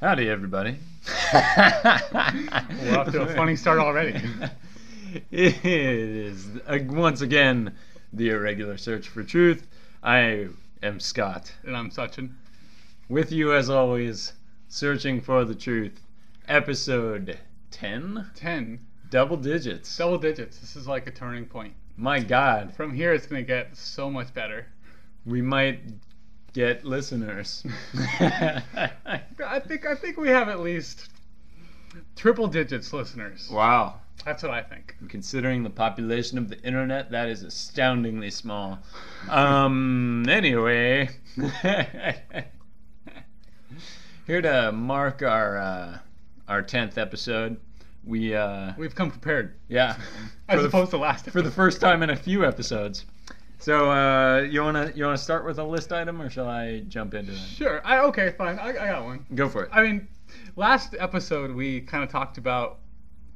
Howdy, 0.00 0.28
everybody. 0.30 0.78
We're 1.34 2.98
off 2.98 3.12
to 3.12 3.22
a 3.22 3.34
funny 3.34 3.56
start 3.56 3.78
already. 3.78 4.18
It 5.32 5.64
is 5.64 6.46
uh, 6.68 6.78
once 6.86 7.20
again 7.20 7.74
the 8.12 8.30
irregular 8.30 8.76
search 8.78 9.08
for 9.08 9.24
truth. 9.24 9.66
I 10.04 10.46
am 10.84 11.00
Scott. 11.00 11.52
And 11.64 11.76
I'm 11.76 11.90
Sachin. 11.90 12.30
With 13.08 13.32
you, 13.32 13.52
as 13.52 13.68
always, 13.68 14.34
searching 14.68 15.20
for 15.20 15.44
the 15.44 15.54
truth. 15.56 16.00
Episode 16.46 17.40
10? 17.72 18.24
10. 18.36 18.78
Double 19.10 19.36
digits. 19.36 19.96
Double 19.96 20.16
digits. 20.18 20.58
This 20.60 20.76
is 20.76 20.86
like 20.86 21.08
a 21.08 21.10
turning 21.10 21.44
point. 21.44 21.74
My 21.96 22.20
God, 22.20 22.72
From 22.72 22.94
here, 22.94 23.12
it's 23.12 23.26
going 23.26 23.42
to 23.42 23.46
get 23.46 23.76
so 23.76 24.08
much 24.08 24.32
better. 24.32 24.66
we 25.26 25.42
might 25.42 25.80
get 26.52 26.84
listeners. 26.84 27.64
I 28.20 29.60
think 29.66 29.86
I 29.86 29.94
think 29.94 30.16
we 30.16 30.28
have 30.28 30.48
at 30.48 30.60
least 30.60 31.08
triple 32.16 32.46
digits 32.46 32.92
listeners. 32.92 33.48
wow. 33.50 33.94
That's 34.24 34.42
what 34.42 34.52
I 34.52 34.60
think. 34.62 34.94
Considering 35.08 35.62
the 35.62 35.70
population 35.70 36.36
of 36.36 36.50
the 36.50 36.60
internet, 36.60 37.10
that 37.12 37.30
is 37.30 37.42
astoundingly 37.42 38.30
small. 38.30 38.78
Um, 39.30 40.26
anyway, 40.28 41.08
here 44.26 44.42
to 44.42 44.72
mark 44.72 45.22
our 45.22 45.56
uh, 45.56 45.98
our 46.48 46.60
tenth 46.62 46.98
episode, 46.98 47.56
we 48.04 48.34
uh, 48.34 48.72
We've 48.76 48.94
come 48.94 49.10
prepared. 49.10 49.54
yeah, 49.68 49.96
As 50.50 50.64
opposed 50.64 50.90
to 50.90 50.98
last 50.98 51.30
for 51.30 51.40
the 51.42 51.50
first 51.50 51.80
time 51.80 52.02
in 52.02 52.10
a 52.10 52.16
few 52.16 52.44
episodes. 52.44 53.06
So 53.60 53.90
uh, 53.90 54.40
you 54.40 54.62
wanna 54.62 54.90
you 54.94 55.04
wanna 55.04 55.18
start 55.18 55.44
with 55.44 55.58
a 55.58 55.64
list 55.64 55.92
item, 55.92 56.20
or 56.20 56.30
shall 56.30 56.48
I 56.48 56.80
jump 56.88 57.12
into 57.14 57.32
it? 57.32 57.38
Sure. 57.38 57.80
I, 57.86 57.98
okay, 58.06 58.30
fine. 58.36 58.58
I, 58.58 58.68
I 58.70 58.72
got 58.72 59.04
one. 59.04 59.26
Go 59.34 59.48
for 59.50 59.64
it. 59.64 59.70
I 59.72 59.82
mean, 59.82 60.08
last 60.56 60.94
episode 60.98 61.54
we 61.54 61.82
kind 61.82 62.02
of 62.02 62.10
talked 62.10 62.38
about 62.38 62.78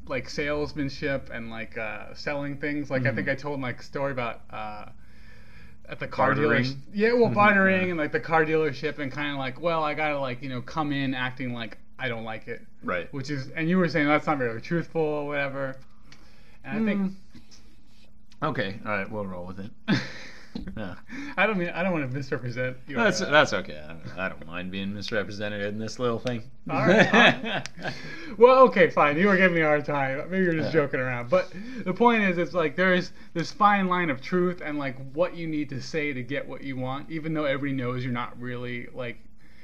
like 0.07 0.29
salesmanship 0.31 1.31
and 1.33 1.51
like 1.51 1.77
uh, 1.77 2.15
selling 2.15 2.57
things. 2.57 2.91
Like 2.91 3.05
I 3.07 3.11
Mhm. 3.11 3.15
think 3.17 3.29
I 3.29 3.35
told 3.35 3.61
my 3.61 3.75
story 3.77 4.13
about 4.13 4.41
uh, 4.51 4.87
at 5.91 5.98
the 6.01 6.09
car 6.09 6.35
dealership. 6.35 6.77
Yeah, 6.95 7.13
well, 7.13 7.29
Mhm, 7.31 7.35
bartering 7.35 7.83
yeah. 7.85 7.89
and 7.91 7.98
like 7.98 8.13
the 8.13 8.20
car 8.20 8.47
dealership 8.47 8.98
and 8.98 9.13
kind 9.13 9.31
of 9.31 9.37
like, 9.37 9.61
well, 9.61 9.85
I 9.85 9.93
gotta 9.93 10.19
like 10.19 10.43
you 10.43 10.48
know 10.48 10.63
come 10.63 10.91
in 10.93 11.13
acting 11.15 11.53
like 11.53 11.77
I 11.98 12.09
don't 12.09 12.25
like 12.25 12.48
it, 12.48 12.63
right. 12.83 13.13
which 13.13 13.29
is 13.29 13.51
and 13.51 13.69
you 13.69 13.77
were 13.77 13.89
saying 13.89 14.09
that's 14.09 14.27
not 14.27 14.39
very 14.39 14.63
truthful 14.63 15.03
or 15.03 15.27
whatever. 15.27 15.77
And 16.65 16.83
I 16.89 16.93
think. 16.93 17.13
Okay. 18.45 18.78
All 18.84 18.92
right. 18.92 19.11
We'll 19.11 19.27
roll 19.27 19.47
with 19.47 19.61
it. 19.61 19.70
Yeah. 20.77 20.95
I 21.37 21.47
don't 21.48 21.59
mean 21.59 21.70
I 21.70 21.83
don't 21.83 21.92
want 21.92 22.09
to 22.09 22.17
misrepresent. 22.17 22.77
Your, 22.86 23.03
That's 23.03 23.20
uh, 23.20 23.28
that's 23.28 23.53
okay. 23.53 23.77
I 23.77 23.89
don't, 23.89 24.19
I 24.19 24.28
don't 24.28 24.47
mind 24.47 24.70
being 24.70 24.95
misrepresented 24.95 25.62
in 25.62 25.81
this 25.81 25.98
little 25.98 26.20
thing. 26.20 26.45
All 26.70 26.86
right, 26.86 27.67
Well, 28.39 28.61
okay, 28.69 28.89
fine. 28.89 29.19
You 29.19 29.27
were 29.27 29.36
giving 29.36 29.56
me 29.56 29.62
a 29.62 29.67
hard 29.67 29.84
time. 29.84 30.19
Maybe 30.31 30.45
you're 30.45 30.53
just 30.55 30.67
Yeah. 30.73 30.83
joking 30.83 31.01
around. 31.01 31.28
But 31.28 31.53
the 31.84 31.92
point 31.92 32.23
is, 32.23 32.39
it's 32.39 32.55
like 32.55 32.77
there's 32.77 33.11
this 33.33 33.51
fine 33.51 33.89
line 33.89 34.11
of 34.11 34.23
truth 34.23 34.62
and 34.64 34.79
like 34.79 34.97
what 35.12 35.34
you 35.34 35.48
need 35.48 35.69
to 35.70 35.83
say 35.83 36.12
to 36.12 36.23
get 36.23 36.47
what 36.47 36.62
you 36.62 36.77
want, 36.77 37.11
even 37.11 37.34
though 37.34 37.47
everybody 37.47 37.73
knows 37.83 38.05
you're 38.05 38.12
not 38.12 38.41
really 38.41 38.86
like. 38.95 39.19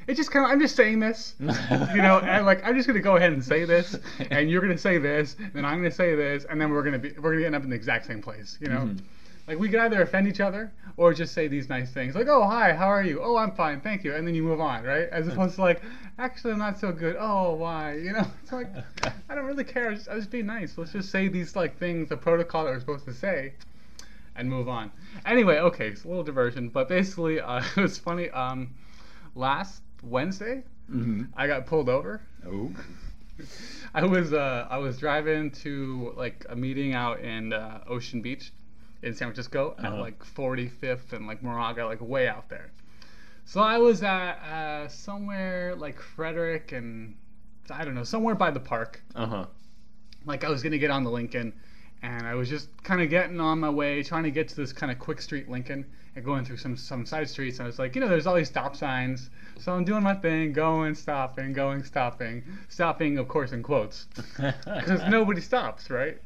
It's 0.07 0.17
just 0.17 0.31
kind 0.31 0.45
of 0.45 0.51
I'm 0.51 0.61
just 0.61 0.77
saying 0.77 0.99
this, 1.01 1.35
you 1.39 1.47
know, 1.47 2.19
and 2.25 2.47
like 2.47 2.65
I'm 2.67 2.75
just 2.77 2.87
gonna 2.89 3.01
go 3.01 3.17
ahead 3.17 3.33
and 3.33 3.45
say 3.45 3.65
this, 3.65 3.97
and 4.31 4.51
you're 4.51 4.63
gonna 4.63 4.79
say 4.79 4.99
this, 4.99 5.37
then 5.55 5.65
I'm 5.65 5.79
gonna 5.79 5.91
say 5.91 6.15
this, 6.15 6.45
and 6.45 6.61
then 6.61 6.71
we're 6.71 6.83
gonna 6.83 6.99
be 6.99 7.13
we're 7.13 7.33
gonna 7.35 7.47
end 7.47 7.55
up 7.55 7.65
in 7.65 7.71
the 7.71 7.77
exact 7.77 8.07
same 8.07 8.21
place, 8.23 8.59
you 8.61 8.69
know. 8.69 8.81
Mhm. 8.81 9.01
Like 9.47 9.59
we 9.59 9.69
could 9.69 9.81
either 9.81 10.01
offend 10.03 10.29
each 10.29 10.39
other 10.41 10.71
or 10.97 11.13
just 11.13 11.33
say 11.35 11.49
these 11.49 11.69
nice 11.69 11.91
things, 11.91 12.15
like 12.15 12.29
"Oh 12.29 12.47
hi, 12.47 12.73
how 12.73 12.87
are 12.87 13.03
you? 13.03 13.21
Oh 13.23 13.37
I'm 13.37 13.53
fine, 13.53 13.81
thank 13.81 14.05
you," 14.05 14.15
and 14.15 14.27
then 14.27 14.35
you 14.35 14.43
move 14.43 14.61
on, 14.61 14.85
right? 14.85 15.09
As 15.11 15.27
opposed 15.29 15.57
to 15.57 15.63
like, 15.63 15.83
"Actually 16.19 16.53
I'm 16.53 16.59
not 16.59 16.79
so 16.79 16.93
good." 16.93 17.17
Oh 17.19 17.55
why? 17.55 17.95
You 17.95 18.13
know, 18.13 18.27
it's 18.43 18.53
like 18.53 18.69
I 19.29 19.35
don't 19.35 19.47
really 19.47 19.65
care. 19.65 19.91
I 19.91 19.95
just, 19.95 20.09
I 20.09 20.17
just 20.17 20.31
be 20.31 20.43
nice. 20.43 20.77
Let's 20.79 20.93
just 20.93 21.11
say 21.11 21.29
these 21.29 21.57
like 21.57 21.79
things, 21.79 22.09
the 22.09 22.17
protocol 22.17 22.65
that 22.65 22.71
we're 22.71 22.81
supposed 22.81 23.05
to 23.07 23.15
say, 23.15 23.55
and 24.37 24.49
move 24.49 24.69
on. 24.69 24.91
Anyway, 25.27 25.59
okay, 25.59 25.89
it's 25.89 26.05
a 26.05 26.09
little 26.09 26.23
diversion, 26.25 26.69
but 26.69 26.89
basically 26.89 27.41
uh, 27.41 27.63
it 27.77 27.81
was 27.81 27.99
funny. 27.99 28.31
Um, 28.31 28.75
last 29.35 29.83
Wednesday 30.03 30.63
hmm 30.89 31.25
I 31.37 31.47
got 31.47 31.67
pulled 31.67 31.89
over. 31.89 32.21
Oh. 32.47 32.71
I 33.95 34.05
was 34.05 34.33
uh, 34.33 34.67
I 34.69 34.79
was 34.79 34.99
driving 34.99 35.51
to 35.63 36.13
like 36.17 36.45
a 36.49 36.57
meeting 36.57 36.95
out 36.95 37.21
in 37.21 37.53
uh, 37.53 37.83
Ocean 37.89 38.21
Beach 38.23 38.53
in 39.03 39.15
San 39.15 39.29
Francisco 39.29 39.75
at 39.79 39.87
Uh-huh. 39.87 40.01
like 40.01 40.23
45th 40.25 41.13
and 41.13 41.27
like 41.27 41.43
Moraga, 41.43 41.87
like 41.87 42.01
way 42.01 42.29
out 42.29 42.49
there. 42.49 42.71
So 43.47 43.61
I 43.61 43.79
was 43.79 44.03
at 44.03 44.33
uh, 44.43 44.89
somewhere 44.89 45.75
like 45.77 46.01
Frederick 46.01 46.73
and 46.73 47.17
I 47.71 47.85
don't 47.85 47.95
know, 47.95 48.05
somewhere 48.05 48.35
by 48.35 48.51
the 48.51 48.61
park. 48.61 49.03
Uh 49.15 49.27
huh. 49.27 49.47
Like 50.27 50.45
I 50.45 50.51
was 50.51 50.63
gonna 50.63 50.79
get 50.79 50.91
on 50.91 51.03
the 51.05 51.11
Lincoln, 51.11 51.53
and 52.03 52.27
I 52.27 52.35
was 52.35 52.49
just 52.49 52.69
kind 52.83 53.01
of 53.01 53.09
getting 53.11 53.41
on 53.41 53.59
my 53.61 53.71
way, 53.71 54.03
trying 54.03 54.25
to 54.25 54.31
get 54.31 54.49
to 54.49 54.57
this 54.57 54.73
kind 54.73 54.93
of 54.93 54.99
quick 54.99 55.21
street 55.23 55.49
Lincoln, 55.49 55.87
and 56.17 56.25
going 56.25 56.45
through 56.45 56.57
some 56.57 56.77
some 56.77 57.07
side 57.07 57.29
streets. 57.29 57.59
And 57.59 57.65
I 57.65 57.67
was 57.67 57.79
like, 57.79 57.95
you 57.95 58.01
know, 58.01 58.09
there's 58.09 58.27
all 58.27 58.35
these 58.35 58.49
stop 58.49 58.77
signs, 58.77 59.31
so 59.59 59.73
I'm 59.73 59.85
doing 59.85 60.03
my 60.03 60.15
thing, 60.15 60.53
going, 60.53 60.95
stopping, 60.95 61.53
going, 61.53 61.85
stopping, 61.85 62.45
stopping, 62.69 63.19
of 63.19 63.29
course, 63.29 63.53
in 63.53 63.63
quotes, 63.63 64.07
because 64.37 65.03
nobody 65.09 65.41
stops, 65.41 65.91
right? 65.91 66.21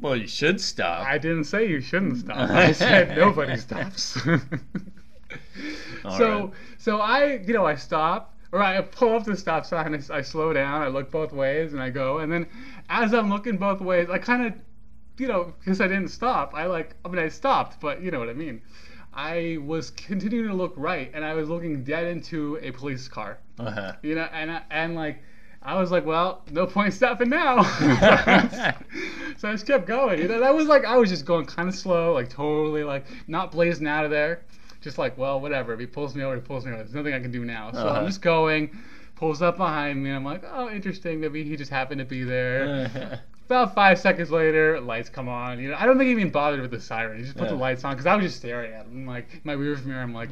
Well, 0.00 0.16
you 0.16 0.26
should 0.26 0.60
stop. 0.60 1.06
I 1.06 1.18
didn't 1.18 1.44
say 1.44 1.68
you 1.68 1.80
shouldn't 1.80 2.18
stop. 2.18 2.36
I 2.50 2.72
said 2.72 3.16
nobody 3.16 3.56
stops. 3.56 4.18
So 6.16 6.44
right. 6.44 6.52
so 6.78 7.00
I 7.00 7.34
you 7.46 7.52
know 7.52 7.66
I 7.66 7.74
stop 7.74 8.34
or 8.52 8.62
I 8.62 8.80
pull 8.80 9.16
up 9.16 9.24
the 9.24 9.36
stop 9.36 9.66
sign. 9.66 9.94
I, 9.94 10.16
I 10.16 10.20
slow 10.22 10.52
down. 10.52 10.82
I 10.82 10.88
look 10.88 11.10
both 11.10 11.32
ways 11.32 11.72
and 11.72 11.82
I 11.82 11.90
go. 11.90 12.18
And 12.18 12.30
then 12.30 12.46
as 12.88 13.12
I'm 13.12 13.28
looking 13.28 13.56
both 13.56 13.80
ways, 13.80 14.08
I 14.10 14.18
kind 14.18 14.46
of 14.46 14.54
you 15.18 15.28
know 15.28 15.54
because 15.58 15.80
I 15.80 15.88
didn't 15.88 16.08
stop. 16.08 16.54
I 16.54 16.66
like 16.66 16.94
I 17.04 17.08
mean 17.08 17.18
I 17.18 17.28
stopped, 17.28 17.80
but 17.80 18.02
you 18.02 18.10
know 18.10 18.18
what 18.18 18.28
I 18.28 18.34
mean. 18.34 18.62
I 19.16 19.58
was 19.64 19.90
continuing 19.90 20.48
to 20.48 20.54
look 20.54 20.74
right, 20.76 21.10
and 21.14 21.24
I 21.24 21.34
was 21.34 21.48
looking 21.48 21.82
dead 21.82 22.06
into 22.06 22.58
a 22.62 22.70
police 22.70 23.08
car. 23.08 23.38
Uh-huh. 23.58 23.94
You 24.02 24.14
know, 24.14 24.28
and 24.32 24.50
I- 24.52 24.62
and 24.70 24.94
like 24.94 25.22
I 25.62 25.80
was 25.80 25.90
like, 25.90 26.04
well, 26.06 26.42
no 26.52 26.66
point 26.66 26.92
stopping 26.94 27.30
now. 27.30 27.62
so 29.38 29.48
I 29.48 29.52
just 29.52 29.66
kept 29.66 29.86
going. 29.86 30.20
You 30.20 30.28
know, 30.28 30.40
that 30.40 30.54
was 30.54 30.66
like 30.66 30.84
I 30.84 30.96
was 30.96 31.08
just 31.10 31.24
going 31.24 31.46
kind 31.46 31.68
of 31.68 31.74
slow, 31.74 32.12
like 32.12 32.28
totally 32.28 32.84
like 32.84 33.06
not 33.26 33.50
blazing 33.52 33.86
out 33.88 34.04
of 34.04 34.10
there. 34.10 34.42
Just 34.82 34.98
like, 34.98 35.16
well, 35.18 35.40
whatever. 35.40 35.72
If 35.72 35.80
he 35.80 35.86
pulls 35.86 36.14
me 36.14 36.22
over, 36.22 36.36
he 36.36 36.40
pulls 36.42 36.64
me 36.64 36.72
over. 36.72 36.82
There's 36.82 36.94
nothing 36.94 37.14
I 37.14 37.18
can 37.20 37.30
do 37.32 37.44
now. 37.44 37.72
So 37.72 37.78
Uh-huh. 37.78 38.00
I'm 38.00 38.06
just 38.06 38.22
going. 38.22 38.78
Pulls 39.16 39.40
up 39.40 39.56
behind 39.56 40.04
me. 40.04 40.10
I'm 40.10 40.24
like, 40.26 40.44
oh, 40.46 40.68
interesting. 40.68 41.20
Maybe 41.20 41.42
he 41.42 41.56
just 41.56 41.70
happened 41.70 42.00
to 42.00 42.04
be 42.04 42.22
there. 42.22 43.22
About 43.46 43.74
five 43.76 43.98
seconds 43.98 44.30
later, 44.32 44.80
lights 44.80 45.08
come 45.08 45.28
on. 45.28 45.60
You 45.60 45.70
know, 45.70 45.76
I 45.78 45.86
don't 45.86 45.96
think 45.98 46.06
he 46.08 46.12
even 46.12 46.30
bothered 46.30 46.60
with 46.60 46.72
the 46.72 46.80
siren. 46.80 47.18
He 47.18 47.22
just 47.24 47.36
put 47.36 47.48
the 47.48 47.54
lights 47.54 47.84
on 47.84 47.92
because 47.94 48.06
I 48.06 48.16
was 48.16 48.24
just 48.24 48.38
staring 48.38 48.72
at 48.72 48.86
him. 48.86 49.06
Like 49.06 49.44
my 49.44 49.54
rearview 49.54 49.84
mirror, 49.84 50.02
I'm 50.02 50.12
like, 50.12 50.30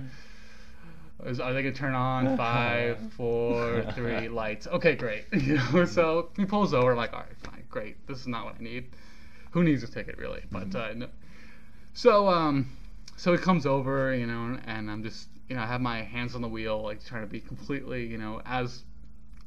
is, 1.25 1.39
are 1.39 1.53
they 1.53 1.63
gonna 1.63 1.73
turn 1.75 1.95
on? 1.95 2.37
Five, 2.37 2.99
four, 3.17 3.85
three, 3.95 4.29
lights. 4.29 4.67
Okay, 4.67 4.97
great. 4.97 5.27
You 5.33 5.61
know, 5.73 5.85
so 5.85 6.31
he 6.37 6.45
pulls 6.45 6.75
over. 6.75 6.91
I'm 6.91 6.97
like, 6.97 7.13
all 7.13 7.21
right, 7.21 7.39
fine, 7.51 7.63
great. 7.71 8.05
This 8.09 8.19
is 8.19 8.27
not 8.27 8.45
what 8.47 8.57
I 8.59 8.63
need. 8.63 8.87
Who 9.53 9.63
needs 9.63 9.85
a 9.85 9.87
ticket 9.87 10.19
really? 10.19 10.43
But 10.51 10.75
uh, 10.75 10.95
no. 10.95 11.07
so 11.93 12.29
um, 12.29 12.69
so 13.17 13.31
he 13.33 13.39
comes 13.39 13.65
over, 13.65 14.13
you 14.13 14.27
know, 14.27 14.59
and 14.65 14.91
I'm 14.91 15.05
just, 15.05 15.29
you 15.49 15.55
know, 15.55 15.63
I 15.63 15.67
have 15.67 15.81
my 15.81 16.03
hands 16.03 16.35
on 16.35 16.43
the 16.43 16.49
wheel, 16.49 16.83
like 16.83 17.05
trying 17.05 17.23
to 17.23 17.29
be 17.31 17.39
completely, 17.41 18.05
you 18.07 18.19
know, 18.19 18.43
as 18.45 18.83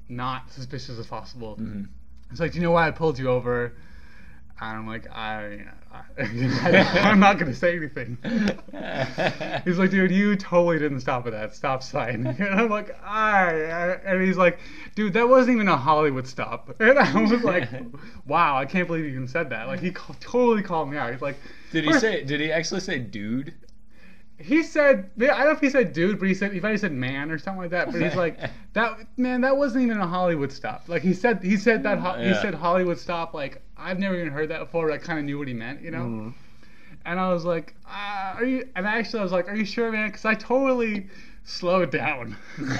not 0.07 0.49
suspicious 0.51 0.97
as 0.97 1.07
possible. 1.07 1.57
Mhm. 1.57 1.89
It's 2.31 2.39
like, 2.39 2.51
do 2.51 2.57
you 2.57 2.63
know 2.63 2.71
why 2.71 2.87
I 2.87 2.91
pulled 2.91 3.17
you 3.19 3.29
over? 3.29 3.73
And 4.59 4.77
I'm 4.77 4.87
like, 4.87 5.07
I, 5.11 5.65
I 5.93 6.23
I'm 7.03 7.19
not 7.19 7.37
gonna 7.37 7.53
say 7.53 7.75
anything. 7.75 8.17
He's 9.65 9.77
like, 9.77 9.91
dude, 9.91 10.11
you 10.11 10.35
totally 10.35 10.79
didn't 10.79 11.01
stop 11.01 11.27
at 11.27 11.31
that 11.33 11.55
stop 11.55 11.83
sign. 11.83 12.25
And 12.39 12.59
I'm 12.59 12.69
like, 12.69 12.95
I, 13.03 13.51
and 14.05 14.21
he's 14.21 14.37
like, 14.37 14.59
dude, 14.95 15.13
that 15.13 15.29
wasn't 15.29 15.55
even 15.55 15.67
a 15.67 15.77
Hollywood 15.77 16.27
stop. 16.27 16.75
And 16.79 16.97
I 16.97 17.21
was 17.21 17.43
like, 17.43 17.69
wow, 18.25 18.57
I 18.57 18.65
can't 18.65 18.87
believe 18.87 19.05
you 19.05 19.11
even 19.11 19.27
said 19.27 19.49
that. 19.51 19.67
Like, 19.67 19.79
he 19.79 19.91
totally 19.91 20.63
called 20.63 20.89
me 20.89 20.97
out. 20.97 21.11
He's 21.11 21.21
like, 21.21 21.37
Did 21.71 21.85
he 21.85 21.93
say? 21.93 22.23
Did 22.23 22.39
he 22.39 22.51
actually 22.51 22.81
say, 22.81 22.99
"Dude"? 22.99 23.53
He 24.39 24.61
said, 24.63 25.09
I 25.19 25.25
don't 25.25 25.45
know 25.45 25.51
if 25.51 25.59
he 25.59 25.69
said 25.69 25.93
dude, 25.93 26.19
but 26.19 26.27
he 26.27 26.33
said, 26.35 26.53
he 26.53 26.59
probably 26.59 26.77
said 26.77 26.91
man 26.91 27.31
or 27.31 27.39
something 27.39 27.61
like 27.61 27.71
that. 27.71 27.91
But 27.91 28.01
he's 28.01 28.15
like, 28.15 28.39
that 28.73 28.97
man, 29.17 29.41
that 29.41 29.57
wasn't 29.57 29.85
even 29.85 29.97
a 29.97 30.07
Hollywood 30.07 30.51
stop. 30.51 30.83
Like 30.87 31.01
he 31.01 31.13
said, 31.13 31.43
he 31.43 31.57
said 31.57 31.83
that 31.83 31.97
ho- 31.97 32.21
he 32.21 32.33
said 32.35 32.53
Hollywood 32.53 32.99
stop. 32.99 33.33
Like 33.33 33.61
I've 33.77 33.99
never 33.99 34.15
even 34.15 34.31
heard 34.31 34.49
that 34.49 34.59
before. 34.59 34.87
But 34.87 34.93
I 34.93 34.97
kind 34.99 35.19
of 35.19 35.25
knew 35.25 35.39
what 35.39 35.47
he 35.47 35.53
meant, 35.53 35.81
you 35.81 35.91
know. 35.91 36.03
Mhm. 36.03 36.33
And 37.05 37.19
I 37.19 37.31
was 37.33 37.45
like, 37.45 37.73
uh, 37.87 38.33
are 38.35 38.45
you? 38.45 38.67
And 38.75 38.85
actually, 38.85 39.21
I 39.21 39.23
was 39.23 39.31
like, 39.31 39.47
are 39.47 39.55
you 39.55 39.65
sure, 39.65 39.91
man? 39.91 40.09
Because 40.09 40.25
I 40.25 40.35
totally 40.35 41.07
slowed 41.45 41.89
down. 41.89 42.35
and 42.57 42.77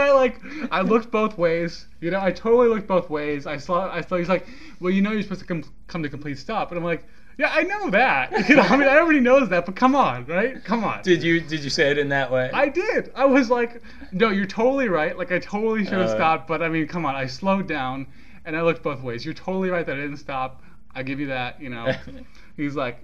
I 0.00 0.12
like, 0.12 0.40
I 0.70 0.82
looked 0.82 1.10
both 1.10 1.36
ways. 1.38 1.86
You 2.00 2.10
know, 2.10 2.20
I 2.20 2.32
totally 2.32 2.68
looked 2.68 2.86
both 2.86 3.10
ways. 3.10 3.46
I 3.46 3.56
saw, 3.56 3.90
I 3.90 4.02
saw. 4.02 4.16
He's 4.16 4.28
like, 4.28 4.46
well, 4.80 4.92
you 4.92 5.02
know, 5.02 5.12
you're 5.12 5.22
supposed 5.22 5.40
to 5.40 5.46
com- 5.46 5.64
come 5.88 6.02
to 6.02 6.08
complete 6.08 6.38
stop. 6.38 6.70
And 6.70 6.78
I'm 6.78 6.84
like, 6.84 7.04
Yeah, 7.40 7.50
I 7.52 7.62
know 7.62 7.88
that. 7.90 8.48
You 8.50 8.56
know, 8.56 8.62
I 8.62 8.76
mean, 8.76 8.86
everybody 8.86 9.20
knows 9.20 9.48
that, 9.48 9.64
but 9.64 9.74
come 9.76 9.94
on, 9.94 10.26
right? 10.26 10.62
Come 10.64 10.84
on. 10.84 11.02
Did 11.02 11.22
you 11.22 11.40
did 11.40 11.64
you 11.64 11.70
say 11.70 11.90
it 11.90 11.96
in 11.98 12.08
that 12.10 12.30
way? 12.30 12.50
I 12.52 12.68
did. 12.68 13.10
I 13.14 13.24
was 13.24 13.48
like, 13.48 13.82
no, 14.12 14.28
you're 14.28 14.44
totally 14.46 14.88
right. 14.88 15.16
Like, 15.16 15.32
I 15.32 15.38
totally 15.38 15.84
should 15.84 15.94
have 15.94 16.10
Uh, 16.10 16.14
stopped, 16.16 16.46
but 16.48 16.62
I 16.62 16.68
mean, 16.68 16.86
come 16.86 17.06
on. 17.06 17.14
I 17.14 17.26
slowed 17.26 17.66
down 17.66 18.06
and 18.44 18.56
I 18.56 18.62
looked 18.62 18.82
both 18.82 19.02
ways. 19.02 19.24
You're 19.24 19.34
totally 19.34 19.70
right 19.70 19.86
that 19.86 19.96
I 19.96 20.00
didn't 20.00 20.18
stop. 20.18 20.62
I 20.94 21.02
give 21.02 21.18
you 21.20 21.28
that, 21.28 21.60
you 21.62 21.70
know. 21.70 21.92
He's 22.58 22.74
like, 22.76 22.98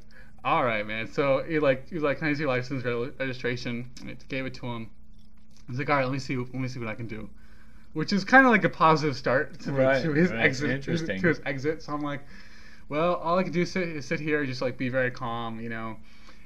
all 0.45 0.65
right, 0.65 0.87
man. 0.87 1.11
So 1.11 1.43
he 1.49 1.59
like, 1.59 1.89
he's 1.89 2.03
like, 2.03 2.19
can 2.19 2.29
I 2.29 2.35
see 2.35 2.41
your 2.41 2.49
license 2.49 2.85
re- 2.85 3.11
registration? 3.19 3.91
And 4.03 4.11
I 4.11 4.17
gave 4.29 4.45
it 4.45 4.55
to 4.55 4.67
him. 4.67 4.91
He's 5.69 5.79
like, 5.79 5.89
all 5.89 5.97
right, 5.97 6.05
let 6.05 6.13
me 6.13 6.19
see, 6.19 6.37
let 6.37 6.53
me 6.55 6.69
see 6.69 6.79
what 6.79 6.89
I 6.89 6.95
can 6.95 7.07
do. 7.07 7.29
Which 7.95 8.13
is 8.13 8.25
kind 8.25 8.45
of 8.45 8.53
like 8.53 8.65
a 8.65 8.69
positive 8.69 9.17
start 9.17 9.59
to, 9.61 9.73
Right, 9.73 10.03
to 10.03 10.13
his 10.13 10.31
right. 10.31 10.41
exit. 10.41 10.71
Interesting. 10.71 11.21
To 11.23 11.29
his 11.29 11.41
exit. 11.47 11.83
So 11.83 11.93
I'm 11.95 12.03
like, 12.03 12.21
well, 12.89 13.15
all 13.17 13.39
I 13.39 13.43
can 13.43 13.53
do 13.53 13.63
is 13.63 13.73
sit, 13.73 13.89
is 13.89 14.07
sit 14.07 14.21
here, 14.21 14.45
just 14.47 14.63
like 14.63 14.77
be 14.79 14.89
very 14.89 15.11
calm, 15.11 15.61
you 15.61 15.69
know. 15.69 15.97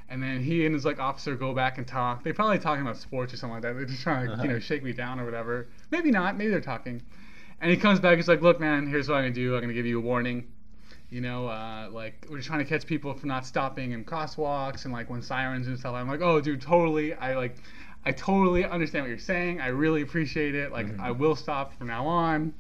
And 0.09 0.21
then 0.23 0.43
he 0.43 0.65
and 0.67 0.75
his 0.75 0.85
like 0.85 0.99
officer 0.99 1.37
go 1.37 1.53
back 1.55 1.79
and 1.79 1.87
talk. 1.87 2.25
They're 2.25 2.35
probably 2.35 2.59
talking 2.59 2.83
about 2.83 2.97
sports 2.97 3.33
or 3.33 3.37
something 3.37 3.55
like 3.55 3.63
that. 3.63 3.75
They're 3.77 3.85
just 3.85 4.03
trying 4.03 4.27
to 4.27 4.33
Uh-huh. 4.33 4.43
you 4.43 4.49
know 4.49 4.59
shake 4.59 4.83
me 4.83 4.93
down 4.93 5.21
or 5.21 5.25
whatever. 5.25 5.69
Maybe 5.91 6.11
not. 6.11 6.37
Maybe 6.37 6.51
they're 6.51 6.61
talking. 6.61 7.01
And 7.61 7.71
he 7.71 7.77
comes 7.77 8.01
back. 8.01 8.17
He's 8.17 8.27
like, 8.27 8.41
"Look, 8.43 8.59
man, 8.59 8.87
here's 8.89 9.09
what 9.09 9.17
I'm 9.17 9.23
gonna 9.25 9.35
do. 9.35 9.55
I'm 9.55 9.61
gonna 9.61 9.75
give 9.75 9.87
you 9.87 9.99
a 9.99 10.03
warning. 10.03 10.49
You 11.11 11.21
know, 11.21 11.47
uh, 11.49 11.89
like 11.93 12.27
we're 12.29 12.37
just 12.39 12.49
trying 12.49 12.61
to 12.61 12.65
catch 12.65 12.87
people 12.87 13.13
from 13.15 13.29
not 13.29 13.45
stopping 13.47 13.93
in 13.93 14.05
crosswalks 14.05 14.85
and 14.85 14.93
like 14.95 15.11
when 15.11 15.23
sirens 15.23 15.67
and 15.69 15.79
stuff." 15.79 15.95
I'm 15.95 16.09
like, 16.09 16.23
"Oh, 16.23 16.41
dude, 16.41 16.61
totally. 16.63 17.15
I 17.15 17.37
like, 17.37 17.57
I 18.05 18.11
totally 18.13 18.65
understand 18.65 19.05
what 19.05 19.11
you're 19.11 19.19
saying. 19.19 19.61
I 19.61 19.69
really 19.69 20.03
appreciate 20.03 20.55
it. 20.57 20.73
Like, 20.73 20.87
Mhm. 20.87 21.01
I 21.01 21.11
will 21.13 21.37
stop 21.37 21.77
from 21.79 21.87
now 21.89 22.07
on." 22.07 22.55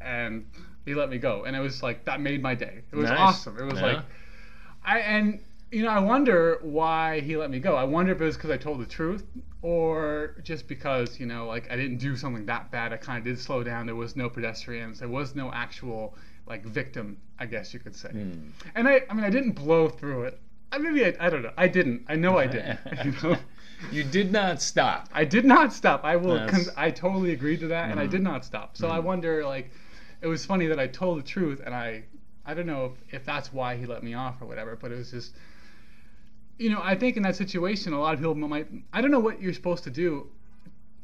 And 0.00 0.46
he 0.84 0.94
let 0.94 1.08
me 1.10 1.18
go, 1.18 1.44
and 1.44 1.56
it 1.56 1.60
was 1.60 1.82
like 1.82 2.04
that 2.04 2.20
made 2.20 2.42
my 2.42 2.54
day. 2.54 2.82
It 2.92 2.96
was 2.96 3.10
Nice. 3.10 3.18
awesome. 3.18 3.58
It 3.58 3.64
was 3.64 3.80
Yeah. 3.80 3.86
like, 3.86 3.98
I 4.84 4.98
and 5.00 5.40
you 5.70 5.82
know 5.82 5.90
I 5.90 5.98
wonder 5.98 6.58
why 6.62 7.20
he 7.20 7.36
let 7.36 7.50
me 7.50 7.58
go. 7.58 7.74
I 7.76 7.84
wonder 7.84 8.12
if 8.12 8.20
it 8.20 8.24
was 8.24 8.36
because 8.36 8.50
I 8.50 8.56
told 8.56 8.80
the 8.80 8.86
truth, 8.86 9.24
or 9.62 10.36
just 10.42 10.68
because 10.68 11.18
you 11.18 11.26
know 11.26 11.46
like 11.46 11.70
I 11.70 11.76
didn't 11.76 11.98
do 11.98 12.16
something 12.16 12.46
that 12.46 12.70
bad. 12.70 12.92
I 12.92 12.96
kind 12.96 13.18
of 13.18 13.24
did 13.24 13.38
slow 13.38 13.62
down. 13.64 13.86
There 13.86 13.96
was 13.96 14.14
no 14.16 14.28
pedestrians. 14.28 14.98
There 15.00 15.08
was 15.08 15.34
no 15.34 15.50
actual 15.52 16.16
like 16.46 16.64
victim, 16.66 17.16
I 17.38 17.46
guess 17.46 17.72
you 17.72 17.80
could 17.80 17.96
say. 17.96 18.10
Hmm. 18.10 18.50
And 18.74 18.86
I, 18.86 19.02
I 19.08 19.14
mean, 19.14 19.24
I 19.24 19.30
didn't 19.30 19.52
blow 19.52 19.88
through 19.88 20.24
it. 20.24 20.38
I 20.70 20.78
maybe 20.78 21.04
I, 21.06 21.14
I 21.18 21.30
don't 21.30 21.42
know. 21.42 21.52
I 21.56 21.68
didn't. 21.68 22.04
I 22.08 22.16
know 22.16 22.36
I 22.38 22.46
didn't. 22.46 22.78
you 23.04 23.14
know. 23.22 23.36
You 23.90 24.04
did 24.04 24.30
not 24.32 24.62
stop. 24.62 25.08
I 25.12 25.24
did 25.24 25.44
not 25.44 25.72
stop. 25.72 26.04
I 26.04 26.16
will. 26.16 26.46
Con- 26.48 26.66
I 26.76 26.90
totally 26.90 27.32
agreed 27.32 27.60
to 27.60 27.68
that, 27.68 27.90
and 27.90 27.98
I 27.98 28.06
Mhm. 28.06 28.10
did 28.10 28.22
not 28.22 28.44
stop. 28.44 28.76
So 28.76 28.88
I 28.88 28.98
Mhm. 28.98 29.04
wonder, 29.04 29.44
like, 29.44 29.70
it 30.22 30.26
was 30.26 30.44
funny 30.44 30.66
that 30.66 30.78
I 30.78 30.86
told 30.86 31.18
the 31.18 31.22
truth, 31.22 31.60
and 31.64 31.74
I, 31.74 32.04
I 32.44 32.54
don't 32.54 32.66
know 32.66 32.86
if, 32.86 33.14
if 33.14 33.24
that's 33.24 33.52
why 33.52 33.76
he 33.76 33.86
let 33.86 34.02
me 34.02 34.14
off 34.14 34.40
or 34.40 34.46
whatever. 34.46 34.76
But 34.76 34.92
it 34.92 34.96
was 34.96 35.10
just, 35.10 35.34
you 36.58 36.70
know, 36.70 36.80
I 36.82 36.94
think 36.96 37.16
in 37.16 37.22
that 37.24 37.36
situation, 37.36 37.92
a 37.92 38.00
lot 38.00 38.14
of 38.14 38.20
people 38.20 38.34
might. 38.34 38.68
I 38.92 39.00
don't 39.00 39.10
know 39.10 39.20
what 39.20 39.40
you're 39.40 39.52
supposed 39.54 39.84
to 39.84 39.90
do. 39.90 40.28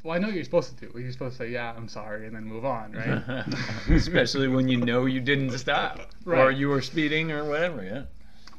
Well, 0.03 0.15
I 0.15 0.17
know 0.17 0.27
what 0.27 0.35
you're 0.35 0.43
supposed 0.43 0.77
to 0.77 0.87
do. 0.87 0.99
You're 0.99 1.11
supposed 1.11 1.37
to 1.37 1.43
say, 1.43 1.51
"Yeah, 1.51 1.73
I'm 1.75 1.87
sorry," 1.87 2.25
and 2.25 2.35
then 2.35 2.45
move 2.45 2.65
on, 2.65 2.93
right? 2.93 3.45
Especially 3.89 4.47
when 4.47 4.67
you 4.67 4.77
know 4.77 5.05
you 5.05 5.19
didn't 5.19 5.51
stop, 5.57 5.99
or 6.25 6.51
you 6.51 6.69
were 6.69 6.81
speeding, 6.81 7.31
or 7.31 7.45
whatever. 7.45 7.83
Yeah. 7.83 8.03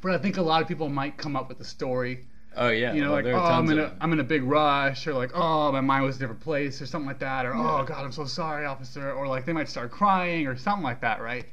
but 0.01 0.11
I 0.13 0.17
think 0.17 0.37
a 0.37 0.41
lot 0.41 0.61
of 0.61 0.67
people 0.67 0.87
might 0.89 1.17
come 1.17 1.35
up 1.35 1.49
with 1.49 1.59
a 1.59 1.65
story 1.65 2.25
Oh 2.55 2.69
yeah. 2.69 2.93
you 2.93 3.01
know, 3.01 3.13
well, 3.13 3.23
like, 3.23 3.33
oh, 3.33 3.39
I'm 3.39 3.69
in 3.69 3.79
a, 3.79 3.81
them. 3.83 3.97
I'm 3.99 4.13
in 4.13 4.19
a 4.19 4.23
big 4.23 4.43
rush, 4.43 5.07
or 5.07 5.13
like, 5.13 5.31
oh, 5.33 5.71
my 5.71 5.81
mind 5.81 6.05
was 6.05 6.17
a 6.17 6.19
different 6.19 6.41
place, 6.41 6.81
or 6.81 6.85
something 6.85 7.07
like 7.07 7.19
that, 7.19 7.45
or 7.45 7.53
oh 7.55 7.83
God, 7.83 8.03
I'm 8.03 8.11
so 8.11 8.25
sorry, 8.25 8.65
officer, 8.65 9.11
or 9.11 9.27
like 9.27 9.45
they 9.45 9.53
might 9.53 9.69
start 9.69 9.91
crying 9.91 10.47
or 10.47 10.55
something 10.55 10.83
like 10.83 11.01
that, 11.01 11.21
right? 11.21 11.45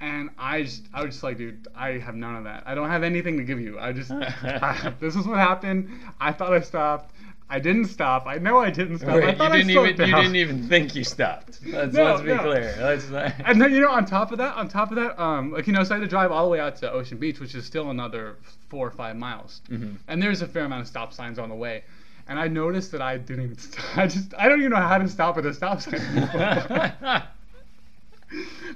And 0.00 0.30
I 0.38 0.62
just, 0.62 0.84
I 0.94 1.02
was 1.02 1.14
just 1.14 1.24
like, 1.24 1.38
dude, 1.38 1.66
I 1.74 1.98
have 1.98 2.14
none 2.14 2.36
of 2.36 2.44
that. 2.44 2.62
I 2.66 2.74
don't 2.74 2.88
have 2.88 3.02
anything 3.02 3.36
to 3.38 3.42
give 3.42 3.60
you. 3.60 3.78
I 3.80 3.92
just, 3.92 4.10
I, 4.12 4.94
this 5.00 5.16
is 5.16 5.26
what 5.26 5.38
happened. 5.38 5.90
I 6.20 6.32
thought 6.32 6.52
I 6.52 6.60
stopped. 6.60 7.14
I 7.50 7.58
didn't 7.60 7.86
stop. 7.86 8.26
I 8.26 8.36
know 8.36 8.58
I 8.58 8.70
didn't 8.70 8.98
stop. 8.98 9.10
I 9.10 9.14
Wait, 9.16 9.26
you 9.30 9.32
thought 9.36 9.52
I 9.52 9.56
didn't 9.58 9.72
slowed 9.72 9.88
even 9.88 10.08
you 10.08 10.14
didn't 10.16 10.36
even 10.36 10.68
think 10.68 10.94
you 10.94 11.02
stopped. 11.02 11.60
Let's, 11.64 11.94
No, 11.94 12.04
let's 12.04 12.20
be 12.20 12.28
no. 12.28 12.38
clear. 12.42 12.76
Let's. 12.78 13.10
And 13.46 13.60
then 13.60 13.72
you 13.72 13.80
know, 13.80 13.90
on 13.90 14.04
top 14.04 14.32
of 14.32 14.38
that, 14.38 14.54
on 14.56 14.68
top 14.68 14.90
of 14.90 14.96
that, 14.96 15.18
um, 15.18 15.52
like 15.52 15.66
you 15.66 15.72
know, 15.72 15.82
so 15.82 15.94
I 15.94 15.98
had 15.98 16.04
to 16.04 16.08
drive 16.08 16.30
all 16.30 16.44
the 16.44 16.50
way 16.50 16.60
out 16.60 16.76
to 16.76 16.92
Ocean 16.92 17.16
Beach, 17.16 17.40
which 17.40 17.54
is 17.54 17.64
still 17.64 17.88
another 17.90 18.36
four 18.68 18.86
or 18.86 18.90
five 18.90 19.16
miles. 19.16 19.62
Mhm. 19.70 19.96
And 20.08 20.22
there's 20.22 20.42
a 20.42 20.46
fair 20.46 20.64
amount 20.66 20.82
of 20.82 20.88
stop 20.88 21.14
signs 21.14 21.38
on 21.38 21.48
the 21.48 21.54
way. 21.54 21.84
And 22.28 22.38
I 22.38 22.48
noticed 22.48 22.92
that 22.92 23.00
I 23.00 23.16
didn't 23.16 23.44
even. 23.44 23.56
I 23.96 24.06
just 24.06 24.34
I 24.36 24.48
don't 24.48 24.58
even 24.58 24.70
know 24.72 24.76
how 24.76 24.98
to 24.98 25.08
stop 25.08 25.38
at 25.38 25.46
a 25.46 25.54
stop 25.54 25.80
sign. 25.80 25.94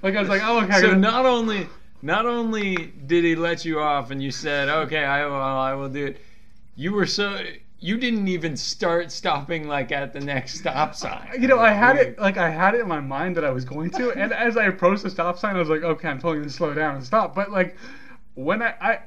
like 0.02 0.16
I 0.16 0.20
was 0.20 0.28
like, 0.30 0.42
oh 0.44 0.60
okay. 0.64 0.80
So 0.80 0.86
gotta- 0.88 0.96
not 0.98 1.26
only 1.26 1.68
not 2.00 2.26
only 2.26 2.92
did 3.06 3.22
he 3.24 3.34
let 3.36 3.64
you 3.64 3.80
off, 3.80 4.10
and 4.10 4.22
you 4.22 4.30
said, 4.30 4.68
"Okay, 4.68 5.04
I 5.04 5.26
will, 5.26 5.34
I 5.36 5.74
will 5.74 5.88
do 5.90 6.06
it," 6.06 6.20
you 6.74 6.92
were 6.92 7.06
so 7.06 7.38
you 7.82 7.98
didn't 7.98 8.28
even 8.28 8.56
start 8.56 9.10
stopping 9.10 9.66
like 9.66 9.90
at 9.90 10.12
the 10.12 10.20
next 10.20 10.60
stop 10.60 10.94
sign. 10.94 11.28
you 11.40 11.48
know, 11.48 11.58
I 11.58 11.70
had 11.72 11.96
it 11.96 12.18
like 12.18 12.36
I 12.36 12.48
had 12.48 12.74
it 12.74 12.80
in 12.80 12.88
my 12.88 13.00
mind 13.00 13.36
that 13.36 13.44
I 13.44 13.50
was 13.50 13.64
going 13.64 13.90
to, 13.90 14.12
and 14.12 14.32
as 14.32 14.56
I 14.56 14.64
approached 14.66 15.02
the 15.02 15.10
stop 15.10 15.36
sign, 15.38 15.56
I 15.56 15.58
was 15.58 15.68
like, 15.68 15.82
okay, 15.82 16.08
I'm 16.08 16.18
totally 16.20 16.38
gonna 16.38 16.50
slow 16.50 16.72
down 16.72 16.94
and 16.96 17.04
stop. 17.04 17.34
But 17.34 17.50
like 17.50 17.76
when 18.34 18.62
I, 18.62 18.74
I 18.80 18.98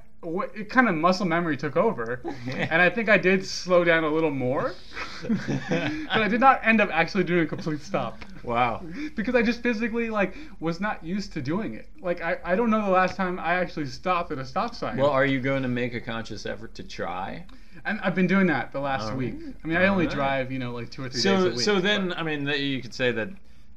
it 0.56 0.70
kind 0.70 0.90
of 0.90 0.96
muscle 0.96 1.26
memory 1.26 1.56
took 1.56 1.78
over, 1.78 2.20
and 2.52 2.82
I 2.82 2.90
think 2.90 3.10
I 3.10 3.18
did 3.18 3.46
slow 3.46 3.84
down 3.84 4.04
a 4.04 4.10
little 4.10 4.32
more, 4.32 4.74
but 5.22 6.10
I 6.10 6.28
did 6.28 6.40
not 6.40 6.60
end 6.64 6.82
up 6.82 6.90
actually 6.92 7.24
doing 7.24 7.44
a 7.44 7.46
complete 7.48 7.82
stop 7.82 8.18
Wow. 8.44 8.84
because 9.16 9.36
I 9.36 9.42
just 9.42 9.62
physically 9.64 10.10
like 10.10 10.36
was 10.60 10.80
not 10.82 11.04
used 11.04 11.32
to 11.34 11.42
doing 11.42 11.76
it. 11.76 11.88
Like 12.02 12.22
I, 12.22 12.38
I 12.44 12.56
don't 12.56 12.70
know 12.70 12.84
the 12.84 12.92
last 12.92 13.16
time 13.16 13.40
I 13.40 13.56
actually 13.56 13.86
stopped 13.86 14.32
at 14.32 14.38
a 14.38 14.46
stop 14.46 14.76
sign. 14.76 14.98
Well, 14.98 15.12
are 15.12 15.26
you 15.26 15.40
going 15.40 15.64
to 15.64 15.70
make 15.70 15.94
a 15.94 16.02
conscious 16.02 16.46
effort 16.46 16.76
to 16.76 16.84
try? 16.84 17.46
And 17.84 18.00
I've 18.02 18.16
been 18.16 18.28
doing 18.28 18.48
that 18.48 18.72
the 18.72 18.80
last 18.80 19.10
All 19.12 19.18
week. 19.18 19.36
right. 19.36 19.56
I 19.64 19.68
mean, 19.68 19.78
I 19.78 19.88
only 19.88 20.06
right. 20.08 20.16
drive 20.16 20.52
you 20.52 20.60
know 20.60 20.72
like 20.74 20.90
two 20.92 21.04
or 21.04 21.10
three 21.10 21.22
days 21.22 21.24
So 21.24 21.48
a 21.48 21.50
week. 21.52 21.60
so 21.62 21.80
then 21.82 22.10
but- 22.10 22.18
I 22.20 22.24
mean 22.24 22.46
that 22.46 22.60
you 22.60 22.82
could 22.82 22.94
say 22.94 23.12
that 23.12 23.30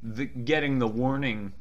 the, 0.03 0.27
getting 0.27 0.79
the 0.79 0.87
warning 0.87 1.53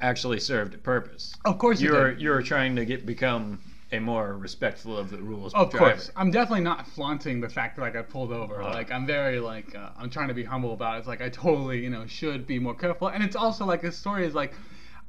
actually 0.00 0.40
served 0.40 0.74
a 0.74 0.78
purpose. 0.78 1.34
of 1.44 1.58
course 1.58 1.80
you 1.80 1.90
You're 1.92 2.12
you're 2.12 2.42
trying 2.42 2.76
to 2.76 2.84
get 2.84 3.06
become 3.06 3.60
a 3.90 3.98
more 3.98 4.36
respectful 4.36 4.98
of 4.98 5.08
the 5.10 5.16
rules. 5.16 5.54
Of 5.54 5.70
driver. 5.70 5.92
course, 5.92 6.10
I'm 6.14 6.30
definitely 6.30 6.62
not 6.62 6.86
flaunting 6.88 7.40
the 7.40 7.48
fact 7.48 7.76
that 7.76 7.82
I 7.84 7.90
got 7.90 8.10
pulled 8.10 8.32
over. 8.32 8.60
Uh-huh. 8.60 8.74
Like 8.74 8.92
I'm 8.92 9.06
very 9.06 9.40
like 9.40 9.74
uh, 9.74 9.88
I'm 9.98 10.10
trying 10.10 10.28
to 10.28 10.34
be 10.34 10.44
humble 10.44 10.74
about 10.74 10.96
it. 10.96 10.98
It's 10.98 11.08
like 11.08 11.22
I 11.22 11.30
totally 11.30 11.82
you 11.82 11.88
know 11.90 12.06
should 12.06 12.46
be 12.46 12.58
more 12.58 12.74
careful. 12.74 13.08
And 13.08 13.24
it's 13.24 13.34
also 13.34 13.64
like 13.64 13.80
this 13.80 13.96
story 13.96 14.26
is 14.26 14.34
like 14.34 14.52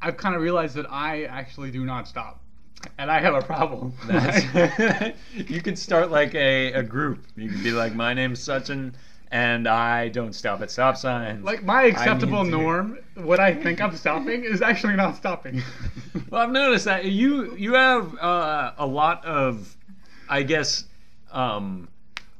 I've 0.02 0.16
kind 0.16 0.34
of 0.34 0.42
realized 0.42 0.76
that 0.76 0.90
I 0.90 1.26
actually 1.26 1.72
do 1.72 1.84
not 1.86 2.08
stop, 2.08 2.40
and 2.98 3.12
I 3.12 3.20
have 3.20 3.36
a 3.36 3.42
problem. 3.42 3.94
You 5.48 5.62
could 5.62 5.78
start 5.78 6.12
like 6.12 6.36
a, 6.36 6.74
a 6.74 6.84
group. 6.84 7.26
You 7.36 7.50
could 7.50 7.64
be 7.64 7.72
like, 7.72 7.96
my 7.96 8.14
name's 8.14 8.42
such 8.42 8.70
and 9.32 9.68
I 9.68 10.10
don't 10.10 10.34
stop 10.34 10.62
at 10.62 10.72
stop 10.72 10.98
signs. 10.98 11.44
like 11.44 11.64
my 11.64 11.84
acceptable 11.84 12.44
norm, 12.44 12.98
what 13.16 13.40
I 13.40 13.54
think 13.54 13.80
I'm 13.80 13.96
stopping 13.96 14.44
is 14.44 14.62
actually 14.62 14.96
not 14.96 15.16
stopping. 15.16 15.62
Well, 16.32 16.42
I've 16.42 16.52
noticed 16.52 16.86
that 16.86 17.06
you 17.06 17.56
you 17.56 17.74
have 17.74 18.16
uh, 18.18 18.74
a 18.78 18.86
lot 18.86 19.24
of, 19.26 19.76
I 20.28 20.44
guess, 20.44 20.86
um, 21.32 21.88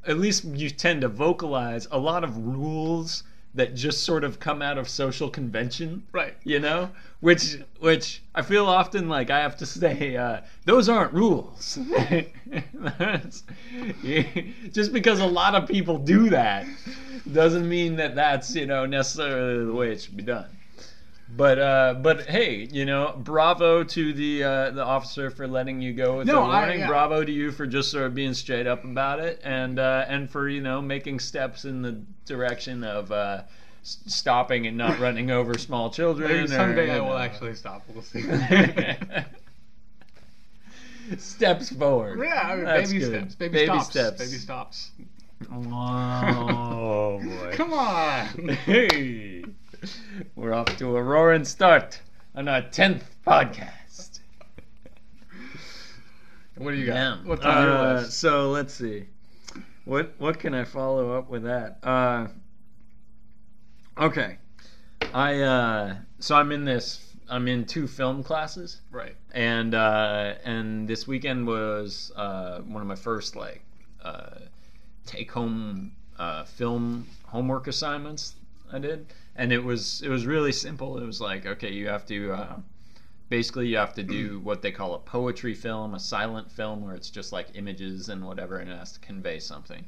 at 0.06 0.18
least 0.18 0.44
you 0.44 0.70
tend 0.70 1.00
to 1.00 1.08
vocalize 1.08 1.88
a 1.90 1.98
lot 1.98 2.22
of 2.22 2.36
rules 2.36 3.24
that 3.54 3.74
just 3.74 4.04
sort 4.04 4.24
of 4.24 4.38
come 4.38 4.62
out 4.62 4.78
of 4.78 4.88
social 4.88 5.28
convention. 5.28 6.04
right. 6.12 6.34
You 6.44 6.60
know, 6.60 6.90
which 7.20 7.58
which 7.80 8.22
I 8.34 8.42
feel 8.42 8.66
often 8.66 9.08
like 9.08 9.30
I 9.30 9.40
have 9.40 9.56
to 9.58 9.66
say 9.66 10.16
uh, 10.16 10.40
those 10.64 10.88
aren't 10.88 11.12
rules. 11.12 11.78
Just 14.72 14.92
because 14.92 15.20
a 15.20 15.26
lot 15.26 15.54
of 15.54 15.68
people 15.68 15.98
do 15.98 16.30
that 16.30 16.66
doesn't 17.32 17.68
mean 17.68 17.96
that 17.96 18.14
that's 18.14 18.54
you 18.54 18.66
know 18.66 18.86
necessarily 18.86 19.66
the 19.66 19.72
way 19.72 19.92
it 19.92 20.00
should 20.00 20.16
be 20.16 20.22
done. 20.22 20.46
But 21.36 21.58
uh, 21.58 21.94
but 22.02 22.22
hey, 22.22 22.68
you 22.72 22.84
know, 22.84 23.14
bravo 23.16 23.84
to 23.84 24.12
the 24.12 24.42
uh, 24.44 24.70
the 24.72 24.84
officer 24.84 25.30
for 25.30 25.46
letting 25.46 25.80
you 25.80 25.92
go 25.92 26.18
with 26.18 26.26
No, 26.26 26.46
the 26.46 26.52
I- 26.52 26.74
yeah. 26.74 26.86
Bravo 26.88 27.24
to 27.24 27.32
you 27.32 27.52
for 27.52 27.66
just 27.66 27.90
sort 27.90 28.04
of 28.06 28.14
being 28.14 28.34
straight 28.34 28.66
up 28.66 28.84
about 28.84 29.20
it, 29.20 29.40
and 29.44 29.78
uh, 29.78 30.04
and 30.08 30.28
for 30.28 30.48
you 30.48 30.60
know 30.60 30.82
making 30.82 31.20
steps 31.20 31.64
in 31.64 31.82
the 31.82 32.00
direction 32.26 32.82
of 32.82 33.12
uh, 33.12 33.42
stopping 33.82 34.66
and 34.66 34.76
not 34.76 34.98
running 34.98 35.30
over 35.30 35.56
small 35.56 35.88
children. 35.90 36.28
Maybe 36.30 36.48
someday 36.48 36.90
I 36.90 37.00
will 37.00 37.10
know. 37.10 37.16
actually 37.18 37.54
stop. 37.54 37.82
We'll 37.94 38.02
see. 38.02 38.22
steps 41.18 41.70
forward. 41.70 42.20
yeah, 42.22 42.40
I 42.44 42.56
mean, 42.56 42.64
baby 42.64 42.98
good. 42.98 43.08
steps. 43.08 43.34
Baby, 43.36 43.52
Baby 43.54 43.66
stops. 43.66 43.86
steps. 43.90 44.18
Baby 44.18 44.38
stops. 44.38 44.90
Oh 45.52 47.20
boy. 47.22 47.50
Come 47.54 47.72
on. 47.72 48.26
Hey, 48.66 49.39
we're 50.36 50.52
off 50.52 50.76
to 50.78 50.96
a 50.96 51.02
roaring 51.02 51.44
start 51.44 52.00
on 52.34 52.48
our 52.48 52.62
tenth 52.62 53.04
podcast. 53.26 54.20
What 56.56 56.72
do 56.72 56.76
you 56.76 56.86
got? 56.86 56.94
Yeah. 56.94 57.16
What's 57.24 57.44
on 57.44 57.62
your 57.64 57.76
Uh, 57.76 57.94
list? 58.02 58.18
So 58.18 58.50
let's 58.50 58.74
see. 58.74 59.06
What 59.84 60.12
what 60.18 60.38
can 60.38 60.54
I 60.54 60.64
follow 60.64 61.16
up 61.16 61.30
with 61.30 61.44
that? 61.44 61.78
Uh, 61.82 62.28
okay. 63.98 64.36
I 65.14 65.40
uh, 65.40 65.96
so 66.18 66.34
I'm 66.36 66.52
in 66.52 66.64
this 66.64 67.14
I'm 67.28 67.48
in 67.48 67.64
two 67.64 67.86
film 67.86 68.22
classes, 68.22 68.80
Right. 68.90 69.16
and 69.32 69.74
uh, 69.74 70.34
and 70.44 70.86
this 70.86 71.06
weekend 71.06 71.46
was 71.46 72.12
uh, 72.16 72.60
one 72.60 72.82
of 72.82 72.88
my 72.88 72.96
first 72.96 73.36
like 73.36 73.62
uh, 74.04 74.40
take 75.06 75.30
home 75.32 75.92
uh, 76.18 76.44
film 76.44 77.06
homework 77.26 77.66
assignments 77.68 78.34
I 78.72 78.78
did, 78.78 79.06
and 79.36 79.52
it 79.52 79.62
was 79.62 80.02
it 80.02 80.08
was 80.08 80.26
really 80.26 80.52
simple. 80.52 80.98
It 80.98 81.06
was 81.06 81.20
like 81.20 81.46
okay, 81.46 81.72
you 81.72 81.88
have 81.88 82.06
to 82.06 82.32
uh, 82.32 82.56
basically 83.28 83.68
you 83.68 83.76
have 83.76 83.94
to 83.94 84.02
do 84.02 84.40
what 84.42 84.62
they 84.62 84.72
call 84.72 84.94
a 84.94 84.98
poetry 84.98 85.54
film, 85.54 85.94
a 85.94 86.00
silent 86.00 86.50
film 86.50 86.84
where 86.84 86.94
it's 86.94 87.10
just 87.10 87.32
like 87.32 87.48
images 87.54 88.08
and 88.08 88.24
whatever, 88.24 88.58
and 88.58 88.70
it 88.70 88.78
has 88.78 88.92
to 88.92 89.00
convey 89.00 89.38
something. 89.38 89.86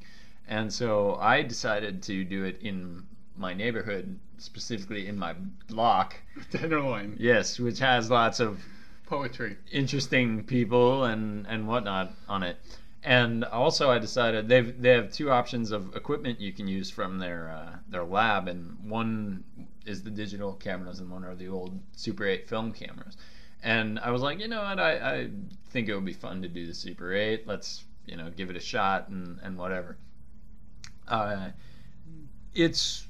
And 0.49 0.73
so 0.73 1.17
I 1.17 1.43
decided 1.43 2.03
to 2.05 2.25
do 2.25 2.45
it 2.45 2.61
in 2.63 3.05
my 3.37 3.55
neighborhood, 3.55 4.19
specifically 4.39 5.07
in 5.07 5.19
my 5.19 5.35
block. 5.69 6.17
Tenderloin. 6.51 7.17
Yes, 7.19 7.59
which 7.59 7.79
has 7.79 8.11
lots 8.11 8.41
of 8.41 8.61
Poetry. 9.07 9.57
interesting 9.71 10.45
people 10.45 11.05
and 11.05 11.47
and 11.47 11.69
whatnot 11.69 12.13
on 12.29 12.43
it. 12.43 12.57
And 13.05 13.45
also, 13.45 13.91
I 13.91 13.99
decided 13.99 14.49
they've 14.49 14.81
they 14.81 14.91
have 14.91 15.13
two 15.13 15.31
options 15.31 15.73
of 15.73 15.97
equipment 15.97 16.41
you 16.41 16.53
can 16.53 16.69
use 16.69 16.89
from 16.89 17.19
their 17.19 17.51
uh, 17.51 17.79
their 17.89 18.05
lab, 18.05 18.47
and 18.49 18.79
one 18.85 19.45
is 19.85 20.03
the 20.03 20.11
digital 20.11 20.53
cameras, 20.55 21.01
and 21.01 21.11
one 21.11 21.25
are 21.25 21.35
the 21.35 21.49
old 21.49 21.81
Super 21.97 22.25
8 22.25 22.49
film 22.49 22.73
cameras. 22.73 23.17
And 23.65 23.99
I 23.99 24.11
was 24.13 24.23
like, 24.23 24.39
you 24.39 24.47
know 24.47 24.63
what, 24.63 24.79
I, 24.79 24.93
I 25.15 25.31
think 25.71 25.89
it 25.89 25.95
would 25.95 26.05
be 26.05 26.13
fun 26.13 26.43
to 26.43 26.49
do 26.49 26.67
the 26.67 26.75
Super 26.75 27.13
8. 27.13 27.47
Let's 27.47 27.85
you 28.07 28.17
know 28.17 28.31
give 28.31 28.51
it 28.51 28.57
a 28.57 28.61
shot 28.61 29.09
and 29.09 29.41
and 29.43 29.59
whatever. 29.59 29.99
Uh, 31.09 31.49
it's 32.55 33.09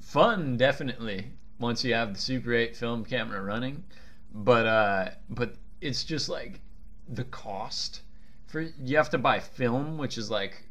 fun, 0.00 0.56
definitely, 0.56 1.32
once 1.60 1.84
you 1.84 1.94
have 1.94 2.14
the 2.14 2.20
Super 2.20 2.54
8 2.54 2.76
film 2.76 3.04
camera 3.04 3.40
running 3.42 3.84
but 4.32 4.66
uh 4.66 5.10
but 5.30 5.54
it's 5.80 6.04
just 6.04 6.28
like 6.28 6.60
the 7.08 7.24
cost 7.24 8.02
for 8.48 8.62
you 8.82 8.96
have 8.96 9.10
to 9.10 9.18
buy 9.18 9.38
film 9.38 9.96
which 9.98 10.18
is 10.18 10.30
like 10.30 10.64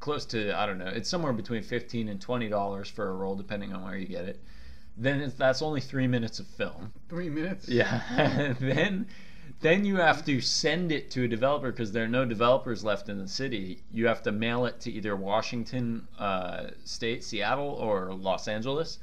close 0.00 0.24
to 0.26 0.56
i 0.58 0.66
don't 0.66 0.78
know 0.78 0.86
it's 0.86 1.08
somewhere 1.08 1.32
between 1.32 1.62
15 1.62 2.08
and 2.08 2.20
20 2.20 2.48
dollars 2.48 2.88
for 2.88 3.08
a 3.08 3.12
roll 3.12 3.34
depending 3.34 3.72
on 3.72 3.82
where 3.84 3.96
you 3.96 4.06
get 4.06 4.24
it. 4.26 4.40
Then 4.96 5.20
it's, 5.20 5.34
that's 5.34 5.62
only 5.62 5.80
three 5.80 6.06
minutes 6.06 6.38
of 6.38 6.46
film. 6.46 6.92
Three 7.08 7.30
minutes. 7.30 7.66
yeah. 7.68 8.54
Then 8.60 9.06
then 9.60 9.84
you 9.84 9.96
have 9.96 10.24
to 10.26 10.40
send 10.40 10.92
it 10.92 11.10
to 11.12 11.24
a 11.24 11.28
developer 11.28 11.70
because 11.70 11.92
there 11.92 12.04
are 12.04 12.08
no 12.08 12.24
developers 12.24 12.84
left 12.84 13.08
in 13.08 13.18
the 13.18 13.28
city. 13.28 13.82
You 13.92 14.06
have 14.08 14.22
to 14.24 14.32
mail 14.32 14.66
it 14.66 14.80
to 14.80 14.90
either 14.90 15.16
washington 15.16 16.06
uh, 16.18 16.68
state 16.84 17.24
seattle 17.24 17.68
or 17.68 18.12
los 18.12 18.48
angeles 18.48 18.98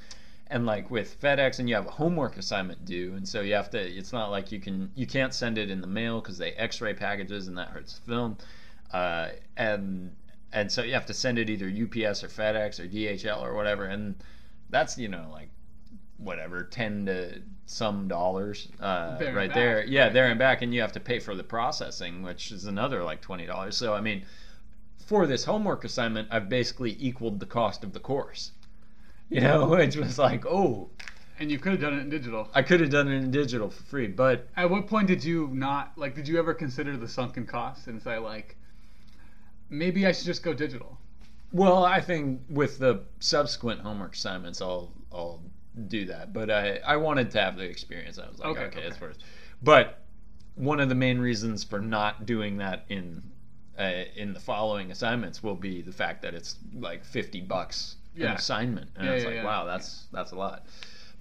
and 0.49 0.65
like 0.65 0.89
with 0.89 1.19
FedEx, 1.21 1.59
and 1.59 1.69
you 1.69 1.75
have 1.75 1.85
a 1.85 1.91
homework 1.91 2.37
assignment 2.37 2.85
due, 2.85 3.13
and 3.13 3.27
so 3.27 3.41
you 3.41 3.53
have 3.53 3.69
to. 3.71 3.79
It's 3.79 4.11
not 4.11 4.31
like 4.31 4.51
you 4.51 4.59
can 4.59 4.91
you 4.95 5.05
can't 5.05 5.33
send 5.33 5.57
it 5.57 5.69
in 5.69 5.81
the 5.81 5.87
mail 5.87 6.21
because 6.21 6.37
they 6.37 6.51
X-ray 6.53 6.93
packages, 6.95 7.47
and 7.47 7.57
that 7.57 7.69
hurts 7.69 7.99
the 7.99 8.11
film. 8.11 8.37
Uh, 8.91 9.29
and 9.57 10.15
and 10.51 10.71
so 10.71 10.81
you 10.81 10.93
have 10.93 11.05
to 11.05 11.13
send 11.13 11.37
it 11.37 11.49
either 11.49 11.67
UPS 11.67 12.23
or 12.23 12.27
FedEx 12.27 12.79
or 12.79 12.87
DHL 12.87 13.41
or 13.41 13.53
whatever, 13.53 13.85
and 13.85 14.15
that's 14.69 14.97
you 14.97 15.07
know 15.07 15.27
like 15.31 15.49
whatever 16.17 16.63
ten 16.63 17.05
to 17.05 17.41
some 17.65 18.07
dollars 18.07 18.69
uh, 18.79 19.17
right 19.33 19.53
there. 19.53 19.85
Yeah, 19.85 20.05
right. 20.05 20.13
there 20.13 20.29
and 20.29 20.39
back, 20.39 20.63
and 20.63 20.73
you 20.73 20.81
have 20.81 20.93
to 20.93 20.99
pay 20.99 21.19
for 21.19 21.35
the 21.35 21.43
processing, 21.43 22.23
which 22.23 22.51
is 22.51 22.65
another 22.65 23.03
like 23.03 23.21
twenty 23.21 23.45
dollars. 23.45 23.77
So 23.77 23.93
I 23.93 24.01
mean, 24.01 24.25
for 25.05 25.27
this 25.27 25.43
homework 25.43 25.83
assignment, 25.83 26.27
I've 26.31 26.49
basically 26.49 26.97
equaled 26.99 27.39
the 27.39 27.45
cost 27.45 27.83
of 27.83 27.93
the 27.93 27.99
course. 27.99 28.51
You 29.35 29.41
know, 29.41 29.67
which 29.67 29.95
was 29.95 30.17
like, 30.17 30.45
oh, 30.45 30.89
And 31.39 31.51
you 31.51 31.59
could 31.59 31.71
have 31.73 31.81
done 31.81 31.93
it 31.93 31.99
in 32.01 32.09
digital. 32.09 32.49
I 32.53 32.61
could 32.63 32.79
have 32.81 32.89
done 32.89 33.07
it 33.07 33.15
in 33.17 33.31
digital 33.31 33.69
for 33.69 33.83
free, 33.83 34.07
but 34.07 34.47
At 34.57 34.69
what 34.69 34.87
point 34.87 35.07
did 35.07 35.23
you 35.23 35.49
not 35.53 35.93
like? 35.97 36.15
Did 36.15 36.27
you 36.27 36.37
ever 36.39 36.53
consider 36.53 36.97
the 36.97 37.07
sunken 37.07 37.45
cost 37.45 37.87
and 37.87 38.01
say 38.01 38.17
like, 38.17 38.55
maybe 39.69 40.05
I 40.07 40.11
should 40.11 40.25
just 40.25 40.43
go 40.43 40.53
digital? 40.53 40.97
well, 41.51 41.83
I 41.83 41.99
think 42.01 42.41
with 42.49 42.77
the 42.79 43.01
subsequent 43.19 43.81
homework 43.81 44.13
assignments, 44.13 44.61
I'll 44.61 44.91
I'll 45.11 45.41
do 45.87 46.05
that. 46.05 46.33
But 46.33 46.49
I 46.51 46.77
I 46.85 46.97
wanted 46.97 47.31
to 47.31 47.41
have 47.41 47.57
the 47.57 47.63
experience. 47.63 48.19
I 48.19 48.27
was 48.29 48.39
like, 48.39 48.49
Okay, 48.49 48.63
okay, 48.65 48.81
it's 48.83 48.97
okay. 48.97 49.05
worth. 49.07 49.17
But 49.61 49.99
one 50.55 50.79
of 50.79 50.89
the 50.89 50.95
main 50.95 51.19
reasons 51.19 51.63
for 51.63 51.79
not 51.79 52.25
doing 52.25 52.57
that 52.57 52.85
in 52.89 53.23
uh, 53.79 54.03
in 54.15 54.33
the 54.33 54.39
following 54.39 54.91
assignments 54.91 55.41
will 55.41 55.55
be 55.55 55.81
the 55.81 55.91
fact 55.93 56.21
that 56.21 56.33
it's 56.33 56.57
like 56.73 57.03
fifty 57.05 57.41
bucks 57.41 57.95
yeah. 58.19 58.31
an 58.31 58.35
assignment. 58.35 58.89
And 58.95 59.05
yeah, 59.05 59.11
it's 59.13 59.23
yeah, 59.23 59.29
like, 59.29 59.37
yeah. 59.37 59.45
wow, 59.45 59.65
that's 59.65 60.05
that's 60.11 60.31
a 60.31 60.35
lot. 60.35 60.65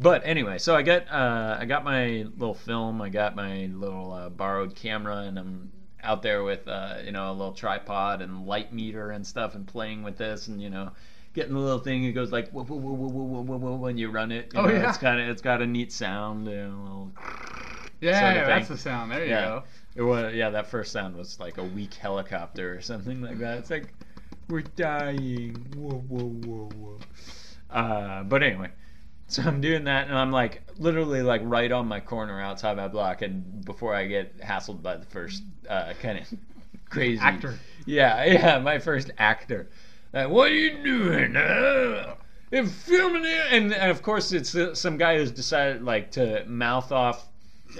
But 0.00 0.22
anyway, 0.24 0.58
so 0.58 0.76
I 0.76 0.82
got 0.82 1.10
uh, 1.10 1.56
I 1.58 1.64
got 1.64 1.84
my 1.84 2.26
little 2.36 2.54
film, 2.54 3.02
I 3.02 3.08
got 3.08 3.34
my 3.34 3.66
little 3.66 4.12
uh, 4.12 4.28
borrowed 4.28 4.74
camera, 4.74 5.18
and 5.18 5.38
I'm 5.38 5.72
out 6.02 6.22
there 6.22 6.44
with 6.44 6.68
uh, 6.68 6.98
you 7.04 7.12
know 7.12 7.30
a 7.30 7.32
little 7.32 7.52
tripod 7.52 8.22
and 8.22 8.46
light 8.46 8.72
meter 8.72 9.10
and 9.10 9.26
stuff, 9.26 9.54
and 9.54 9.66
playing 9.66 10.02
with 10.02 10.16
this, 10.16 10.48
and 10.48 10.62
you 10.62 10.70
know 10.70 10.92
getting 11.34 11.54
the 11.54 11.60
little 11.60 11.78
thing 11.78 12.04
It 12.04 12.12
goes 12.12 12.32
like 12.32 12.50
whoa 12.50 12.64
whoa 12.64 12.76
whoa 12.76 12.92
whoa 12.92 13.08
whoa 13.08 13.42
whoa 13.42 13.56
whoa 13.56 13.76
when 13.76 13.98
you 13.98 14.10
run 14.10 14.32
it. 14.32 14.52
You 14.54 14.60
oh 14.60 14.66
know, 14.66 14.72
yeah, 14.72 14.88
it's 14.88 14.98
kind 14.98 15.20
of 15.20 15.28
it's 15.28 15.42
got 15.42 15.62
a 15.62 15.66
neat 15.66 15.92
sound. 15.92 16.46
You 16.46 16.56
know, 16.56 17.12
yeah, 18.00 18.20
sort 18.20 18.30
of 18.30 18.36
yeah 18.36 18.46
that's 18.46 18.68
the 18.68 18.78
sound. 18.78 19.10
There 19.10 19.24
you 19.24 19.30
yeah. 19.30 19.44
go. 19.44 19.64
It 19.96 20.02
was 20.02 20.34
yeah, 20.34 20.50
that 20.50 20.68
first 20.68 20.92
sound 20.92 21.16
was 21.16 21.40
like 21.40 21.58
a 21.58 21.64
weak 21.64 21.94
helicopter 21.94 22.76
or 22.76 22.80
something 22.80 23.20
like 23.20 23.38
that. 23.38 23.58
It's 23.58 23.70
like 23.70 23.92
we're 24.48 24.62
dying. 24.62 25.54
Whoa, 25.76 25.98
whoa, 25.98 26.28
whoa, 26.28 26.68
whoa. 26.76 26.98
Uh, 27.70 28.22
but 28.22 28.42
anyway, 28.42 28.70
so 29.26 29.42
I'm 29.42 29.60
doing 29.60 29.84
that, 29.84 30.08
and 30.08 30.16
I'm 30.16 30.32
like 30.32 30.62
literally 30.78 31.22
like 31.22 31.42
right 31.44 31.70
on 31.70 31.86
my 31.86 32.00
corner 32.00 32.40
outside 32.40 32.76
my 32.76 32.88
block, 32.88 33.22
and 33.22 33.64
before 33.64 33.94
I 33.94 34.06
get 34.06 34.38
hassled 34.40 34.82
by 34.82 34.96
the 34.96 35.06
first 35.06 35.42
uh, 35.68 35.92
kind 36.00 36.18
of 36.18 36.26
crazy 36.90 37.20
Actor. 37.20 37.58
Yeah, 37.86 38.24
yeah, 38.26 38.58
my 38.58 38.78
first 38.78 39.10
actor. 39.18 39.68
Uh, 40.12 40.24
what 40.24 40.50
are 40.50 40.54
you 40.54 40.82
doing? 40.82 41.36
Uh, 41.36 42.14
you're 42.50 42.66
filming 42.66 43.24
it, 43.24 43.46
and, 43.50 43.74
and 43.74 43.90
of 43.90 44.02
course 44.02 44.32
it's 44.32 44.54
uh, 44.54 44.74
some 44.74 44.96
guy 44.96 45.18
who's 45.18 45.30
decided 45.30 45.82
like 45.82 46.10
to 46.12 46.44
mouth 46.46 46.92
off 46.92 47.28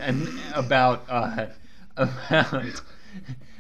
and 0.01 0.29
about 0.55 1.05
uh, 1.09 1.47
about 1.97 2.83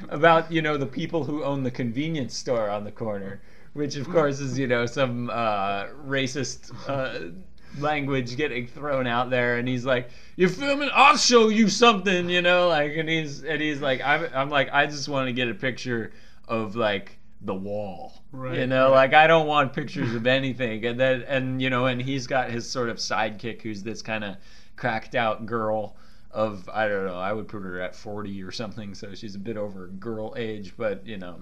about 0.08 0.50
you 0.50 0.62
know 0.62 0.76
the 0.76 0.86
people 0.86 1.24
who 1.24 1.42
own 1.42 1.62
the 1.62 1.70
convenience 1.70 2.36
store 2.36 2.70
on 2.70 2.84
the 2.84 2.92
corner, 2.92 3.40
which 3.72 3.96
of 3.96 4.08
course 4.08 4.40
is 4.40 4.58
you 4.58 4.66
know 4.66 4.86
some 4.86 5.30
uh, 5.30 5.86
racist 6.06 6.72
uh, 6.88 7.30
language 7.78 8.36
getting 8.36 8.66
thrown 8.66 9.06
out 9.06 9.30
there, 9.30 9.56
and 9.56 9.68
he's 9.68 9.84
like, 9.84 10.10
"You're 10.36 10.48
filming? 10.48 10.90
I'll 10.92 11.16
show 11.16 11.48
you 11.48 11.68
something," 11.68 12.28
you 12.28 12.42
know, 12.42 12.68
like, 12.68 12.96
and 12.96 13.08
he's 13.08 13.44
and 13.44 13.60
he's 13.60 13.80
like, 13.80 14.00
I'm 14.02 14.28
I'm 14.34 14.50
like, 14.50 14.68
I 14.72 14.86
just 14.86 15.08
want 15.08 15.28
to 15.28 15.32
get 15.32 15.48
a 15.48 15.54
picture 15.54 16.12
of 16.46 16.76
like 16.76 17.18
the 17.40 17.54
wall. 17.54 18.22
Right, 18.32 18.58
you 18.58 18.66
know, 18.66 18.90
right. 18.90 19.10
like 19.10 19.14
I 19.14 19.26
don't 19.26 19.46
want 19.46 19.72
pictures 19.72 20.14
of 20.14 20.26
anything. 20.26 20.84
And 20.84 20.98
then 20.98 21.22
and 21.22 21.62
you 21.62 21.70
know, 21.70 21.86
and 21.86 22.00
he's 22.00 22.26
got 22.26 22.50
his 22.50 22.68
sort 22.68 22.88
of 22.88 22.96
sidekick 22.96 23.62
who's 23.62 23.82
this 23.82 24.02
kind 24.02 24.24
of 24.24 24.36
cracked 24.76 25.14
out 25.14 25.46
girl 25.46 25.96
of 26.30 26.68
I 26.72 26.88
don't 26.88 27.06
know, 27.06 27.16
I 27.16 27.32
would 27.32 27.48
put 27.48 27.62
her 27.62 27.80
at 27.80 27.94
40 27.96 28.42
or 28.42 28.52
something, 28.52 28.94
so 28.94 29.14
she's 29.14 29.34
a 29.34 29.38
bit 29.38 29.56
over 29.56 29.86
girl 29.88 30.34
age, 30.36 30.74
but 30.76 31.06
you 31.06 31.16
know. 31.16 31.40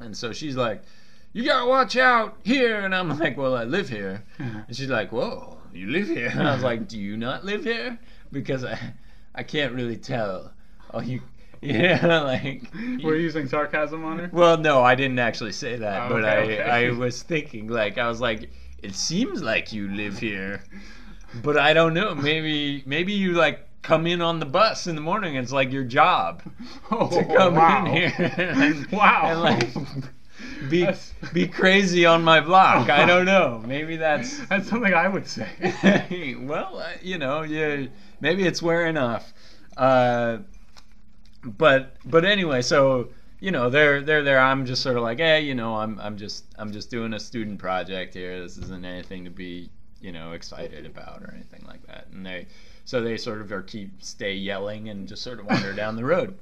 And 0.00 0.16
so 0.16 0.32
she's 0.32 0.56
like, 0.56 0.82
"You 1.32 1.44
got 1.44 1.62
to 1.64 1.66
watch 1.68 1.96
out 1.96 2.36
here." 2.44 2.80
And 2.80 2.94
I'm 2.94 3.18
like, 3.18 3.36
"Well, 3.36 3.56
I 3.56 3.64
live 3.64 3.88
here." 3.88 4.22
Uh-huh. 4.38 4.60
And 4.68 4.76
she's 4.76 4.88
like, 4.90 5.10
"Whoa, 5.10 5.58
you 5.72 5.88
live 5.88 6.06
here?" 6.06 6.28
And 6.28 6.46
I 6.46 6.54
was 6.54 6.62
like, 6.62 6.86
"Do 6.88 6.98
you 6.98 7.16
not 7.16 7.44
live 7.44 7.64
here?" 7.64 7.98
Because 8.30 8.64
I 8.64 8.78
I 9.34 9.42
can't 9.42 9.74
really 9.74 9.96
tell. 9.96 10.52
Oh, 10.94 11.00
you 11.00 11.20
yeah, 11.60 12.20
like 12.22 12.62
Were 13.02 13.16
you 13.16 13.22
using 13.22 13.48
sarcasm 13.48 14.04
on 14.04 14.18
her? 14.20 14.30
well, 14.32 14.56
no, 14.56 14.80
I 14.82 14.94
didn't 14.94 15.18
actually 15.18 15.50
say 15.52 15.74
that, 15.76 16.02
Oh, 16.02 16.08
but 16.14 16.24
okay, 16.24 16.60
I, 16.60 16.62
okay. 16.62 16.88
I 16.88 16.90
was 16.92 17.22
thinking, 17.24 17.66
like, 17.66 17.98
I 17.98 18.08
was 18.08 18.20
like, 18.20 18.50
it 18.80 18.94
seems 18.94 19.42
like 19.42 19.72
you 19.72 19.88
live 19.88 20.18
here, 20.20 20.62
but 21.42 21.58
I 21.58 21.72
don't 21.74 21.94
know. 21.94 22.14
Maybe, 22.14 22.84
maybe 22.86 23.12
you 23.12 23.32
like 23.32 23.67
come 23.82 24.06
in 24.06 24.20
on 24.20 24.38
the 24.40 24.46
bus 24.46 24.86
in 24.86 24.94
the 24.94 25.00
morning. 25.00 25.36
It's 25.36 25.52
like 25.52 25.72
your 25.72 25.84
job 25.84 26.42
Oh, 26.90 27.08
to 27.10 27.24
come 27.24 27.54
wow. 27.54 27.86
in 27.86 27.92
here 27.94 28.12
and, 28.36 28.86
Wow. 28.92 29.22
and 29.26 29.40
like 29.40 29.68
be 30.70 30.80
That's- 30.80 31.14
be 31.32 31.48
crazy 31.48 32.06
on 32.06 32.22
my 32.22 32.40
block. 32.40 32.90
I 32.90 33.04
don't 33.06 33.24
know. 33.26 33.62
Maybe 33.66 33.96
that's 33.96 34.38
That's 34.48 34.68
something 34.68 34.94
I 34.94 35.08
would 35.08 35.26
say. 35.26 36.36
well, 36.40 36.78
uh, 36.78 36.90
you 37.02 37.18
know, 37.18 37.42
yeah, 37.42 37.86
maybe 38.20 38.44
it's 38.46 38.62
wearing 38.62 38.96
off. 38.96 39.32
Uh, 39.76 40.38
but 41.44 41.96
but 42.04 42.24
anyway, 42.24 42.62
so 42.62 43.08
you 43.40 43.50
know, 43.52 43.70
they're 43.70 44.00
they're 44.02 44.22
there. 44.24 44.38
I'm 44.40 44.66
just 44.66 44.82
sort 44.82 44.96
of 44.96 45.02
like, 45.02 45.18
hey, 45.18 45.40
you 45.42 45.54
know, 45.54 45.76
I'm 45.76 45.98
I'm 46.00 46.16
just 46.16 46.44
I'm 46.58 46.72
just 46.72 46.90
doing 46.90 47.12
a 47.14 47.20
student 47.20 47.58
project 47.58 48.14
here. 48.14 48.40
This 48.40 48.58
isn't 48.58 48.84
anything 48.84 49.24
to 49.24 49.30
be 49.30 49.70
you 50.00 50.12
know 50.12 50.32
excited 50.32 50.86
about 50.86 51.22
or 51.22 51.32
anything 51.34 51.64
like 51.66 51.84
that. 51.86 52.06
And 52.12 52.24
they 52.26 52.46
so 52.88 53.02
they 53.02 53.18
sort 53.18 53.42
of 53.42 53.52
are 53.52 53.60
keep 53.60 53.90
stay 54.02 54.32
yelling 54.32 54.88
and 54.88 55.06
just 55.06 55.20
sort 55.22 55.38
of 55.38 55.44
wander 55.44 55.74
down 55.74 55.94
the 55.94 56.04
road. 56.06 56.38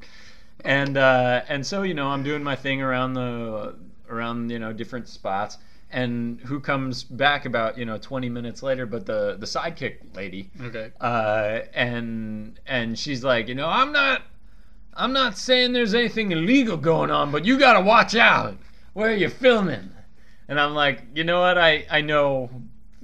And 0.65 0.97
uh, 0.97 1.43
and 1.49 1.67
so 1.67 1.83
you 1.83 1.93
know, 1.93 2.07
I'm 2.07 2.23
doing 2.23 2.45
my 2.45 2.55
thing 2.55 2.81
around 2.81 3.15
the 3.15 3.75
around 4.09 4.51
you 4.51 4.61
know 4.61 4.73
different 4.73 5.09
spots. 5.09 5.59
And 5.91 6.41
who 6.43 6.61
comes 6.61 7.03
back 7.03 7.47
about 7.47 7.77
you 7.77 7.85
know 7.85 7.99
20 7.99 8.29
minutes 8.29 8.63
later? 8.63 8.87
But 8.87 9.07
the 9.07 9.37
the 9.41 9.47
sidekick 9.47 9.97
lady, 10.15 10.51
Okay. 10.63 10.93
uh, 11.01 11.63
and 11.75 12.61
and 12.65 12.97
she's 12.97 13.25
like, 13.25 13.49
you 13.49 13.57
know, 13.57 13.69
I'm 13.69 13.91
not, 13.93 14.23
I'm 14.95 15.13
not 15.13 15.37
saying 15.39 15.73
there's 15.73 15.95
anything 15.95 16.31
illegal 16.31 16.77
going 16.77 17.11
on, 17.11 17.33
but 17.33 17.45
you 17.45 17.59
gotta 17.59 17.81
watch 17.81 18.15
out. 18.15 18.57
Where 18.93 19.11
are 19.11 19.17
you 19.17 19.29
filming? 19.31 19.91
And 20.49 20.61
I'm 20.61 20.75
like, 20.75 21.03
you 21.13 21.25
know 21.25 21.41
what? 21.41 21.59
I 21.59 21.87
I 21.91 22.03
know 22.03 22.51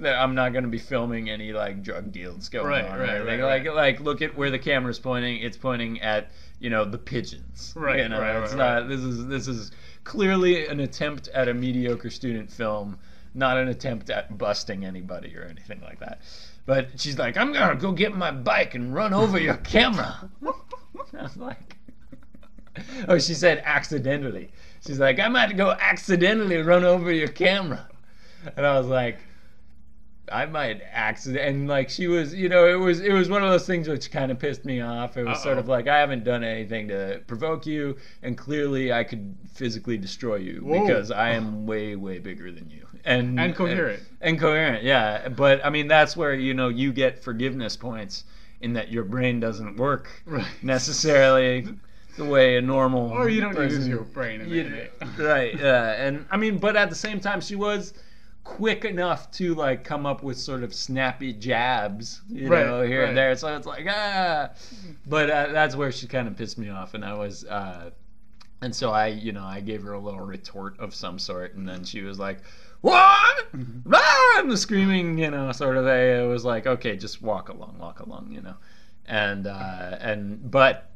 that 0.03 0.19
I'm 0.19 0.35
not 0.35 0.53
gonna 0.53 0.67
be 0.67 0.77
filming 0.77 1.29
any 1.29 1.51
like 1.53 1.83
drug 1.83 2.11
deals 2.11 2.49
going 2.49 2.67
Right, 2.67 2.85
on. 2.85 2.97
or 2.97 3.01
right, 3.01 3.09
anything. 3.09 3.39
right, 3.41 3.61
like 3.61 3.65
right. 3.65 3.75
like 3.75 3.99
look 3.99 4.21
at 4.21 4.35
where 4.37 4.51
the 4.51 4.59
camera's 4.59 4.99
pointing. 4.99 5.37
It's 5.41 5.57
pointing 5.57 6.01
at 6.01 6.31
you 6.59 6.69
know 6.69 6.85
the 6.85 6.97
pigeons. 6.97 7.73
Right, 7.75 7.99
You 7.99 8.09
know, 8.09 8.19
right, 8.21 8.35
it's 8.43 8.51
right, 8.53 8.57
not. 8.57 8.73
right. 8.81 8.87
This 8.89 9.01
is 9.01 9.27
this 9.27 9.47
is 9.47 9.71
clearly 10.03 10.67
an 10.67 10.79
attempt 10.79 11.27
at 11.29 11.47
a 11.47 11.53
mediocre 11.53 12.09
student 12.09 12.51
film, 12.51 12.97
not 13.33 13.57
an 13.57 13.67
attempt 13.69 14.09
at 14.09 14.37
busting 14.37 14.85
anybody 14.85 15.35
or 15.37 15.43
anything 15.43 15.81
like 15.81 15.99
that. 15.99 16.21
But 16.65 16.99
she's 16.99 17.17
like, 17.17 17.35
I'm 17.35 17.51
gonna 17.51 17.75
go 17.75 17.91
get 17.91 18.15
my 18.15 18.31
bike 18.31 18.75
and 18.75 18.93
run 18.93 19.13
over 19.13 19.39
your 19.39 19.55
camera. 19.63 20.29
I 21.17 21.21
was 21.23 21.35
like, 21.37 21.77
oh, 23.07 23.19
she 23.19 23.33
said 23.33 23.61
accidentally. 23.65 24.51
She's 24.85 24.99
like, 24.99 25.19
I 25.19 25.27
might 25.27 25.55
go 25.55 25.71
accidentally 25.71 26.57
run 26.57 26.83
over 26.83 27.11
your 27.11 27.27
camera. 27.29 27.87
And 28.57 28.65
I 28.65 28.77
was 28.77 28.87
like, 28.87 29.19
I 30.31 30.45
might 30.45 30.81
accident 30.91 31.45
and 31.45 31.67
like 31.67 31.89
she 31.89 32.07
was, 32.07 32.33
you 32.33 32.47
know, 32.49 32.65
it 32.67 32.75
was 32.79 33.01
it 33.01 33.11
was 33.11 33.29
one 33.29 33.43
of 33.43 33.49
those 33.49 33.67
things 33.67 33.87
which 33.89 34.09
kind 34.11 34.31
of 34.31 34.39
pissed 34.39 34.63
me 34.65 34.79
off. 34.79 35.17
It 35.17 35.25
was 35.25 35.41
sort 35.43 35.55
Uh-oh. 35.57 35.61
of 35.61 35.67
like 35.67 35.87
I 35.87 35.99
haven't 35.99 36.23
done 36.23 36.43
anything 36.43 36.87
to 36.87 37.21
provoke 37.27 37.65
you, 37.65 37.97
and 38.21 38.37
clearly 38.37 38.93
I 38.93 39.03
could 39.03 39.35
physically 39.53 39.97
destroy 39.97 40.35
you 40.37 40.61
Whoa. 40.63 40.85
because 40.85 41.11
I 41.11 41.31
am 41.31 41.65
way 41.67 41.95
way 41.97 42.19
bigger 42.19 42.51
than 42.51 42.69
you 42.69 42.87
and 43.05 43.37
And 43.39 43.53
coherent. 43.53 44.01
and, 44.21 44.39
coherent. 44.39 44.83
Yeah, 44.83 45.27
but 45.27 45.63
I 45.65 45.69
mean 45.69 45.87
that's 45.89 46.15
where 46.15 46.33
you 46.33 46.53
know 46.53 46.69
you 46.69 46.93
get 46.93 47.21
forgiveness 47.21 47.75
points 47.75 48.23
in 48.61 48.71
that 48.73 48.89
your 48.93 49.03
brain 49.03 49.41
doesn't 49.41 49.75
work 49.75 50.07
Right. 50.25 50.47
necessarily 50.61 51.67
the 52.17 52.23
way 52.23 52.55
a 52.55 52.61
normal 52.61 53.09
Or 53.11 53.27
you 53.27 53.41
don't 53.41 53.57
use 53.57 53.85
your 53.87 54.03
brain 54.03 54.39
in 54.39 54.49
you- 54.49 54.87
right 55.17 55.59
yeah 55.59 56.01
and 56.05 56.25
i 56.31 56.37
mean 56.37 56.59
but 56.59 56.75
at 56.77 56.89
the 56.89 56.95
same 56.95 57.19
time 57.19 57.41
she 57.41 57.55
was 57.55 57.93
quick 58.43 58.83
enough 58.85 59.31
to 59.31 59.55
like 59.55 59.83
come 59.83 60.05
up 60.05 60.21
with 60.21 60.37
sort 60.37 60.63
of 60.63 60.73
snappy 60.73 61.31
jabs 61.33 62.21
you 62.29 62.49
Right, 62.49 62.65
know 62.65 62.81
here 62.81 63.01
right. 63.01 63.09
and 63.09 63.17
there. 63.17 63.35
So 63.37 63.55
it's 63.55 63.65
like 63.65 63.85
ah. 63.89 64.49
But 65.07 65.29
uh, 65.29 65.47
that's 65.53 65.75
where 65.75 65.91
she 65.91 66.07
kind 66.07 66.27
of 66.27 66.35
pissed 66.35 66.57
me 66.57 66.69
off 66.69 66.93
and 66.93 67.05
i 67.05 67.13
was 67.13 67.45
uh 67.45 67.91
and 68.61 68.75
so 68.75 68.91
i 68.91 69.07
you 69.07 69.31
know 69.31 69.43
i 69.45 69.59
gave 69.61 69.81
her 69.83 69.93
a 69.93 69.99
little 69.99 70.19
retort 70.21 70.77
of 70.79 70.93
some 70.93 71.17
sort 71.19 71.55
and 71.55 71.67
then 71.67 71.83
she 71.85 72.01
was 72.01 72.19
like 72.19 72.41
what? 72.81 72.93
Ah! 72.97 74.35
and 74.39 74.51
the 74.51 74.57
screaming 74.57 75.17
you 75.17 75.31
know 75.31 75.51
sort 75.53 75.77
of 75.77 75.87
a 75.87 76.23
it 76.23 76.27
was 76.27 76.43
like 76.43 76.67
okay 76.67 76.97
just 76.97 77.21
walk 77.21 77.47
along 77.49 77.77
walk 77.79 77.99
along 78.01 78.29
you 78.31 78.41
know. 78.41 78.55
And 79.05 79.47
uh 79.47 79.97
and 80.01 80.51
but 80.51 80.89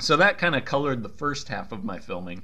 so 0.00 0.16
that 0.16 0.36
kind 0.38 0.54
of 0.54 0.64
colored 0.66 1.02
the 1.02 1.08
first 1.08 1.48
half 1.48 1.72
of 1.72 1.84
my 1.84 1.98
filming. 1.98 2.42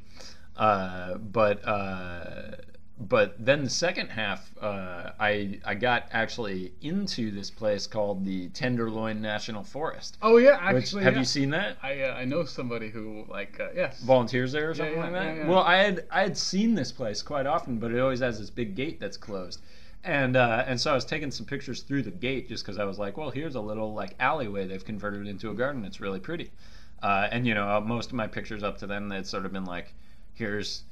Uh, 0.56 1.14
but 1.18 1.66
uh, 1.66 2.52
but 3.00 3.34
then 3.38 3.62
the 3.62 3.70
second 3.70 4.08
half 4.08 4.52
uh, 4.60 5.12
I 5.20 5.60
I 5.64 5.74
got 5.74 6.08
actually 6.10 6.72
into 6.82 7.30
this 7.30 7.50
place 7.50 7.86
called 7.86 8.24
the 8.24 8.48
Tenderloin 8.48 9.20
National 9.20 9.62
Forest. 9.62 10.18
Oh 10.20 10.38
yeah, 10.38 10.72
Which, 10.72 10.84
actually. 10.84 11.04
have 11.04 11.14
yeah. 11.14 11.20
you 11.20 11.24
seen 11.24 11.50
that? 11.50 11.76
I 11.82 12.02
uh, 12.02 12.14
I 12.14 12.24
know 12.24 12.44
somebody 12.44 12.90
who 12.90 13.24
like 13.28 13.60
uh, 13.60 13.68
yes. 13.74 14.00
Volunteers 14.00 14.52
there 14.52 14.70
or 14.70 14.74
something 14.74 14.96
yeah, 14.96 15.02
like 15.02 15.12
that. 15.12 15.24
yeah, 15.24 15.34
yeah. 15.42 15.48
Well, 15.48 15.62
I 15.62 15.76
had 15.76 16.06
I 16.10 16.22
had 16.22 16.36
seen 16.36 16.74
this 16.74 16.90
place 16.90 17.22
quite 17.22 17.46
often, 17.46 17.78
but 17.78 17.92
it 17.92 18.00
always 18.00 18.20
has 18.20 18.38
this 18.40 18.50
big 18.50 18.74
gate 18.74 18.98
that's 18.98 19.16
closed. 19.16 19.60
And 20.02 20.36
uh, 20.36 20.64
and 20.66 20.80
so 20.80 20.90
I 20.90 20.94
was 20.94 21.04
taking 21.04 21.30
some 21.30 21.46
pictures 21.46 21.82
through 21.82 22.02
the 22.02 22.10
gate 22.10 22.48
just 22.48 22.64
because 22.64 22.78
I 22.78 22.84
was 22.84 22.98
like, 22.98 23.16
well, 23.16 23.30
here's 23.30 23.54
a 23.54 23.60
little 23.60 23.94
like 23.94 24.14
alleyway 24.18 24.66
they've 24.66 24.84
converted 24.84 25.28
into 25.28 25.50
a 25.50 25.54
garden. 25.54 25.84
It's 25.84 26.00
really 26.00 26.20
pretty. 26.20 26.50
Uh, 27.00 27.28
and 27.30 27.46
you 27.46 27.54
know, 27.54 27.80
most 27.80 28.08
of 28.08 28.14
my 28.14 28.26
pictures 28.26 28.64
up 28.64 28.78
to 28.78 28.86
then, 28.88 29.12
it's 29.12 29.30
sort 29.30 29.46
of 29.46 29.52
been 29.52 29.64
like, 29.64 29.94
here's 30.34 30.82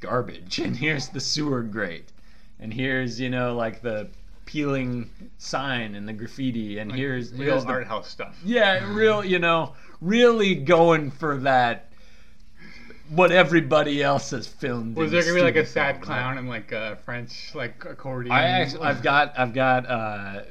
garbage, 0.00 0.58
and 0.58 0.76
here's 0.76 1.08
the 1.08 1.20
sewer 1.20 1.62
grate, 1.62 2.10
and 2.58 2.72
here's 2.72 3.20
you 3.20 3.30
know 3.30 3.54
like 3.54 3.82
the 3.82 4.08
peeling 4.46 5.08
sign 5.38 5.94
and 5.94 6.08
the 6.08 6.12
graffiti, 6.12 6.78
and 6.78 6.90
Like, 6.90 6.98
here's 6.98 7.32
real 7.32 7.52
here's 7.52 7.64
the 7.64 7.70
art 7.70 7.86
house 7.86 8.08
stuff. 8.08 8.36
yeah, 8.44 8.92
real, 8.92 9.24
you 9.24 9.38
know, 9.38 9.74
really 10.00 10.54
going 10.56 11.10
for 11.10 11.36
that. 11.38 11.86
What 13.10 13.32
everybody 13.32 14.02
else 14.04 14.30
has 14.30 14.46
filmed. 14.46 14.96
Was 14.96 15.10
there 15.10 15.22
gonna 15.22 15.34
be 15.34 15.42
like 15.42 15.56
a 15.56 15.66
sad 15.66 15.96
film, 15.96 16.04
clown 16.04 16.38
and 16.38 16.48
like 16.48 16.70
a 16.70 16.96
French 17.04 17.54
like 17.56 17.84
accordion? 17.84 18.32
I 18.32 18.42
actually, 18.44 18.82
I've 18.82 19.02
got, 19.02 19.36
I've 19.36 19.52
got 19.52 19.86
uh, 19.90 20.42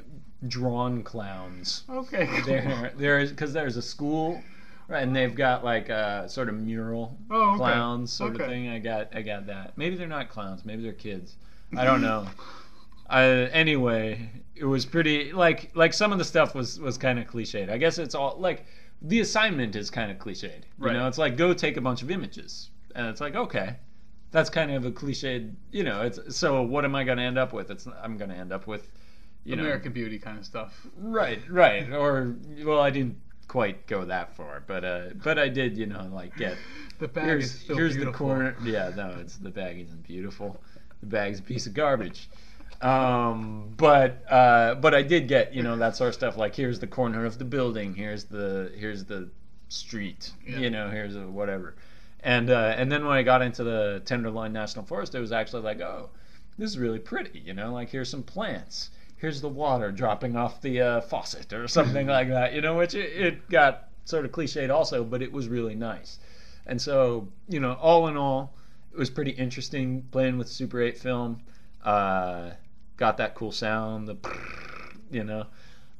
drawn 0.47 1.04
clowns. 1.04 1.84
Okay. 1.89 2.28
cool. 2.30 2.45
There, 2.45 2.91
there 2.97 3.19
is 3.19 3.32
because 3.32 3.54
there's 3.54 3.78
a 3.78 3.82
school, 3.82 4.41
right, 4.89 5.04
and 5.04 5.15
they've 5.15 5.34
got 5.36 5.63
like 5.63 5.88
a 5.89 6.28
sort 6.28 6.49
of 6.49 6.56
mural 6.56 7.17
Oh, 7.32 7.49
okay. 7.52 7.58
clowns 7.58 8.12
sort 8.12 8.36
of 8.36 8.47
thing. 8.47 8.67
I 8.69 8.80
got, 8.80 9.15
I 9.15 9.21
got 9.21 9.45
that. 9.47 9.78
Maybe 9.78 9.95
they're 9.95 10.08
not 10.08 10.28
clowns. 10.30 10.65
Maybe 10.65 10.84
they're 10.84 10.91
kids. 10.93 11.36
I 11.78 11.86
don't 11.86 12.02
know. 12.02 12.28
I, 13.10 13.23
anyway, 13.23 14.30
it 14.56 14.65
was 14.65 14.86
pretty 14.86 15.32
like 15.32 15.71
like 15.75 15.93
some 15.93 16.12
of 16.12 16.17
the 16.19 16.25
stuff 16.25 16.54
was 16.54 16.80
was 16.80 16.97
kind 16.97 17.17
of 17.17 17.25
cliched. 17.28 17.69
I 17.69 17.78
guess 17.78 17.97
it's 17.97 18.13
all 18.13 18.36
like 18.38 18.65
the 19.02 19.21
assignment 19.21 19.75
is 19.75 19.89
kind 19.89 20.12
of 20.12 20.17
cliched. 20.17 20.43
You 20.43 20.52
Right. 20.78 20.93
know, 20.93 21.08
it's 21.08 21.17
like 21.17 21.38
go 21.38 21.54
take 21.54 21.78
a 21.78 21.82
bunch 21.82 22.02
of 22.04 22.12
images, 22.12 22.69
and 22.95 23.08
it's 23.08 23.19
like 23.21 23.36
okay, 23.36 23.78
that's 24.32 24.49
kind 24.52 24.69
of 24.71 24.86
a 24.86 24.91
cliched. 24.91 25.54
You 25.71 25.84
know, 25.84 26.02
it's 26.04 26.36
so 26.38 26.62
what 26.62 26.86
am 26.86 26.93
I 26.93 27.04
going 27.04 27.17
to 27.17 27.23
end 27.23 27.38
up 27.39 27.52
with? 27.52 27.71
It's 27.71 27.88
I'm 28.04 28.17
going 28.17 28.30
to 28.30 28.36
end 28.38 28.52
up 28.52 28.67
with, 28.67 28.91
you 29.43 29.56
know, 29.56 29.63
American 29.63 29.91
Beauty 29.91 30.19
kind 30.19 30.38
of 30.38 30.45
stuff. 30.45 30.86
Right, 30.95 31.39
right. 31.49 31.91
Or 31.91 32.36
well, 32.63 32.80
I 32.80 32.91
didn't 32.91 33.17
quite 33.50 33.86
go 33.88 34.06
that 34.06 34.34
far, 34.38 34.64
but 34.66 34.86
uh, 34.86 35.02
but 35.22 35.38
I 35.38 35.50
did, 35.50 35.78
you 35.78 35.88
know, 35.88 36.10
like 36.14 36.38
get 36.38 36.56
The 37.00 37.08
bag 37.08 37.26
here's 37.26 37.46
is 37.46 37.60
still 37.60 37.76
here's 37.78 37.96
beautiful. 37.96 38.12
the 38.12 38.18
corner. 38.18 38.56
Yeah, 38.64 38.92
no, 38.96 39.16
it's 39.20 39.38
the 39.38 39.50
bag 39.50 39.80
isn't 39.80 40.04
beautiful. 40.04 40.62
The 41.00 41.08
bag's 41.08 41.40
a 41.40 41.44
piece 41.44 41.66
of 41.66 41.74
garbage. 41.74 42.30
Um, 42.82 43.74
but 43.78 44.24
uh, 44.30 44.76
but 44.76 44.94
I 44.94 45.02
did 45.02 45.28
get 45.28 45.54
you 45.54 45.64
know 45.64 45.78
that 45.78 45.96
sort 45.96 46.10
of 46.10 46.14
stuff. 46.16 46.38
Like 46.38 46.56
here's 46.56 46.80
the 46.80 46.88
corner 46.88 47.26
of 47.26 47.38
the 47.40 47.46
building. 47.46 47.96
Here's 47.96 48.26
the 48.26 48.72
here's 48.76 49.06
the 49.06 49.30
street. 49.70 50.32
Yeah. 50.46 50.60
You 50.60 50.70
know, 50.70 50.90
here's 50.90 51.16
a 51.16 51.28
whatever. 51.28 51.76
And 52.22 52.50
uh, 52.50 52.76
and 52.78 52.92
then 52.92 53.06
when 53.06 53.16
I 53.16 53.24
got 53.24 53.42
into 53.42 53.64
the 53.64 54.02
Tenderloin 54.04 54.52
National 54.52 54.84
Forest, 54.84 55.16
it 55.16 55.22
was 55.22 55.32
actually 55.32 55.64
like, 55.64 55.80
oh, 55.80 56.10
this 56.58 56.70
is 56.70 56.78
really 56.78 57.00
pretty. 57.00 57.40
You 57.40 57.54
know, 57.54 57.72
like 57.72 57.90
here's 57.90 58.10
some 58.10 58.24
plants. 58.24 58.92
Here's 59.19 59.41
the 59.41 59.49
water 59.49 59.91
dropping 59.91 60.36
off 60.36 60.62
the 60.62 60.82
uh, 60.82 61.01
faucet 61.01 61.53
or 61.53 61.67
something 61.67 62.08
like 62.17 62.29
that. 62.29 62.53
You 62.53 62.62
know, 62.62 62.75
which 62.77 62.93
it, 62.95 63.12
it 63.21 63.49
got 63.49 63.89
sort 64.05 64.25
of 64.25 64.32
cliched 64.32 64.73
also, 64.73 65.03
but 65.03 65.21
it 65.21 65.32
was 65.32 65.47
really 65.47 65.75
nice. 65.75 66.19
And 66.65 66.82
so, 66.82 67.27
you 67.47 67.60
know, 67.60 67.73
all 67.73 68.08
in 68.08 68.17
all, 68.17 68.53
it 68.91 68.97
was 68.97 69.10
pretty 69.10 69.32
interesting 69.32 70.03
playing 70.12 70.38
with 70.38 70.47
Super 70.47 70.82
8 70.82 70.97
film. 70.97 71.41
Uh, 71.84 72.51
got 72.97 73.17
that 73.17 73.36
cool 73.36 73.51
sound, 73.51 74.08
the 74.08 74.17
you 75.12 75.23
know. 75.23 75.45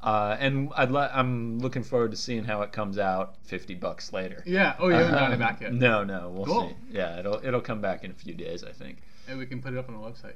Uh, 0.02 0.38
and 0.40 0.72
I'd 0.78 0.92
le- 0.92 1.12
I'm 1.14 1.60
looking 1.60 1.84
forward 1.84 2.12
to 2.12 2.18
seeing 2.18 2.46
how 2.46 2.62
it 2.62 2.72
comes 2.72 2.98
out 2.98 3.36
50 3.44 3.76
bucks 3.76 4.14
later. 4.14 4.42
Yeah. 4.46 4.76
Oh, 4.80 4.88
you 4.88 4.94
haven't 4.96 5.12
gotten 5.12 5.32
Uh, 5.34 5.36
it 5.36 5.40
back 5.40 5.62
yet. 5.62 5.74
No, 5.74 6.06
no, 6.06 6.30
we'll 6.34 6.46
Cool. 6.46 6.70
see. 6.70 6.76
Yeah, 6.98 7.20
it'll 7.20 7.42
it'll 7.44 7.60
come 7.60 7.82
back 7.82 8.06
in 8.06 8.12
a 8.12 8.14
few 8.14 8.34
days, 8.34 8.64
I 8.64 8.72
think. 8.72 9.00
And 9.28 9.38
we 9.38 9.46
can 9.46 9.62
put 9.62 9.74
it 9.74 9.78
up 9.78 9.90
on 9.90 9.96
the 9.96 10.02
website. 10.02 10.36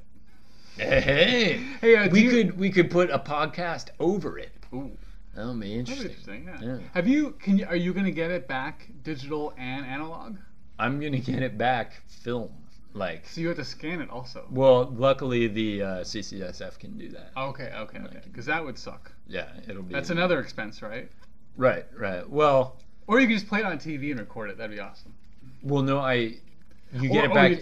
Hey, 0.76 1.60
Hey, 1.80 1.96
uh, 1.96 2.08
we 2.10 2.22
you- 2.22 2.30
could 2.30 2.58
we 2.58 2.70
could 2.70 2.90
put 2.90 3.10
a 3.10 3.18
podcast 3.18 3.88
over 4.00 4.38
it. 4.38 4.50
Ooh, 4.72 4.90
That'll 5.34 5.54
be 5.54 5.74
interesting. 5.74 6.06
interesting. 6.08 6.44
Yeah. 6.46 6.60
Yeah. 6.62 6.78
Have 6.94 7.06
you? 7.06 7.32
Can 7.40 7.58
you? 7.58 7.66
Are 7.66 7.76
you 7.76 7.92
gonna 7.94 8.10
get 8.10 8.30
it 8.30 8.48
back, 8.48 8.88
digital 9.02 9.54
and 9.56 9.86
analog? 9.86 10.36
I'm 10.78 11.00
gonna 11.00 11.18
get 11.18 11.42
it 11.42 11.56
back 11.56 12.02
film. 12.08 12.50
Like, 12.96 13.26
So 13.26 13.40
you 13.40 13.48
have 13.48 13.56
to 13.56 13.64
scan 13.64 14.00
it 14.00 14.08
also. 14.08 14.46
well, 14.52 14.84
luckily 14.96 15.48
the 15.48 15.82
uh, 15.82 15.86
CCSF 16.04 16.78
can 16.78 16.96
do 16.96 17.08
that. 17.10 17.32
Okay, 17.36 17.72
okay, 17.74 17.98
okay. 17.98 18.20
Because 18.24 18.46
that 18.46 18.64
would 18.64 18.78
suck. 18.78 19.10
Yeah, 19.26 19.48
it'll 19.68 19.82
be. 19.82 19.92
That's 19.92 20.10
another 20.10 20.38
expense, 20.38 20.80
right? 20.80 21.10
Right, 21.56 21.86
right. 21.98 22.28
Well, 22.28 22.76
Or 23.08 23.18
you 23.20 23.26
can 23.26 23.36
just 23.36 23.48
play 23.48 23.60
it 23.60 23.64
on 23.66 23.78
TV 23.78 24.12
and 24.12 24.20
record 24.20 24.48
it. 24.50 24.58
That'd 24.58 24.74
be 24.76 24.80
awesome. 24.80 25.12
well, 25.62 25.82
no, 25.82 25.98
I. 25.98 26.34
You 26.92 27.10
Or- 27.10 27.12
get 27.12 27.24
it 27.24 27.34
back. 27.34 27.52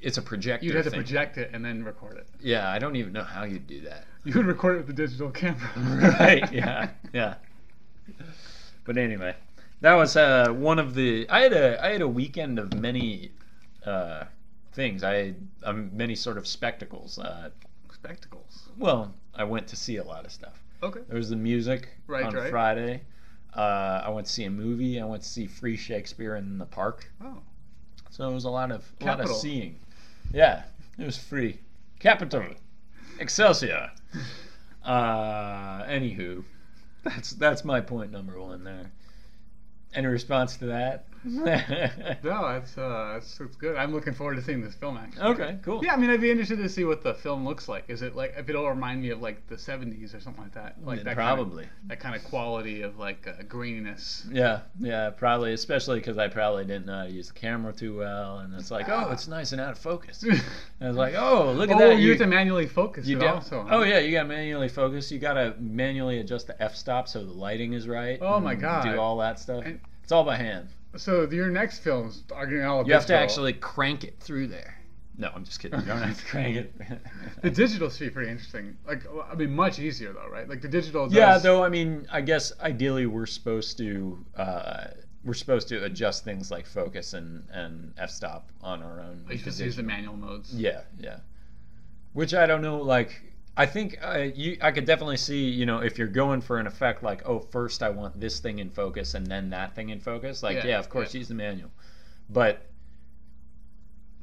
It's 0.00 0.18
a 0.18 0.22
projector. 0.22 0.64
You'd 0.66 0.74
have 0.76 0.84
to 0.84 0.90
thing. 0.90 1.00
project 1.00 1.38
it 1.38 1.50
and 1.52 1.64
then 1.64 1.84
record 1.84 2.16
it. 2.18 2.26
Yeah, 2.40 2.70
I 2.70 2.78
don't 2.78 2.96
even 2.96 3.12
know 3.12 3.24
how 3.24 3.44
you'd 3.44 3.66
do 3.66 3.80
that. 3.82 4.04
You 4.24 4.34
would 4.34 4.46
record 4.46 4.74
it 4.76 4.78
with 4.78 4.88
the 4.88 4.92
digital 4.92 5.30
camera. 5.30 5.70
right. 6.20 6.52
Yeah. 6.52 6.90
Yeah. 7.12 7.34
But 8.84 8.96
anyway, 8.96 9.34
that 9.80 9.94
was 9.94 10.16
uh, 10.16 10.48
one 10.50 10.78
of 10.78 10.94
the. 10.94 11.26
I 11.28 11.40
had 11.40 11.52
a 11.52 11.84
I 11.84 11.92
had 11.92 12.00
a 12.02 12.08
weekend 12.08 12.58
of 12.58 12.74
many 12.74 13.32
uh, 13.84 14.24
things. 14.72 15.02
I 15.04 15.14
had 15.14 15.48
um, 15.62 15.90
many 15.92 16.14
sort 16.14 16.38
of 16.38 16.46
spectacles. 16.46 17.18
Uh, 17.18 17.50
Spectacles. 17.92 18.68
well, 18.78 19.12
I 19.34 19.42
went 19.42 19.66
to 19.68 19.76
see 19.76 19.96
a 19.96 20.04
lot 20.04 20.24
of 20.24 20.30
stuff. 20.30 20.62
Okay. 20.84 21.00
There 21.08 21.16
was 21.16 21.30
the 21.30 21.36
music 21.36 21.88
Right, 22.06 22.24
on 22.24 22.32
right. 22.32 22.48
Friday. 22.48 23.02
Uh, 23.56 24.02
I 24.04 24.10
went 24.10 24.26
to 24.28 24.32
see 24.32 24.44
a 24.44 24.50
movie. 24.50 25.00
I 25.00 25.04
went 25.04 25.22
to 25.24 25.28
see 25.28 25.46
Free 25.48 25.76
Shakespeare 25.76 26.36
in 26.36 26.58
the 26.58 26.64
park. 26.66 27.10
Oh. 27.20 27.38
So 28.10 28.30
it 28.30 28.32
was 28.32 28.44
a 28.44 28.50
lot 28.50 28.70
of 28.70 28.84
a 29.00 29.04
lot 29.04 29.20
of 29.20 29.28
seeing. 29.28 29.80
Yeah, 30.32 30.64
it 30.98 31.04
was 31.04 31.16
free. 31.16 31.58
Capital. 31.98 32.46
Excelsior. 33.18 33.90
Uh, 34.84 35.84
anywho, 35.84 36.44
that's 37.02 37.32
that's 37.32 37.64
my 37.64 37.80
point 37.80 38.12
number 38.12 38.38
one 38.40 38.64
there. 38.64 38.90
Any 39.94 40.06
response 40.06 40.56
to 40.58 40.66
that? 40.66 41.06
No, 41.24 42.48
that's 42.52 42.78
uh, 42.78 43.10
that's, 43.14 43.38
that's 43.38 43.56
good. 43.56 43.76
I'm 43.76 43.92
looking 43.92 44.14
forward 44.14 44.36
to 44.36 44.42
seeing 44.42 44.62
this 44.62 44.74
film 44.74 44.96
actually. 44.96 45.22
okay, 45.22 45.58
cool. 45.64 45.84
Yeah, 45.84 45.94
I 45.94 45.96
mean, 45.96 46.10
I'd 46.10 46.20
be 46.20 46.30
interested 46.30 46.56
to 46.58 46.68
see 46.68 46.84
what 46.84 47.02
the 47.02 47.14
film 47.14 47.44
looks 47.44 47.68
like. 47.68 47.84
Is 47.88 48.02
it 48.02 48.14
like 48.14 48.34
if 48.36 48.48
it'll 48.48 48.68
remind 48.68 49.02
me 49.02 49.10
of 49.10 49.20
like 49.20 49.46
the 49.48 49.56
'70s 49.56 50.14
or 50.14 50.20
something 50.20 50.42
like 50.42 50.54
that? 50.54 50.76
Like 50.82 51.02
that 51.02 51.16
probably. 51.16 51.64
kind 51.64 51.74
of, 51.82 51.88
that 51.88 52.00
kind 52.00 52.16
of 52.16 52.24
quality 52.24 52.82
of 52.82 52.98
like 52.98 53.26
uh, 53.26 53.42
graininess. 53.42 54.24
Yeah, 54.32 54.60
yeah, 54.78 55.10
probably, 55.10 55.52
especially 55.52 55.98
because 55.98 56.18
I 56.18 56.28
probably 56.28 56.64
didn't 56.64 56.86
know 56.86 56.98
how 56.98 57.04
to 57.04 57.10
use 57.10 57.28
the 57.28 57.34
camera 57.34 57.72
too 57.72 57.98
well, 57.98 58.38
and 58.38 58.54
it's 58.54 58.70
like, 58.70 58.88
oh, 58.88 59.10
it's 59.10 59.28
nice 59.28 59.52
and 59.52 59.60
out 59.60 59.72
of 59.72 59.78
focus. 59.78 60.24
I 60.80 60.86
was 60.88 60.96
like, 60.96 61.14
oh, 61.16 61.52
look 61.52 61.70
at 61.70 61.76
oh, 61.76 61.88
that. 61.88 61.98
you 61.98 62.10
have 62.10 62.18
to 62.18 62.26
manually 62.26 62.66
focus 62.66 63.06
you 63.06 63.18
do- 63.18 63.26
also. 63.26 63.66
Oh 63.68 63.82
yeah, 63.82 63.98
you 63.98 64.12
got 64.12 64.22
to 64.22 64.28
manually 64.28 64.68
focus. 64.68 65.10
You 65.10 65.18
got 65.18 65.34
to 65.34 65.54
manually 65.58 66.20
adjust 66.20 66.46
the 66.46 66.62
f-stop 66.62 67.08
so 67.08 67.24
the 67.24 67.32
lighting 67.32 67.72
is 67.72 67.88
right. 67.88 68.18
Oh, 68.20 68.40
my 68.40 68.54
God. 68.54 68.84
Do 68.84 69.00
all 69.00 69.18
that 69.18 69.40
stuff. 69.40 69.64
And- 69.64 69.80
it's 70.08 70.12
all 70.14 70.24
by 70.24 70.36
hand. 70.36 70.70
So 70.96 71.28
your 71.30 71.50
next 71.50 71.80
films 71.80 72.24
are 72.34 72.46
getting 72.46 72.64
all 72.64 72.80
about. 72.80 72.86
You 72.88 72.94
have 72.94 73.04
to 73.04 73.14
actually 73.14 73.52
crank 73.52 74.04
it 74.04 74.18
through 74.18 74.46
there. 74.46 74.74
No, 75.18 75.30
I'm 75.34 75.44
just 75.44 75.60
kidding. 75.60 75.78
You 75.82 75.86
don't 75.86 76.00
have 76.00 76.18
to 76.18 76.24
crank 76.24 76.56
it. 76.56 76.72
The 77.42 77.50
digital 77.50 77.90
should 77.90 78.04
be 78.06 78.10
pretty 78.10 78.30
interesting. 78.30 78.74
Like, 78.86 79.02
I 79.30 79.34
mean, 79.34 79.54
much 79.54 79.78
easier 79.78 80.14
though, 80.14 80.26
right? 80.30 80.48
Like 80.48 80.62
the 80.62 80.68
digital. 80.68 81.08
Does, 81.08 81.14
yeah, 81.14 81.36
though 81.36 81.62
I 81.62 81.68
mean, 81.68 82.06
I 82.10 82.22
guess 82.22 82.54
ideally 82.58 83.04
we're 83.04 83.26
supposed 83.26 83.76
to 83.76 84.24
uh, 84.34 84.84
we're 85.26 85.34
supposed 85.34 85.68
to 85.68 85.84
adjust 85.84 86.24
things 86.24 86.50
like 86.50 86.64
focus 86.64 87.12
and 87.12 87.46
and 87.52 87.92
f-stop 87.98 88.50
on 88.62 88.82
our 88.82 89.00
own. 89.00 89.24
You 89.26 89.34
with 89.34 89.44
just 89.44 89.60
use 89.60 89.76
the 89.76 89.82
manual 89.82 90.16
modes. 90.16 90.54
Yeah, 90.54 90.84
yeah. 90.98 91.18
Which 92.14 92.32
I 92.32 92.46
don't 92.46 92.62
know. 92.62 92.78
Like, 92.78 93.20
I 93.58 93.66
think 93.66 93.98
uh, 94.00 94.28
you, 94.34 94.56
I 94.62 94.70
could 94.70 94.84
definitely 94.86 95.16
see. 95.16 95.50
You 95.50 95.66
know, 95.66 95.80
if 95.80 95.98
you're 95.98 96.06
going 96.06 96.40
for 96.40 96.58
an 96.58 96.66
effect, 96.68 97.02
like, 97.02 97.28
oh, 97.28 97.40
first 97.40 97.82
I 97.82 97.90
want 97.90 98.18
this 98.20 98.38
thing 98.40 98.60
in 98.60 98.70
focus 98.70 99.14
and 99.14 99.26
then 99.26 99.50
that 99.50 99.74
thing 99.74 99.88
in 99.90 99.98
focus. 100.00 100.42
Like, 100.44 100.58
Yeah, 100.58 100.66
yeah, 100.68 100.78
of 100.78 100.88
course, 100.88 101.12
yeah. 101.12 101.18
use 101.18 101.28
the 101.28 101.34
manual. 101.34 101.70
But 102.30 102.64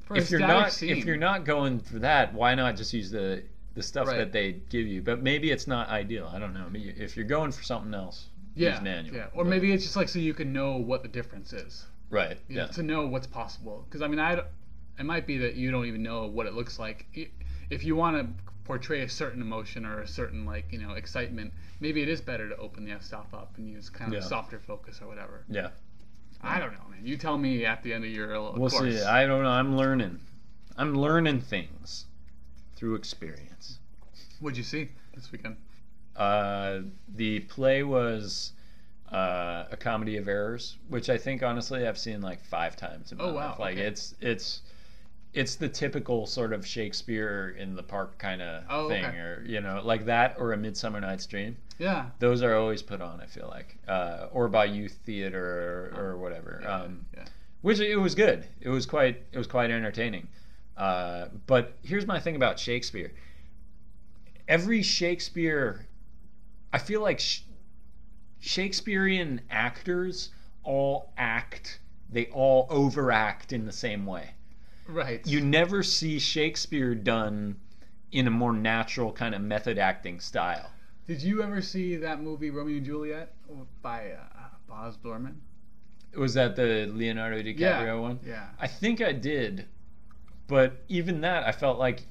For 0.05 0.15
if 0.17 0.29
you're 0.31 0.39
not 0.39 0.71
scene, 0.71 0.89
if 0.97 1.03
you're 1.05 1.17
not 1.17 1.43
going 1.45 1.79
for 1.79 1.99
that, 1.99 2.33
why 2.33 2.55
not 2.55 2.75
just 2.77 2.93
use 2.93 3.11
the 3.11 3.43
the 3.73 3.83
stuff 3.83 4.07
Right. 4.07 4.17
that 4.19 4.31
they 4.31 4.53
give 4.69 4.87
you? 4.87 5.01
But 5.01 5.21
maybe 5.21 5.51
it's 5.51 5.67
not 5.67 5.89
ideal. 5.89 6.31
I 6.33 6.39
don't 6.39 6.53
know. 6.53 6.67
If 6.73 7.17
you're 7.17 7.25
going 7.25 7.51
for 7.51 7.61
something 7.63 7.93
else, 7.93 8.27
yeah, 8.55 8.71
use 8.75 8.81
manual. 8.81 9.15
yeah, 9.17 9.25
or 9.33 9.43
But- 9.43 9.49
maybe 9.49 9.73
it's 9.73 9.83
just 9.83 9.95
like 9.97 10.07
so 10.07 10.19
you 10.19 10.33
can 10.33 10.53
know 10.53 10.77
what 10.77 11.01
the 11.03 11.09
difference 11.09 11.51
is. 11.51 11.85
right. 12.09 12.37
you 12.47 12.55
know, 12.55 12.61
Yeah. 12.65 12.67
to 12.71 12.83
know 12.83 13.07
what's 13.07 13.27
possible. 13.27 13.83
Because 13.89 14.01
I 14.01 14.07
mean, 14.07 14.19
I 14.19 14.43
it 14.97 15.03
might 15.03 15.27
be 15.27 15.37
that 15.39 15.55
you 15.55 15.71
don't 15.71 15.87
even 15.87 16.03
know 16.03 16.27
what 16.27 16.45
it 16.45 16.53
looks 16.53 16.79
like. 16.79 17.05
I- 17.17 17.31
If 17.69 17.83
you 17.83 17.95
want 17.97 18.15
to 18.15 18.43
portray 18.65 19.01
a 19.03 19.09
certain 19.09 19.41
emotion 19.41 19.85
or 19.85 20.01
a 20.01 20.07
certain 20.07 20.45
like 20.45 20.71
you 20.71 20.79
know 20.79 20.93
excitement, 20.93 21.53
maybe 21.79 22.01
it 22.01 22.09
is 22.09 22.19
better 22.19 22.49
to 22.49 22.57
open 22.57 22.83
the 22.85 22.91
f-stop 22.91 23.33
up 23.33 23.53
and 23.57 23.69
use 23.69 23.89
kind 23.89 24.13
of 24.13 24.21
Yeah. 24.21 24.27
softer 24.27 24.59
focus 24.59 24.99
or 25.01 25.07
whatever. 25.07 25.45
Yeah. 25.49 25.69
I 26.41 26.59
don't 26.59 26.73
know, 26.73 26.85
man. 26.91 27.05
You 27.05 27.15
tell 27.17 27.37
me 27.37 27.65
at 27.65 27.81
the 27.81 27.93
end 27.93 28.03
of 28.03 28.11
your 28.11 28.27
We'll 28.51 28.69
course. 28.69 28.95
see. 28.99 29.01
I 29.03 29.25
don't 29.25 29.43
know. 29.43 29.49
I'm 29.49 29.77
learning. 29.77 30.19
I'm 30.77 30.93
learning 30.93 31.41
things 31.41 32.05
through 32.75 32.95
experience. 32.95 33.79
What'd 34.41 34.57
you 34.57 34.63
see 34.63 34.89
this 35.15 35.31
weekend? 35.31 35.55
Uh, 36.15 36.81
the 37.15 37.39
play 37.41 37.83
was 37.83 38.51
uh, 39.11 39.65
a 39.71 39.77
comedy 39.77 40.17
of 40.17 40.27
errors, 40.27 40.75
which 40.89 41.09
I 41.09 41.17
think 41.17 41.41
honestly 41.43 41.87
I've 41.87 41.97
seen 41.97 42.21
like 42.21 42.43
five 42.43 42.75
times 42.75 43.11
in 43.11 43.17
my 43.17 43.23
Oh, 43.25 43.33
wow, 43.33 43.49
life. 43.51 43.59
Like 43.59 43.77
okay. 43.77 43.87
it's 43.87 44.13
it's 44.21 44.61
it's 45.35 45.55
the 45.55 45.67
typical 45.69 46.25
sort 46.25 46.53
of 46.53 46.65
Shakespeare 46.65 47.55
in 47.59 47.75
the 47.75 47.83
park 47.83 48.17
kind 48.17 48.41
of 48.41 48.63
Oh, 48.69 48.89
thing, 48.89 49.05
okay. 49.05 49.17
or 49.17 49.43
you 49.45 49.61
know, 49.61 49.81
like 49.83 50.05
that, 50.05 50.35
or 50.39 50.53
a 50.53 50.57
Midsummer 50.57 50.99
Night's 51.01 51.25
Dream. 51.27 51.57
Yeah. 51.77 52.09
Those 52.19 52.41
are 52.41 52.55
always 52.55 52.81
put 52.81 53.01
on. 53.01 53.19
I 53.21 53.25
feel 53.25 53.47
like, 53.49 53.77
uh, 53.87 54.27
or 54.31 54.47
by 54.47 54.65
youth 54.65 54.97
theater 55.05 55.91
or, 55.93 56.01
or 56.01 56.17
whatever. 56.17 56.59
Yeah, 56.63 56.75
um, 56.81 57.05
yeah. 57.13 57.25
which 57.61 57.79
it 57.79 57.97
was 57.97 58.15
good. 58.15 58.45
It 58.61 58.69
was 58.69 58.85
quite 58.85 59.21
it 59.31 59.37
was 59.37 59.47
quite 59.47 59.69
entertaining. 59.71 60.27
Uh, 60.77 61.27
but 61.47 61.73
here's 61.83 62.05
my 62.07 62.19
thing 62.19 62.35
about 62.35 62.57
Shakespeare. 62.59 63.11
Every 64.47 64.81
Shakespeare, 64.83 65.85
I 66.71 66.77
feel 66.77 67.01
like 67.01 67.19
sh- 67.19 67.41
Shakespearean 68.39 69.41
actors 69.49 70.29
all 70.63 71.11
act. 71.17 71.79
They 72.11 72.27
all 72.27 72.67
overact 72.69 73.51
in 73.53 73.65
the 73.65 73.71
same 73.71 74.05
way. 74.05 74.34
Right. 74.87 75.25
You 75.25 75.41
never 75.41 75.83
see 75.83 76.19
Shakespeare 76.19 76.93
done 76.95 77.55
in 78.11 78.27
a 78.27 78.31
more 78.31 78.53
natural 78.53 79.11
kind 79.11 79.33
of 79.35 79.41
method 79.41 79.77
acting 79.77 80.19
style. 80.19 80.69
Did 81.07 81.21
you 81.21 81.41
ever 81.43 81.61
see 81.61 81.95
that 81.97 82.21
movie 82.21 82.49
Romeo 82.49 82.77
and 82.77 82.85
Juliet 82.85 83.33
by 83.81 84.11
uh, 84.11 84.47
Boz 84.67 84.97
Dorman? 84.97 85.41
Was 86.17 86.33
that 86.35 86.55
the 86.55 86.89
Leonardo 86.93 87.41
DiCaprio 87.41 87.57
Yeah. 87.59 87.93
one? 87.95 88.19
Yeah. 88.25 88.47
I 88.59 88.67
think 88.67 89.01
I 89.01 89.11
did, 89.11 89.65
but 90.47 90.83
even 90.87 91.21
that, 91.21 91.43
I 91.45 91.51
felt 91.51 91.77
like 91.77 92.03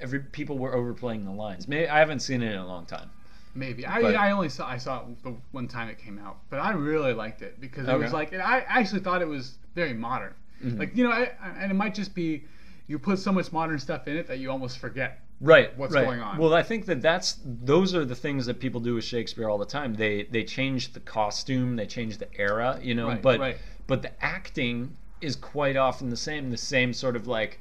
every 0.00 0.20
people 0.20 0.58
were 0.58 0.74
overplaying 0.74 1.24
the 1.24 1.32
lines. 1.32 1.66
Maybe 1.66 1.88
I 1.88 1.98
haven't 1.98 2.20
seen 2.20 2.42
it 2.42 2.52
in 2.52 2.58
a 2.58 2.66
long 2.66 2.86
time. 2.86 3.10
Maybe 3.54 3.84
I, 3.84 4.00
But- 4.00 4.14
I 4.16 4.30
only 4.30 4.48
saw 4.48 4.68
I 4.68 4.76
saw 4.78 5.00
it 5.00 5.22
the 5.24 5.34
one 5.50 5.66
time 5.66 5.88
it 5.88 5.98
came 5.98 6.18
out, 6.18 6.38
but 6.50 6.60
I 6.60 6.72
really 6.72 7.12
liked 7.14 7.42
it 7.42 7.60
because 7.60 7.88
it 7.88 7.98
was 7.98 8.12
like 8.12 8.32
I 8.32 8.60
actually 8.68 9.00
thought 9.00 9.22
it 9.22 9.28
was 9.28 9.56
very 9.74 9.92
modern. 9.94 10.34
Mhm. 10.64 10.78
Like 10.78 10.96
you 10.96 11.04
know, 11.04 11.10
I, 11.12 11.30
I- 11.42 11.48
and 11.60 11.70
it 11.70 11.74
might 11.74 11.94
just 11.94 12.14
be 12.14 12.44
you 12.86 12.98
put 12.98 13.18
so 13.18 13.32
much 13.32 13.52
modern 13.52 13.78
stuff 13.78 14.08
in 14.08 14.16
it 14.16 14.26
that 14.28 14.38
you 14.38 14.50
almost 14.50 14.78
forget. 14.78 15.20
Right. 15.40 15.76
What's 15.78 15.94
right. 15.94 16.04
going 16.04 16.20
on. 16.20 16.36
Well, 16.38 16.52
I 16.54 16.62
think 16.62 16.86
that 16.86 17.00
that's 17.00 17.38
those 17.44 17.94
are 17.94 18.04
the 18.04 18.14
things 18.16 18.46
that 18.46 18.58
people 18.58 18.80
do 18.80 18.94
with 18.94 19.04
Shakespeare 19.04 19.48
all 19.48 19.58
the 19.58 19.66
time. 19.66 19.94
They 19.94 20.24
they 20.24 20.42
change 20.42 20.92
the 20.94 21.00
costume, 21.00 21.76
they 21.76 21.86
change 21.86 22.18
the 22.18 22.28
era, 22.40 22.78
you 22.82 22.94
know, 22.94 23.08
Right, 23.08 23.22
but 23.22 23.38
right. 23.40 23.56
but 23.86 24.02
the 24.02 24.10
acting 24.24 24.96
is 25.20 25.36
quite 25.36 25.76
often 25.76 26.10
the 26.10 26.16
same, 26.16 26.50
the 26.50 26.56
same 26.56 26.92
sort 26.92 27.14
of 27.16 27.26
like 27.26 27.60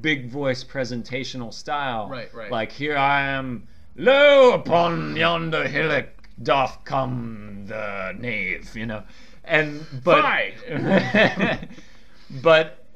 big 0.00 0.28
voice 0.30 0.64
presentational 0.64 1.52
style. 1.52 2.08
Right, 2.08 2.32
right. 2.34 2.50
Like 2.50 2.72
here 2.72 2.96
I 2.96 3.22
am, 3.28 3.66
lo 3.96 4.52
upon 4.52 5.14
yonder 5.16 5.68
hillock 5.68 6.06
doth 6.42 6.84
come 6.84 7.66
the 7.66 8.14
knave, 8.18 8.74
you 8.74 8.86
know, 8.86 9.02
and 9.44 9.84
but 10.02 10.24
but 12.40 12.86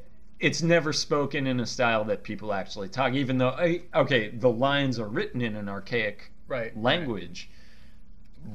it's 0.40 0.62
never 0.62 0.92
spoken 0.92 1.46
in 1.46 1.60
a 1.60 1.66
style 1.66 2.04
that 2.04 2.22
people 2.22 2.52
actually 2.52 2.88
talk. 2.88 3.12
Even 3.14 3.38
though, 3.38 3.56
okay, 3.94 4.28
the 4.28 4.50
lines 4.50 4.98
are 4.98 5.08
written 5.08 5.40
in 5.40 5.56
an 5.56 5.68
archaic 5.68 6.30
Right. 6.48 6.76
language, 6.76 7.50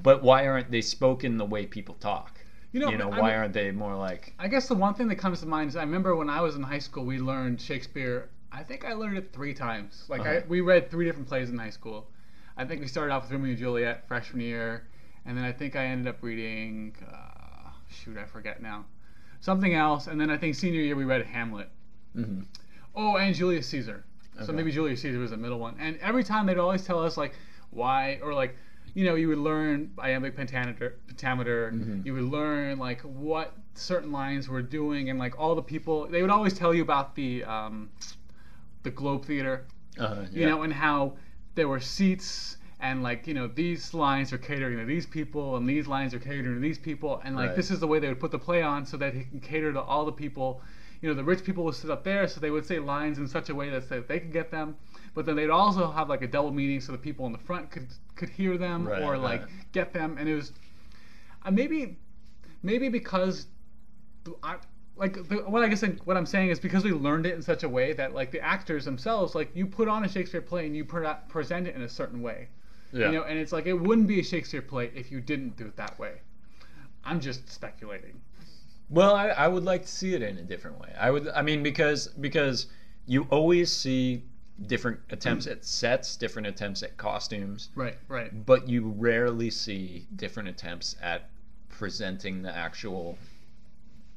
but 0.02 0.24
why 0.24 0.48
aren't 0.48 0.72
they 0.72 0.82
spoken 0.82 1.38
the 1.38 1.46
way 1.46 1.66
people 1.66 1.96
talk? 1.96 2.40
You 2.72 2.80
know, 2.80 2.90
you 2.90 2.98
know, 2.98 3.10
why 3.10 3.18
mean- 3.18 3.32
aren't 3.32 3.54
they 3.54 3.72
more 3.72 3.96
like? 3.96 4.34
I 4.40 4.48
guess 4.48 4.68
the 4.68 4.76
one 4.76 4.94
thing 4.94 5.10
that 5.10 5.16
comes 5.18 5.42
to 5.42 5.46
mind 5.46 5.70
is 5.70 5.76
I 5.76 5.82
remember 5.82 6.16
when 6.16 6.30
I 6.30 6.40
was 6.42 6.56
in 6.56 6.64
high 6.64 6.80
school, 6.80 7.04
we 7.04 7.20
learned 7.20 7.60
Shakespeare. 7.60 8.30
I 8.52 8.64
think 8.64 8.86
I 8.86 8.94
learned 8.94 9.18
it 9.18 9.34
three 9.34 9.54
times. 9.54 10.06
Like 10.08 10.22
Uh-huh. 10.22 10.42
we 10.48 10.62
read 10.62 10.90
three 10.90 11.06
different 11.06 11.28
plays 11.28 11.50
in 11.50 11.58
high 11.58 11.70
school. 11.70 12.10
I 12.56 12.64
think 12.66 12.80
we 12.82 12.88
started 12.88 13.12
off 13.14 13.24
with 13.24 13.32
Romeo 13.32 13.50
and 13.50 13.58
Juliet 13.58 14.08
freshman 14.08 14.42
year, 14.42 14.88
and 15.26 15.38
then 15.38 15.44
I 15.44 15.52
think 15.52 15.76
I 15.76 15.86
ended 15.86 16.08
up 16.08 16.22
reading. 16.22 16.96
Uh, 17.06 17.72
shoot, 17.90 18.18
I 18.18 18.26
forget 18.26 18.62
now. 18.62 18.86
Something 19.42 19.74
else, 19.74 20.08
and 20.08 20.20
then 20.22 20.30
I 20.30 20.38
think 20.38 20.56
senior 20.56 20.82
year 20.82 20.96
we 20.96 21.04
read 21.04 21.26
Hamlet. 21.26 21.70
Mhm. 22.16 22.46
Oh, 22.96 23.18
and 23.18 23.36
Julius 23.36 23.68
Caesar. 23.68 24.04
So 24.46 24.52
maybe 24.54 24.72
Julius 24.72 25.02
Caesar 25.02 25.20
was 25.20 25.32
the 25.32 25.38
middle 25.38 25.60
one. 25.60 25.76
And 25.80 25.98
every 26.00 26.24
time 26.24 26.46
they'd 26.48 26.58
always 26.58 26.84
tell 26.84 27.04
us 27.04 27.16
like 27.18 27.34
why 27.70 28.20
or 28.24 28.34
like 28.34 28.56
you 28.96 29.06
know 29.06 29.16
you 29.16 29.28
would 29.28 29.38
learn 29.38 29.92
iambic 30.00 30.36
pentameter, 30.36 30.96
pentameter. 31.08 31.72
Mhm. 31.74 32.06
You 32.06 32.14
would 32.14 32.24
learn 32.24 32.80
like 32.80 33.02
what 33.02 33.56
certain 33.76 34.12
lines 34.12 34.48
were 34.50 34.62
doing 34.62 35.10
and 35.10 35.20
like 35.20 35.38
all 35.40 35.54
the 35.56 35.62
people. 35.62 36.08
They 36.08 36.22
would 36.22 36.32
always 36.32 36.54
tell 36.54 36.74
you 36.74 36.82
about 36.82 37.16
the 37.16 37.44
um, 37.44 37.90
the 38.84 38.92
Globe 38.92 39.26
Theater, 39.26 39.66
Uh, 39.98 40.26
you 40.32 40.46
know, 40.48 40.64
and 40.64 40.74
how 40.74 41.18
there 41.56 41.68
were 41.68 41.80
seats. 41.80 42.58
And 42.82 43.04
like 43.04 43.28
you 43.28 43.34
know, 43.34 43.48
these 43.48 43.94
lines 43.94 44.34
are 44.34 44.38
catering 44.38 44.78
to 44.80 44.86
these 44.86 45.06
people, 45.06 45.56
and 45.56 45.68
these 45.70 45.88
lines 45.88 46.14
are 46.14 46.20
catering 46.20 46.56
to 46.56 46.60
these 46.60 46.80
people, 46.80 47.22
and 47.24 47.36
like 47.36 47.50
Right. 47.50 47.56
this 47.56 47.70
is 47.72 47.80
the 47.80 47.88
way 47.88 48.00
they 48.00 48.10
would 48.10 48.20
put 48.20 48.32
the 48.32 48.40
play 48.40 48.62
on, 48.64 48.86
so 48.86 48.98
that 48.98 49.14
he 49.14 49.24
can 49.24 49.40
cater 49.40 49.72
to 49.74 49.82
all 49.82 50.06
the 50.06 50.12
people 50.12 50.62
you 51.02 51.10
know, 51.10 51.16
the 51.16 51.24
rich 51.24 51.44
people 51.44 51.64
would 51.64 51.74
sit 51.76 51.90
up 51.90 52.04
there, 52.04 52.28
so 52.28 52.40
they 52.40 52.52
would 52.52 52.66
say 52.66 52.78
lines 52.78 53.18
in 53.18 53.28
such 53.28 53.50
a 53.50 53.56
way 53.56 53.72
that 53.72 53.90
they, 53.90 54.00
they 54.00 54.20
could 54.20 54.32
get 54.32 54.52
them. 54.52 54.76
But 55.16 55.26
then 55.26 55.36
they'd 55.36 55.50
also 55.50 55.90
have 55.92 56.10
like 56.10 56.22
a 56.22 56.28
double 56.28 56.52
meaning, 56.52 56.80
so 56.80 56.92
the 56.92 56.98
people 56.98 57.26
in 57.26 57.32
the 57.32 57.40
front 57.40 57.72
could 57.72 57.88
could 58.16 58.30
hear 58.30 58.58
them 58.58 58.88
Right, 58.88 59.02
or 59.02 59.18
like 59.18 59.42
right. 59.42 59.50
get 59.72 59.94
them. 59.94 60.18
And 60.20 60.30
it 60.30 60.36
was 60.36 60.52
uh, 61.44 61.52
maybe 61.52 61.98
maybe 62.62 62.88
because 62.88 63.48
I, 64.44 64.58
like 64.96 65.28
the, 65.28 65.38
what 65.38 65.64
I 65.64 65.68
guess 65.70 65.84
what 66.06 66.18
I'm 66.18 66.28
saying 66.28 66.50
is 66.50 66.60
because 66.60 66.84
we 66.84 66.92
learned 66.92 67.26
it 67.26 67.34
in 67.34 67.42
such 67.42 67.64
a 67.64 67.70
way 67.70 67.94
that 67.94 68.14
like 68.14 68.30
the 68.32 68.40
actors 68.40 68.86
themselves, 68.86 69.34
like 69.34 69.50
you 69.56 69.66
put 69.66 69.88
on 69.88 70.06
a 70.06 70.08
Shakespeare 70.10 70.42
play 70.42 70.68
and 70.68 70.76
you 70.76 70.86
pre- 70.86 71.08
present 71.30 71.68
it 71.68 71.76
in 71.76 71.82
a 71.82 71.90
certain 71.90 72.22
way. 72.22 72.50
Yeah. 72.94 73.08
You 73.08 73.12
know, 73.14 73.24
and 73.24 73.38
it's 73.40 73.52
like 73.52 73.66
it 73.66 73.74
wouldn't 73.74 74.08
be 74.08 74.20
a 74.20 74.24
Shakespeare 74.24 74.62
play 74.62 74.92
if 74.96 75.12
you 75.12 75.22
didn't 75.22 75.58
do 75.58 75.66
it 75.66 75.76
that 75.78 75.98
way. 76.00 76.22
I'm 77.04 77.20
just 77.20 77.50
speculating. 77.50 78.20
Well, 78.90 79.16
I, 79.16 79.30
I 79.30 79.48
would 79.48 79.64
like 79.64 79.84
to 79.84 79.88
see 79.88 80.14
it 80.14 80.22
in 80.22 80.38
a 80.38 80.44
different 80.44 80.80
way. 80.80 80.94
I 81.00 81.10
would. 81.12 81.28
I 81.30 81.42
mean, 81.42 81.64
because 81.64 82.08
because 82.08 82.68
you 83.06 83.26
always 83.30 83.72
see 83.72 84.24
different 84.68 85.00
attempts 85.10 85.48
at 85.48 85.64
sets, 85.66 86.16
different 86.18 86.48
attempts 86.48 86.84
at 86.84 86.96
costumes, 86.98 87.70
Right, 87.74 87.98
right. 88.08 88.46
but 88.46 88.68
you 88.70 88.94
rarely 88.98 89.50
see 89.50 90.06
different 90.18 90.50
attempts 90.50 90.96
at 91.02 91.30
presenting 91.70 92.42
the 92.44 92.56
actual 92.56 93.18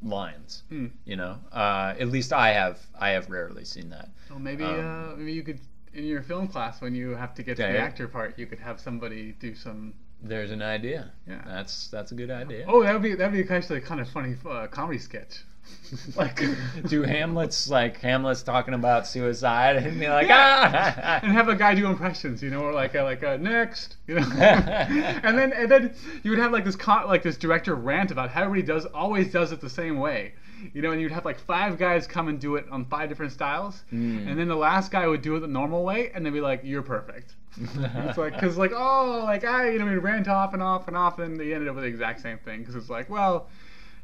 lines. 0.02 0.64
Hmm. 0.68 0.86
You 1.04 1.16
know, 1.16 1.38
uh, 1.52 1.94
at 1.98 2.08
least 2.08 2.32
I 2.32 2.50
have. 2.52 2.78
I 2.98 3.10
have 3.10 3.30
rarely 3.30 3.64
seen 3.64 3.88
that. 3.90 4.08
Well, 4.28 4.38
maybe 4.38 4.64
Um, 4.64 4.80
uh, 5.12 5.16
maybe 5.16 5.32
you 5.32 5.42
could 5.42 5.60
in 5.94 6.04
your 6.04 6.22
film 6.22 6.48
class 6.48 6.80
when 6.80 6.94
you 6.94 7.10
have 7.10 7.34
to 7.34 7.42
get 7.42 7.56
to 7.56 7.62
the 7.62 7.78
actor 7.78 8.08
part, 8.08 8.38
you 8.38 8.46
could 8.46 8.58
have 8.60 8.80
somebody 8.80 9.32
do 9.40 9.54
some. 9.54 9.94
There's 10.22 10.50
an 10.50 10.62
idea. 10.62 11.12
Yeah. 11.28 11.42
That's 11.46 11.88
that's 11.88 12.12
a 12.12 12.14
good 12.14 12.30
idea. 12.30 12.64
Oh, 12.68 12.82
that 12.82 12.92
would 12.92 13.02
be 13.02 13.14
that 13.14 13.30
would 13.32 13.46
be 13.46 13.54
actually 13.54 13.80
kind 13.80 14.00
of 14.00 14.08
funny 14.08 14.36
uh, 14.48 14.66
comedy 14.68 14.98
sketch. 14.98 15.44
like 16.16 16.42
do 16.88 17.02
Hamlet's 17.02 17.68
like 17.68 17.98
Hamlet's 18.00 18.42
talking 18.42 18.74
about 18.74 19.06
suicide 19.06 19.76
and 19.76 19.98
be 19.98 20.08
like 20.08 20.28
Yeah. 20.28 20.92
ah 21.02 21.20
and 21.22 21.32
have 21.32 21.48
a 21.48 21.56
guy 21.56 21.74
do 21.74 21.86
impressions, 21.86 22.42
you 22.42 22.50
know, 22.50 22.60
or 22.60 22.72
like 22.72 22.94
a, 22.94 23.02
like 23.02 23.22
a 23.22 23.38
next, 23.38 23.96
you 24.06 24.14
know, 24.16 24.26
and 24.38 25.38
then 25.38 25.52
and 25.52 25.70
then 25.70 25.94
you 26.22 26.30
would 26.30 26.38
have 26.38 26.52
like 26.52 26.64
this 26.64 26.76
con- 26.76 27.06
like 27.06 27.22
this 27.22 27.36
director 27.38 27.74
rant 27.74 28.10
about 28.10 28.30
how 28.30 28.42
everybody 28.44 28.66
does 28.66 28.84
always 28.86 29.32
does 29.32 29.52
it 29.52 29.60
the 29.62 29.70
same 29.70 29.98
way, 29.98 30.34
you 30.72 30.82
know, 30.82 30.92
and 30.92 31.00
you'd 31.00 31.12
have 31.12 31.24
like 31.24 31.38
five 31.38 31.78
guys 31.78 32.06
come 32.06 32.28
and 32.28 32.40
do 32.40 32.56
it 32.56 32.66
on 32.70 32.84
five 32.86 33.08
different 33.08 33.32
styles, 33.32 33.82
Mm. 33.92 34.28
and 34.28 34.38
then 34.38 34.48
the 34.48 34.56
last 34.56 34.90
guy 34.90 35.06
would 35.06 35.22
do 35.22 35.36
it 35.36 35.40
the 35.40 35.46
normal 35.48 35.84
way, 35.84 36.10
and 36.14 36.24
they'd 36.24 36.30
be 36.30 36.40
like, 36.40 36.60
"You're 36.64 36.82
perfect." 36.82 37.34
It's 37.56 38.18
like 38.18 38.32
because 38.34 38.56
like 38.56 38.72
oh 38.74 39.22
like 39.24 39.44
I 39.44 39.70
you 39.70 39.78
know 39.78 39.84
we 39.86 39.96
rant 39.96 40.28
off 40.28 40.54
and 40.54 40.62
off 40.62 40.88
and 40.88 40.96
off, 40.96 41.18
and 41.18 41.38
they 41.38 41.52
ended 41.54 41.68
up 41.68 41.74
with 41.74 41.84
the 41.84 41.88
exact 41.90 42.20
same 42.20 42.38
thing 42.38 42.60
because 42.60 42.74
it's 42.76 42.90
like 42.90 43.08
well. 43.10 43.48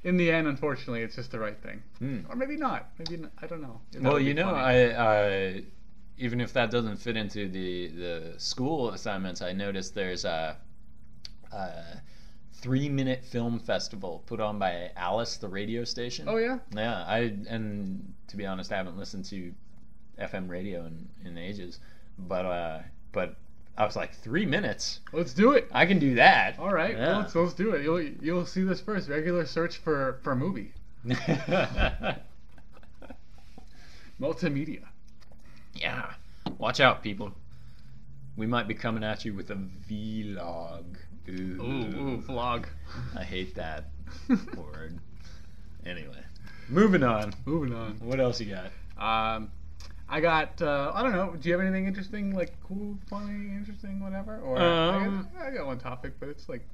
In 0.02 0.16
the 0.16 0.30
end, 0.30 0.48
unfortunately, 0.48 1.02
it's 1.02 1.14
just 1.16 1.30
the 1.30 1.38
right 1.38 1.58
thing, 1.62 1.82
Hmm. 1.98 2.20
or 2.30 2.34
maybe 2.34 2.56
not. 2.56 2.88
Maybe 2.98 3.18
not, 3.18 3.32
I 3.42 3.46
don't 3.46 3.60
know. 3.60 3.82
That 3.92 4.00
Well, 4.02 4.18
you 4.18 4.32
know, 4.32 4.44
funny. 4.50 4.94
I, 4.94 5.56
I 5.56 5.62
even 6.16 6.40
if 6.40 6.54
that 6.54 6.70
doesn't 6.70 6.96
fit 6.96 7.18
into 7.18 7.48
the 7.50 7.88
the 7.88 8.34
school 8.38 8.92
assignments, 8.92 9.42
I 9.42 9.52
noticed 9.52 9.94
there's 9.94 10.24
a, 10.24 10.56
a 11.52 11.82
three 12.60 12.88
minute 12.88 13.24
film 13.24 13.58
festival 13.58 14.22
put 14.26 14.40
on 14.40 14.58
by 14.58 14.90
Alice, 14.96 15.36
the 15.36 15.48
radio 15.48 15.84
station. 15.84 16.26
oh 16.28 16.36
yeah, 16.36 16.58
Yeah, 16.74 17.04
I 17.06 17.32
and 17.48 18.14
to 18.28 18.36
be 18.36 18.46
honest, 18.46 18.72
I 18.72 18.76
haven't 18.76 18.96
listened 18.98 19.24
to 19.26 19.52
FM 20.18 20.48
radio 20.48 20.84
in, 20.86 21.08
in 21.24 21.38
ages, 21.38 21.78
but 22.18 22.44
uh, 22.44 22.80
but 23.12 23.36
I 23.78 23.84
was 23.86 23.96
like 23.96 24.14
three 24.14 24.44
minutes. 24.46 25.00
let's 25.12 25.32
do 25.32 25.52
it. 25.52 25.68
I 25.72 25.86
can 25.86 25.98
do 25.98 26.14
that. 26.16 26.58
All 26.58 26.72
right, 26.72 26.94
Yeah. 26.96 27.06
well, 27.08 27.20
let's, 27.20 27.34
let's 27.34 27.54
do 27.54 27.70
it. 27.72 27.82
You'll 27.82 28.02
you'll 28.02 28.46
see 28.46 28.62
this 28.62 28.80
first. 28.80 29.08
Regular 29.08 29.46
search 29.46 29.78
for 29.78 30.18
for 30.22 30.34
movie 30.36 30.72
multimedia. 34.20 34.82
yeah. 35.74 36.12
Watch 36.58 36.80
out, 36.80 37.02
people. 37.02 37.32
We 38.36 38.46
might 38.46 38.68
be 38.68 38.74
coming 38.74 39.04
at 39.04 39.24
you 39.24 39.34
with 39.34 39.50
a 39.50 39.54
vlog. 39.88 40.84
Ooh, 41.30 41.62
Ooh, 41.62 42.08
ooh, 42.08 42.22
vlog. 42.22 42.66
I 43.16 43.22
hate 43.22 43.54
that 43.54 43.84
word. 44.56 44.98
Anyway, 45.86 46.22
moving 46.68 47.02
on. 47.02 47.32
Moving 47.46 47.74
on. 47.74 47.92
What 48.00 48.20
else 48.20 48.40
you 48.40 48.54
got? 48.54 48.66
Um, 48.98 49.50
I 50.08 50.20
got. 50.20 50.60
Uh, 50.60 50.92
I 50.94 51.02
don't 51.02 51.12
know. 51.12 51.34
Do 51.40 51.48
you 51.48 51.54
have 51.54 51.62
anything 51.64 51.86
interesting, 51.86 52.34
like 52.34 52.52
cool, 52.66 52.98
funny, 53.08 53.50
interesting, 53.54 54.00
whatever? 54.00 54.40
Or 54.40 54.58
Um, 54.60 55.28
I, 55.36 55.38
got, 55.42 55.46
I 55.52 55.56
got 55.56 55.66
one 55.66 55.78
topic, 55.78 56.14
but 56.18 56.28
it's 56.28 56.48
like 56.48 56.66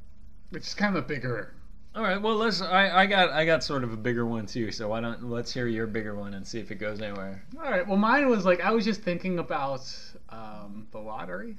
it's 0.53 0.75
kind 0.75 0.97
of 0.97 1.05
a 1.05 1.07
bigger. 1.07 1.55
All 1.95 2.03
right. 2.03 2.21
Well, 2.21 2.37
let's. 2.37 2.61
I, 2.61 2.90
I 2.90 3.07
got 3.07 3.31
I 3.31 3.45
got 3.47 3.62
sort 3.62 3.85
of 3.85 3.92
a 3.92 3.97
bigger 3.97 4.27
one 4.27 4.47
too. 4.47 4.71
So 4.73 4.88
why 4.88 5.01
don't 5.01 5.31
let's 5.31 5.53
hear 5.53 5.66
your 5.66 5.87
bigger 5.87 6.14
one 6.14 6.35
and 6.35 6.47
see 6.47 6.59
if 6.59 6.71
it 6.71 6.77
goes 6.77 7.01
anywhere. 7.01 7.42
All 7.62 7.71
right. 7.71 7.87
Well, 7.87 7.97
mine 7.97 8.29
was 8.29 8.45
like 8.45 8.61
I 8.61 8.71
was 8.71 8.85
just 8.85 9.03
thinking 9.03 9.38
about 9.38 9.88
um, 10.31 10.88
the 10.90 10.99
lottery, 10.99 11.57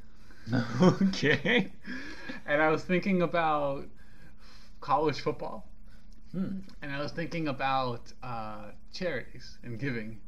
okay. 0.81 1.71
and 2.45 2.61
I 2.61 2.69
was 2.69 2.83
thinking 2.83 3.21
about 3.21 3.85
college 4.81 5.21
football. 5.21 5.67
Hmm. 6.33 6.59
and 6.81 6.91
I 6.91 6.99
was 7.01 7.13
thinking 7.13 7.47
about 7.47 8.11
uh, 8.21 8.71
charities 8.93 9.57
and 9.63 9.79
giving, 9.79 10.19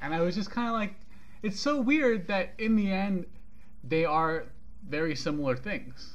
and 0.00 0.14
I 0.14 0.20
was 0.20 0.36
just 0.36 0.52
kind 0.52 0.68
of 0.68 0.74
like, 0.74 0.94
it's 1.42 1.58
so 1.58 1.80
weird 1.80 2.28
that 2.28 2.54
in 2.58 2.76
the 2.76 2.92
end, 2.92 3.26
they 3.82 4.04
are 4.04 4.44
very 4.88 5.16
similar 5.16 5.56
things. 5.56 6.14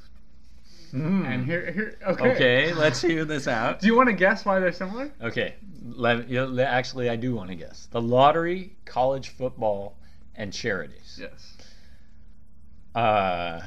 Hmm. 0.90 1.24
And 1.24 1.44
here, 1.44 1.70
here, 1.70 1.98
okay. 2.06 2.32
Okay. 2.32 2.72
Let's 2.72 3.00
hear 3.00 3.24
this 3.24 3.46
out. 3.46 3.80
Do 3.80 3.86
you 3.86 3.94
want 3.94 4.08
to 4.08 4.14
guess 4.14 4.44
why 4.44 4.58
they're 4.58 4.72
similar? 4.72 5.12
Okay. 5.22 5.54
Let, 5.84 6.28
you 6.28 6.46
know, 6.46 6.62
actually, 6.62 7.08
I 7.10 7.16
do 7.16 7.34
want 7.34 7.50
to 7.50 7.54
guess. 7.54 7.86
The 7.92 8.00
lottery, 8.00 8.76
college 8.86 9.28
football, 9.28 9.96
and 10.34 10.52
charities. 10.52 11.18
Yes. 11.20 11.56
Uh, 12.94 13.60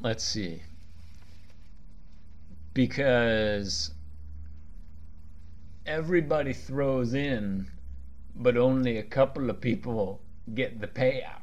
let's 0.00 0.24
see. 0.24 0.62
Because 2.74 3.90
everybody 5.86 6.52
throws 6.52 7.14
in, 7.14 7.66
but 8.36 8.56
only 8.56 8.98
a 8.98 9.02
couple 9.02 9.50
of 9.50 9.60
people 9.60 10.20
get 10.54 10.80
the 10.80 10.86
payout. 10.86 11.40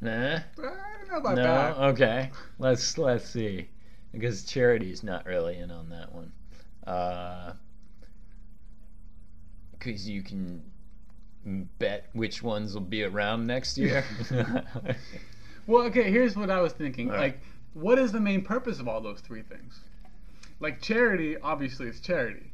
Nah? 0.00 0.36
I 0.36 0.42
don't 0.58 1.10
know 1.10 1.16
about 1.18 1.36
No. 1.36 1.42
that. 1.42 1.76
Okay. 1.92 2.30
Let's 2.58 2.96
let's 2.96 3.28
see. 3.28 3.68
Because 4.12 4.44
charity's 4.44 5.02
not 5.02 5.26
really 5.26 5.58
in 5.58 5.70
on 5.70 5.88
that 5.90 6.12
one. 6.14 6.32
Uh, 6.86 7.52
because 9.72 10.08
you 10.08 10.22
can 10.22 10.62
bet 11.78 12.08
which 12.12 12.42
ones 12.42 12.74
will 12.74 12.80
be 12.80 13.04
around 13.04 13.46
next 13.46 13.78
year. 13.78 14.04
Well, 15.70 15.84
okay. 15.86 16.10
Here's 16.10 16.36
what 16.36 16.50
I 16.50 16.60
was 16.60 16.72
thinking. 16.72 17.08
Right. 17.08 17.20
Like, 17.20 17.40
what 17.74 17.98
is 17.98 18.12
the 18.12 18.20
main 18.20 18.42
purpose 18.42 18.80
of 18.80 18.88
all 18.88 19.00
those 19.00 19.20
three 19.20 19.42
things? 19.42 19.80
Like 20.58 20.82
charity, 20.82 21.36
obviously, 21.38 21.86
is 21.86 22.00
charity. 22.00 22.52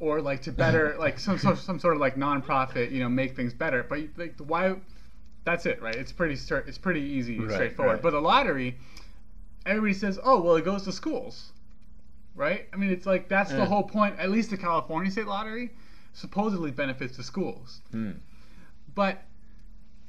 Or 0.00 0.20
like 0.20 0.42
to 0.42 0.52
better, 0.52 0.96
like 0.98 1.18
some, 1.18 1.38
some 1.38 1.56
some 1.56 1.78
sort 1.78 1.94
of 1.94 2.00
like 2.00 2.16
nonprofit, 2.16 2.90
you 2.90 3.00
know, 3.00 3.08
make 3.08 3.36
things 3.36 3.52
better. 3.54 3.82
But 3.88 4.00
like, 4.16 4.34
why? 4.38 4.74
That's 5.44 5.64
it, 5.66 5.80
right? 5.80 5.94
It's 5.94 6.12
pretty. 6.12 6.34
It's 6.34 6.78
pretty 6.78 7.00
easy, 7.00 7.38
Right, 7.38 7.50
straightforward. 7.52 7.94
right. 7.94 8.02
But 8.02 8.10
the 8.12 8.20
lottery, 8.20 8.76
everybody 9.64 9.94
says, 9.94 10.18
oh, 10.22 10.40
well, 10.40 10.56
it 10.56 10.64
goes 10.64 10.82
to 10.82 10.92
schools, 10.92 11.52
right? 12.34 12.66
I 12.72 12.76
mean, 12.76 12.90
it's 12.90 13.06
like 13.06 13.28
that's 13.28 13.50
the 13.52 13.64
whole 13.64 13.82
point. 13.84 14.18
At 14.18 14.30
least 14.30 14.50
the 14.50 14.56
California 14.58 15.10
state 15.10 15.26
lottery 15.26 15.70
supposedly 16.12 16.70
benefits 16.72 17.16
the 17.16 17.22
schools, 17.22 17.80
Hmm. 17.92 18.10
but 18.94 19.22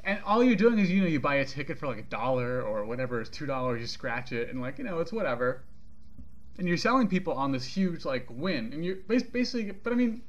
and 0.04 0.20
all 0.26 0.44
you're 0.44 0.56
doing 0.56 0.80
is 0.80 0.90
you 0.90 1.02
know 1.02 1.08
you 1.08 1.20
buy 1.20 1.36
a 1.36 1.46
ticket 1.46 1.78
for 1.78 1.88
like 1.88 1.98
a 2.00 2.04
dollar 2.04 2.62
or 2.62 2.86
whatever 2.86 3.22
it's 3.22 3.30
two 3.30 3.46
dollars 3.46 3.82
you 3.82 3.88
scratch 3.88 4.32
it 4.32 4.50
and 4.50 4.62
like 4.62 4.78
you 4.78 4.84
know 4.84 5.00
it's 5.00 5.12
whatever 5.14 5.62
and 6.58 6.68
you're 6.68 6.78
selling 6.78 7.08
people 7.08 7.34
on 7.34 7.52
this 7.52 7.64
huge 7.66 8.04
like 8.06 8.28
win 8.30 8.72
and 8.74 8.84
you're 8.86 8.96
basically 9.08 9.72
but 9.72 9.94
i 9.94 9.96
mean 9.96 10.22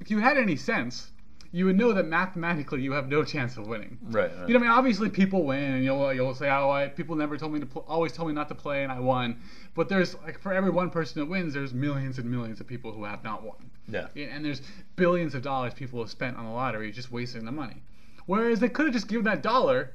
if 0.00 0.10
you 0.10 0.18
had 0.18 0.36
any 0.36 0.56
sense 0.56 1.10
you 1.52 1.66
would 1.66 1.76
know 1.76 1.92
that 1.92 2.04
mathematically 2.06 2.82
you 2.82 2.90
have 2.90 3.08
no 3.08 3.22
chance 3.22 3.56
of 3.56 3.66
winning 3.68 3.96
Right. 4.02 4.28
right. 4.36 4.48
you 4.48 4.54
know, 4.54 4.58
I 4.58 4.62
mean, 4.62 4.70
obviously 4.72 5.08
people 5.08 5.44
win, 5.44 5.62
and 5.74 5.84
you'll 5.84 6.12
you'll 6.12 6.34
say, 6.34 6.50
"Oh, 6.50 6.68
I, 6.68 6.88
people 6.88 7.14
never 7.14 7.38
told 7.38 7.52
me 7.52 7.60
to, 7.60 7.66
pl- 7.66 7.84
always 7.86 8.10
told 8.10 8.26
me 8.26 8.34
not 8.34 8.48
to 8.48 8.56
play, 8.56 8.82
and 8.82 8.90
I 8.90 8.98
won." 8.98 9.38
But 9.76 9.88
there's 9.88 10.16
like 10.26 10.40
for 10.40 10.52
every 10.52 10.70
one 10.70 10.90
person 10.90 11.20
that 11.20 11.26
wins, 11.26 11.54
there's 11.54 11.72
millions 11.72 12.18
and 12.18 12.28
millions 12.28 12.58
of 12.60 12.66
people 12.66 12.90
who 12.90 13.04
have 13.04 13.22
not 13.22 13.44
won. 13.44 13.70
yeah. 13.88 14.08
Yeah, 14.16 14.26
and 14.32 14.44
there's 14.44 14.62
billions 14.96 15.36
of 15.36 15.42
dollars 15.42 15.74
people 15.74 16.00
have 16.00 16.10
spent 16.10 16.36
on 16.36 16.44
the 16.44 16.50
lottery 16.50 16.90
just 16.90 17.12
wasting 17.12 17.44
the 17.44 17.52
money. 17.52 17.84
Whereas 18.26 18.60
they 18.60 18.68
could 18.68 18.86
have 18.86 18.94
just 18.94 19.08
given 19.08 19.24
that 19.24 19.42
dollar 19.42 19.92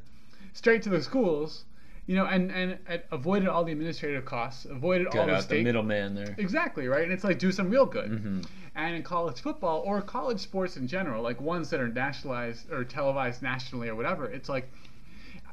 straight 0.54 0.82
to 0.84 0.90
the 0.90 1.02
schools, 1.02 1.66
you 2.06 2.16
know, 2.16 2.26
and, 2.26 2.52
and, 2.52 2.78
and 2.88 3.02
avoided 3.12 3.48
all 3.48 3.64
the 3.64 3.72
administrative 3.72 4.26
costs, 4.26 4.66
avoided 4.66 5.08
all 5.08 5.14
Got 5.14 5.26
the 5.28 5.32
out 5.34 5.38
the 5.38 5.44
state. 5.44 5.64
middleman 5.64 6.16
there. 6.16 6.36
Exactly, 6.38 6.88
right? 6.88 7.04
And 7.04 7.12
it's 7.12 7.24
like 7.24 7.40
do 7.40 7.52
some 7.52 7.70
real 7.70 7.86
good. 7.86 8.08
hmm 8.10 8.42
And 8.76 8.96
in 8.96 9.04
college 9.04 9.42
football 9.42 9.82
or 9.86 10.02
college 10.02 10.40
sports 10.40 10.78
in 10.78 10.88
general, 10.88 11.22
like 11.24 11.40
ones 11.42 11.70
that 11.72 11.80
are 11.80 11.88
nationalized 11.88 12.72
or 12.72 12.84
televised 12.84 13.42
nationally 13.42 13.90
or 13.90 13.96
whatever, 13.96 14.26
it's 14.26 14.50
like 14.50 14.72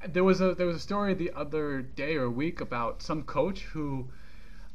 there 0.09 0.25
was 0.25 0.41
a 0.41 0.55
there 0.55 0.67
was 0.67 0.77
a 0.77 0.81
story 0.81 1.15
the 1.15 1.33
other 1.35 1.83
day 1.83 2.17
or 2.17 2.31
week 2.31 2.61
about 2.61 3.03
some 3.03 3.23
coach 3.23 3.62
who 3.62 4.07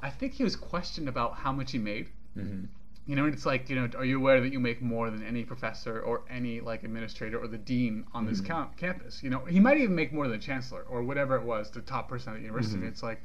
I 0.02 0.10
think 0.10 0.34
he 0.34 0.44
was 0.44 0.56
questioned 0.56 1.08
about 1.08 1.36
how 1.36 1.52
much 1.52 1.72
he 1.72 1.78
made. 1.78 2.08
hmm 2.34 2.64
You 3.08 3.16
know, 3.16 3.26
and 3.26 3.34
it's 3.34 3.46
like, 3.46 3.70
you 3.70 3.76
know, 3.76 3.90
are 3.98 4.06
you 4.06 4.18
aware 4.18 4.40
that 4.42 4.54
you 4.54 4.60
make 4.60 4.82
more 4.82 5.10
than 5.10 5.24
any 5.24 5.44
professor 5.44 6.00
or 6.02 6.22
any 6.30 6.62
like 6.62 6.84
administrator 6.84 7.40
or 7.40 7.48
the 7.48 7.58
dean 7.58 8.06
on 8.14 8.26
this 8.26 8.38
Mm-hmm. 8.40 8.48
cam- 8.48 8.70
campus? 8.78 9.24
You 9.24 9.32
know, 9.32 9.40
he 9.46 9.60
might 9.60 9.78
even 9.80 9.96
make 9.96 10.14
more 10.14 10.28
than 10.28 10.38
the 10.40 10.44
chancellor 10.46 10.84
or 10.88 11.02
whatever 11.04 11.36
it 11.36 11.44
was, 11.44 11.72
the 11.72 11.82
top 11.82 12.08
person 12.10 12.32
at 12.34 12.36
the 12.36 12.42
university. 12.44 12.80
Mhm. 12.82 12.88
It's 12.88 13.02
like, 13.04 13.22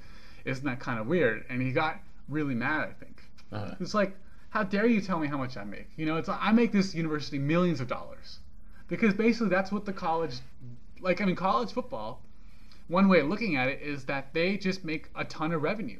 isn't 0.46 0.64
that 0.64 0.80
kind 0.80 0.98
of 0.98 1.06
weird? 1.06 1.44
And 1.50 1.60
he 1.60 1.72
got 1.72 2.00
really 2.28 2.54
mad. 2.54 2.88
I 2.88 2.92
think 3.04 3.20
Uh-huh. 3.52 3.74
it's 3.78 3.92
like, 3.94 4.16
how 4.50 4.62
dare 4.62 4.86
you 4.86 5.00
tell 5.02 5.18
me 5.18 5.26
how 5.28 5.36
much 5.36 5.56
I 5.58 5.64
make? 5.64 5.88
You 5.96 6.06
know, 6.06 6.16
it's 6.16 6.28
like, 6.28 6.38
I 6.40 6.52
make 6.52 6.72
this 6.72 6.94
university 6.94 7.38
millions 7.38 7.80
of 7.80 7.86
dollars 7.88 8.38
because 8.88 9.12
basically 9.12 9.50
that's 9.50 9.70
what 9.70 9.84
the 9.84 9.92
college, 9.92 10.36
like 11.00 11.20
I 11.20 11.26
mean, 11.26 11.36
college 11.36 11.72
football. 11.72 12.22
One 12.88 13.08
way 13.08 13.20
of 13.20 13.28
looking 13.28 13.56
at 13.56 13.68
it 13.68 13.82
is 13.82 14.04
that 14.06 14.32
they 14.32 14.56
just 14.56 14.84
make 14.84 15.10
a 15.14 15.24
ton 15.24 15.52
of 15.52 15.62
revenue 15.62 15.98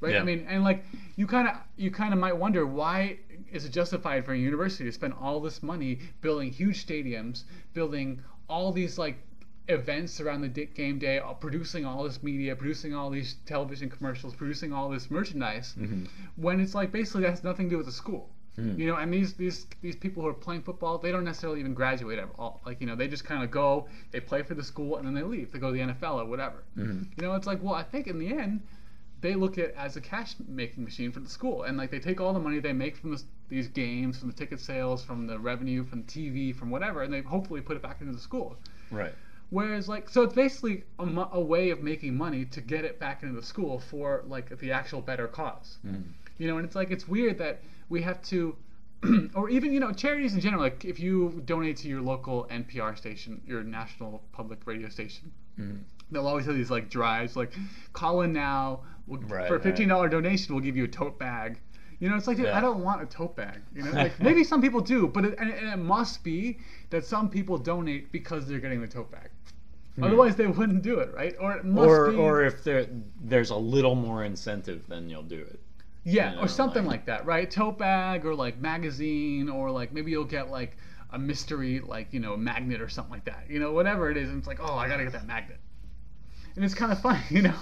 right? 0.00 0.14
Yeah. 0.14 0.20
I 0.20 0.24
mean, 0.24 0.46
and 0.48 0.64
like 0.64 0.84
you 1.16 1.26
kind 1.26 1.48
of 1.48 1.54
you 1.76 1.90
kind 1.90 2.12
of 2.12 2.18
might 2.18 2.36
wonder 2.36 2.66
why 2.66 3.18
is 3.52 3.64
it 3.64 3.70
justified 3.70 4.24
for 4.24 4.32
a 4.32 4.38
university 4.38 4.84
to 4.84 4.92
spend 4.92 5.14
all 5.20 5.40
this 5.40 5.62
money 5.62 6.00
building 6.20 6.50
huge 6.50 6.86
stadiums, 6.86 7.44
building 7.74 8.22
all 8.48 8.72
these 8.72 8.98
like 8.98 9.16
events 9.68 10.20
around 10.20 10.42
the 10.42 10.48
game 10.48 10.98
day, 10.98 11.18
uh, 11.18 11.32
producing 11.32 11.84
all 11.84 12.04
this 12.04 12.22
media, 12.22 12.54
producing 12.54 12.94
all 12.94 13.10
these 13.10 13.36
television 13.46 13.90
commercials, 13.90 14.34
producing 14.34 14.72
all 14.72 14.88
this 14.88 15.10
merchandise, 15.10 15.74
mm-hmm. 15.78 16.04
when 16.36 16.60
it's 16.60 16.74
like 16.74 16.92
basically 16.92 17.22
that 17.22 17.30
has 17.30 17.44
nothing 17.44 17.66
to 17.66 17.70
do 17.70 17.76
with 17.78 17.86
the 17.86 17.92
school. 17.92 18.30
Hmm. 18.56 18.78
You 18.80 18.86
know, 18.86 18.96
and 18.96 19.12
these 19.12 19.34
these 19.34 19.66
these 19.82 19.96
people 19.96 20.22
who 20.22 20.28
are 20.30 20.34
playing 20.34 20.62
football, 20.62 20.96
they 20.96 21.12
don't 21.12 21.24
necessarily 21.24 21.60
even 21.60 21.74
graduate 21.74 22.18
at 22.18 22.28
all. 22.38 22.62
Like 22.64 22.80
you 22.80 22.86
know, 22.86 22.96
they 22.96 23.06
just 23.06 23.24
kind 23.24 23.44
of 23.44 23.50
go, 23.50 23.86
they 24.12 24.20
play 24.20 24.42
for 24.42 24.54
the 24.54 24.64
school, 24.64 24.96
and 24.96 25.06
then 25.06 25.14
they 25.14 25.22
leave. 25.22 25.52
They 25.52 25.58
go 25.58 25.72
to 25.72 25.72
the 25.72 25.92
NFL 25.92 26.22
or 26.22 26.24
whatever. 26.24 26.64
Mm-hmm. 26.76 27.20
You 27.20 27.26
know, 27.26 27.34
it's 27.34 27.46
like, 27.46 27.62
well, 27.62 27.74
I 27.74 27.82
think 27.82 28.06
in 28.06 28.18
the 28.18 28.28
end, 28.28 28.62
they 29.20 29.34
look 29.34 29.58
at 29.58 29.66
it 29.66 29.74
as 29.76 29.96
a 29.96 30.00
cash 30.00 30.34
making 30.46 30.84
machine 30.84 31.10
for 31.10 31.20
the 31.20 31.28
school, 31.28 31.62
and 31.62 31.76
like 31.76 31.90
they 31.90 31.98
take 31.98 32.20
all 32.20 32.32
the 32.32 32.40
money 32.40 32.58
they 32.58 32.72
make 32.72 32.96
from 32.96 33.10
this, 33.10 33.24
these 33.48 33.68
games, 33.68 34.18
from 34.18 34.28
the 34.28 34.34
ticket 34.34 34.60
sales, 34.60 35.02
from 35.02 35.26
the 35.26 35.38
revenue, 35.38 35.84
from 35.84 36.02
TV, 36.04 36.54
from 36.54 36.70
whatever, 36.70 37.02
and 37.02 37.12
they 37.12 37.22
hopefully 37.22 37.60
put 37.60 37.76
it 37.76 37.82
back 37.82 38.00
into 38.00 38.12
the 38.12 38.20
school. 38.20 38.56
Right. 38.90 39.12
Whereas, 39.50 39.88
like, 39.88 40.10
so 40.10 40.22
it's 40.22 40.34
basically 40.34 40.84
a, 40.98 41.06
mo- 41.06 41.30
a 41.32 41.40
way 41.40 41.70
of 41.70 41.82
making 41.82 42.16
money 42.16 42.44
to 42.46 42.60
get 42.60 42.84
it 42.84 42.98
back 42.98 43.22
into 43.22 43.34
the 43.34 43.46
school 43.46 43.78
for 43.78 44.24
like 44.26 44.58
the 44.58 44.72
actual 44.72 45.00
better 45.00 45.28
cause. 45.28 45.78
Mm. 45.86 46.02
You 46.38 46.48
know, 46.48 46.58
and 46.58 46.66
it's 46.66 46.74
like 46.74 46.90
it's 46.90 47.06
weird 47.08 47.38
that 47.38 47.62
we 47.88 48.02
have 48.02 48.20
to, 48.24 48.56
or 49.34 49.48
even 49.48 49.72
you 49.72 49.80
know, 49.80 49.92
charities 49.92 50.34
in 50.34 50.40
general. 50.40 50.62
Like, 50.62 50.84
if 50.84 50.98
you 50.98 51.40
donate 51.44 51.76
to 51.78 51.88
your 51.88 52.02
local 52.02 52.46
NPR 52.50 52.98
station, 52.98 53.40
your 53.46 53.62
national 53.62 54.22
public 54.32 54.66
radio 54.66 54.88
station, 54.88 55.32
mm. 55.58 55.78
They'll 56.10 56.26
always 56.26 56.46
have 56.46 56.54
these 56.56 56.70
like 56.70 56.88
drives, 56.90 57.36
like, 57.36 57.52
call 57.92 58.22
in 58.22 58.32
now. 58.32 58.80
We'll, 59.06 59.20
Right, 59.22 59.46
for 59.46 59.56
a 59.56 59.60
fifteen 59.60 59.88
dollar 59.88 60.08
donation, 60.08 60.54
we'll 60.54 60.64
give 60.64 60.76
you 60.76 60.84
a 60.84 60.88
tote 60.88 61.18
bag. 61.18 61.58
You 62.00 62.10
know, 62.10 62.16
it's 62.16 62.26
like 62.26 62.36
dude, 62.36 62.46
Yeah. 62.46 62.58
I 62.58 62.60
don't 62.60 62.82
want 62.82 63.00
a 63.02 63.06
tote 63.06 63.36
bag. 63.36 63.60
You 63.74 63.82
know, 63.84 63.90
like 64.02 64.18
maybe 64.20 64.42
some 64.44 64.60
people 64.60 64.80
do, 64.80 65.06
but 65.06 65.24
it, 65.24 65.34
and, 65.38 65.50
and 65.52 65.68
it 65.72 65.76
must 65.78 66.22
be 66.24 66.58
that 66.90 67.04
some 67.04 67.30
people 67.30 67.56
donate 67.56 68.10
because 68.12 68.46
they're 68.46 68.58
getting 68.58 68.80
the 68.80 68.88
tote 68.88 69.10
bag. 69.12 69.30
Hmm. 69.94 70.04
Otherwise, 70.04 70.36
they 70.36 70.46
wouldn't 70.46 70.82
do 70.82 70.98
it, 70.98 71.14
right? 71.14 71.34
Or 71.40 71.52
it 71.54 71.64
must 71.64 71.88
Or 71.88 72.10
be, 72.10 72.16
or 72.16 72.42
if 72.44 72.64
there 72.64 72.86
there's 73.22 73.50
a 73.50 73.56
little 73.56 73.94
more 73.94 74.24
incentive, 74.24 74.84
then 74.88 75.08
you'll 75.08 75.22
do 75.22 75.40
it. 75.40 75.60
yeah, 76.04 76.34
you 76.34 76.40
or 76.40 76.48
something 76.48 76.84
like- 76.84 76.90
like 76.98 77.06
that, 77.06 77.24
right? 77.26 77.50
Tote 77.50 77.78
bag 77.78 78.26
or 78.26 78.34
like 78.34 78.58
magazine 78.60 79.48
or 79.48 79.70
like 79.70 79.92
maybe 79.92 80.10
you'll 80.10 80.24
get 80.24 80.50
like 80.50 80.76
a 81.10 81.18
mystery 81.18 81.78
like 81.80 82.12
you 82.12 82.18
know 82.20 82.36
magnet 82.36 82.80
or 82.82 82.88
something 82.88 83.12
like 83.12 83.24
that. 83.24 83.44
You 83.48 83.58
know, 83.60 83.72
whatever 83.72 84.10
it 84.10 84.16
is, 84.16 84.28
and 84.28 84.38
it's 84.38 84.48
like, 84.48 84.58
oh, 84.60 84.74
I 84.74 84.88
gotta 84.88 85.04
get 85.04 85.12
that 85.12 85.26
magnet, 85.26 85.58
and 86.56 86.64
it's 86.64 86.74
kind 86.74 86.90
of 86.92 87.00
funny, 87.00 87.20
you 87.30 87.42
know. 87.42 87.54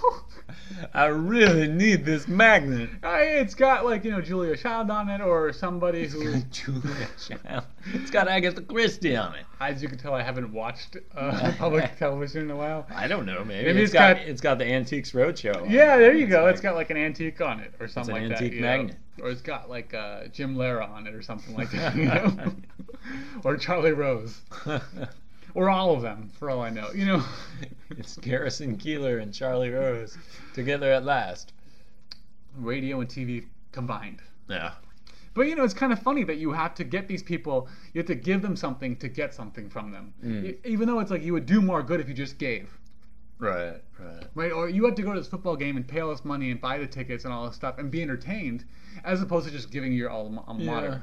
I 0.92 1.06
really 1.06 1.68
need 1.68 2.04
this 2.04 2.26
magnet. 2.28 2.88
Hey, 3.02 3.38
it's 3.40 3.54
got 3.54 3.84
like 3.84 4.04
you 4.04 4.10
know 4.10 4.20
Julia 4.20 4.56
Child 4.56 4.90
on 4.90 5.08
it 5.08 5.20
or 5.20 5.52
somebody 5.52 6.06
who, 6.06 6.36
Julia 6.50 7.08
Child. 7.18 7.64
It's 7.92 8.10
got 8.10 8.28
Agatha 8.28 8.62
Christie 8.62 9.16
on 9.16 9.34
it. 9.34 9.44
as 9.60 9.82
you 9.82 9.88
can 9.88 9.98
tell, 9.98 10.14
I 10.14 10.22
haven't 10.22 10.52
watched 10.52 10.96
uh, 11.16 11.52
public 11.58 11.96
television 11.98 12.42
in 12.42 12.50
a 12.50 12.56
while. 12.56 12.86
I 12.94 13.08
don't 13.08 13.26
know. 13.26 13.44
Maybe, 13.44 13.66
Maybe 13.66 13.80
it's 13.82 13.90
it's 13.90 13.92
got, 13.92 14.16
got- 14.16 14.26
it's 14.26 14.40
got 14.40 14.58
the 14.58 14.66
Antiques 14.66 15.12
Roadshow. 15.12 15.68
Yeah, 15.70 15.96
it. 15.96 15.98
there 15.98 16.14
you 16.14 16.26
go. 16.26 16.44
like- 16.44 16.52
it's 16.52 16.60
got 16.62 16.74
like 16.74 16.90
an 16.90 16.96
antique 16.96 17.40
on 17.40 17.60
it 17.60 17.72
or 17.80 17.88
something 17.88 18.14
like 18.14 18.28
that. 18.28 18.42
you 18.52 18.60
know? 18.60 18.66
magnet. 18.66 18.96
Or 19.22 19.30
it's 19.30 19.42
got 19.42 19.70
like 19.70 19.94
uh, 19.94 20.26
Jim 20.32 20.56
Lehrer 20.56 20.88
on 20.88 21.06
it 21.06 21.14
or 21.14 21.22
something 21.22 21.54
like 21.54 21.70
that. 21.70 21.94
You 21.96 22.06
know? 22.06 22.52
or 23.44 23.56
Charlie 23.56 23.92
Rose. 23.92 24.40
Or 25.54 25.70
all 25.70 25.94
of 25.94 26.02
them, 26.02 26.30
for 26.38 26.50
all 26.50 26.60
I 26.60 26.70
know. 26.70 26.90
You 26.92 27.06
know, 27.06 27.24
it's 27.90 28.16
Garrison 28.16 28.76
Keillor 28.76 29.22
and 29.22 29.32
Charlie 29.32 29.70
Rose 29.70 30.18
together 30.52 30.92
at 30.92 31.04
last. 31.04 31.52
radio 32.56 33.00
and 33.00 33.08
TV 33.08 33.46
combined. 33.72 34.20
Yeah. 34.48 34.72
But 35.34 35.42
you 35.48 35.56
know, 35.56 35.64
it's 35.64 35.74
kind 35.74 35.92
of 35.92 35.98
funny 35.98 36.22
that 36.24 36.36
you 36.36 36.52
have 36.52 36.74
to 36.76 36.84
get 36.84 37.08
these 37.08 37.22
people, 37.22 37.68
you 37.92 37.98
have 37.98 38.06
to 38.06 38.14
give 38.14 38.40
them 38.40 38.56
something 38.56 38.96
to 38.96 39.08
get 39.08 39.34
something 39.34 39.68
from 39.68 39.90
them. 39.90 40.14
Mm. 40.24 40.56
Even 40.64 40.86
though 40.86 41.00
it's 41.00 41.10
like 41.10 41.22
you 41.22 41.32
would 41.32 41.46
do 41.46 41.60
more 41.60 41.82
good 41.82 42.00
if 42.00 42.08
you 42.08 42.14
just 42.14 42.38
gave. 42.38 42.70
Right. 43.38 43.82
Right. 43.98 44.24
Right? 44.34 44.52
Or 44.52 44.68
you 44.68 44.84
have 44.84 44.94
to 44.94 45.02
go 45.02 45.12
to 45.12 45.20
this 45.20 45.28
football 45.28 45.56
game 45.56 45.76
and 45.76 45.86
pay 45.86 46.00
all 46.00 46.10
this 46.10 46.24
money 46.24 46.50
and 46.52 46.60
buy 46.60 46.78
the 46.78 46.86
tickets 46.86 47.24
and 47.24 47.34
all 47.34 47.46
this 47.46 47.56
stuff 47.56 47.78
and 47.78 47.90
be 47.90 48.00
entertained, 48.00 48.64
as 49.04 49.20
opposed 49.22 49.46
to 49.46 49.52
just 49.52 49.70
giving 49.70 49.92
your 49.92 50.10
alma 50.10 50.44
alma 50.46 50.64
mater. 50.64 51.02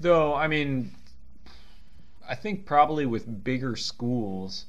Though 0.00 0.34
I 0.34 0.48
mean, 0.48 0.90
I 2.30 2.36
think 2.36 2.64
probably 2.64 3.06
with 3.06 3.42
bigger 3.42 3.74
schools, 3.74 4.66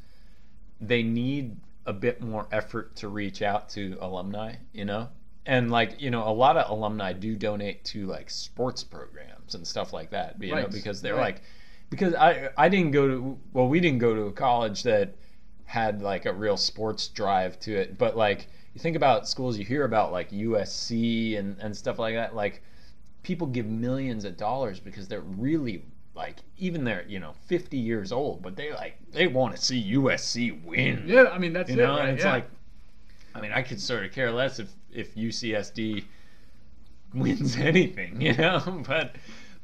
they 0.82 1.04
need 1.04 1.58
a 1.86 1.94
bit 1.94 2.20
more 2.20 2.48
effort 2.52 2.96
to 2.96 3.08
reach 3.08 3.44
out 3.44 3.70
to 3.70 3.98
alumni. 4.02 4.56
You 4.74 4.86
know, 4.86 5.10
and 5.46 5.70
like 5.70 6.02
you 6.02 6.10
know, 6.10 6.28
a 6.28 6.34
lot 6.34 6.58
of 6.58 6.72
alumni 6.72 7.14
do 7.14 7.36
donate 7.36 7.84
to 7.86 8.08
like 8.08 8.32
sports 8.32 8.84
programs 8.84 9.54
and 9.54 9.66
stuff 9.66 9.94
like 9.94 10.10
that. 10.10 10.42
You 10.42 10.56
know, 10.56 10.68
because 10.68 11.04
they're 11.04 11.14
right. 11.14 11.36
like, 11.36 11.44
because 11.92 12.16
I 12.16 12.50
I 12.58 12.68
didn't 12.68 12.92
go 12.92 13.08
to 13.08 13.38
well, 13.54 13.68
we 13.68 13.80
didn't 13.80 14.00
go 14.00 14.16
to 14.16 14.24
a 14.24 14.32
college 14.32 14.82
that 14.84 15.14
had 15.66 16.02
like 16.02 16.26
a 16.26 16.34
real 16.34 16.58
sports 16.58 17.08
drive 17.08 17.60
to 17.62 17.76
it, 17.76 17.98
but 17.98 18.18
like. 18.18 18.48
You 18.74 18.80
think 18.80 18.96
about 18.96 19.28
schools 19.28 19.58
you 19.58 19.66
hear 19.66 19.84
about 19.84 20.14
like 20.14 20.32
USC 20.32 21.38
and, 21.38 21.60
and 21.60 21.76
stuff 21.76 22.00
like 22.00 22.16
that. 22.16 22.34
Like 22.34 22.64
people 23.22 23.46
give 23.48 23.66
millions 23.66 24.24
of 24.24 24.38
dollars 24.38 24.80
because 24.80 25.10
they're 25.10 25.20
really 25.20 25.84
like 26.22 26.38
even 26.58 26.84
they're 26.84 27.06
you 27.08 27.20
know 27.20 27.34
50 27.48 27.78
years 27.78 28.12
old 28.12 28.42
but 28.42 28.56
they 28.56 28.72
like 28.74 28.98
they 29.12 29.28
want 29.28 29.56
to 29.56 29.62
see 29.62 29.94
USC 29.94 30.64
win 30.64 31.04
Yeah, 31.08 31.26
I 31.36 31.38
mean 31.38 31.54
that's 31.54 31.70
you 31.70 31.78
it. 31.78 31.84
know 31.86 31.96
right? 31.98 32.06
and 32.10 32.12
it's 32.18 32.24
yeah. 32.26 32.34
like 32.34 32.48
I 33.36 33.42
mean 33.42 33.52
I 33.52 33.62
could 33.62 33.82
sort 33.82 34.06
of 34.06 34.12
care 34.12 34.32
less 34.32 34.60
if 34.60 34.70
if 34.92 35.16
UCSD 35.16 36.04
wins 37.14 37.58
anything 37.58 38.22
you 38.28 38.36
know 38.36 38.84
but 38.88 39.16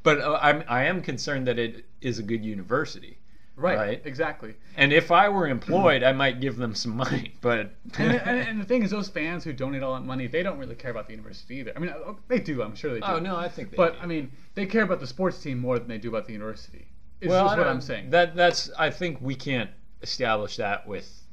but 0.02 0.20
uh, 0.20 0.38
I'm 0.42 0.64
I 0.68 0.84
am 0.84 1.02
concerned 1.02 1.46
that 1.48 1.58
it 1.58 1.84
is 2.00 2.18
a 2.18 2.22
good 2.22 2.44
university 2.44 3.18
right, 3.58 3.76
right. 3.76 4.02
exactly. 4.04 4.54
and 4.76 4.92
if 4.92 5.10
I 5.10 5.28
were 5.28 5.46
employed 5.48 6.02
I 6.02 6.12
might 6.12 6.40
give 6.40 6.56
them 6.56 6.74
some 6.74 6.96
money 6.96 7.34
but 7.40 7.72
and, 7.98 8.12
and, 8.12 8.38
and 8.48 8.60
the 8.60 8.64
thing 8.64 8.82
is, 8.82 8.90
those 8.90 9.08
fans 9.08 9.44
who 9.44 9.52
donate 9.52 9.82
all 9.82 9.94
that 9.94 10.04
money, 10.04 10.26
they 10.26 10.42
don't 10.42 10.58
really 10.58 10.74
care 10.74 10.90
about 10.90 11.06
the 11.06 11.12
university 11.12 11.56
either. 11.56 11.72
I 11.74 11.78
mean, 11.80 11.90
uh, 11.90 12.14
they 12.28 12.38
do. 12.38 12.62
I'm 12.62 12.74
sure 12.74 12.92
they 12.92 13.00
do. 13.00 13.06
oh 13.06 13.18
no 13.18 13.36
I 13.36 13.48
think 13.48 13.70
they 13.70 13.76
But 13.76 13.94
do. 13.94 13.98
I 14.02 14.06
mean, 14.06 14.30
they 14.54 14.66
care 14.66 14.82
about 14.82 15.00
the 15.00 15.06
sports 15.06 15.40
team 15.42 15.58
more 15.58 15.78
than 15.78 15.88
they 15.88 15.98
do 15.98 16.08
about 16.08 16.26
the 16.26 16.32
university. 16.32 16.86
Is 17.20 17.28
well, 17.28 17.44
just 17.46 17.56
I 17.56 17.58
what 17.58 17.66
I'm 17.66 17.80
saying. 17.80 18.10
That 18.10 18.36
that's 18.36 18.70
I 18.78 18.90
think 18.90 19.18
we 19.20 19.34
can't 19.34 19.70
establish 20.02 20.56
that 20.56 20.86
with 20.86 21.24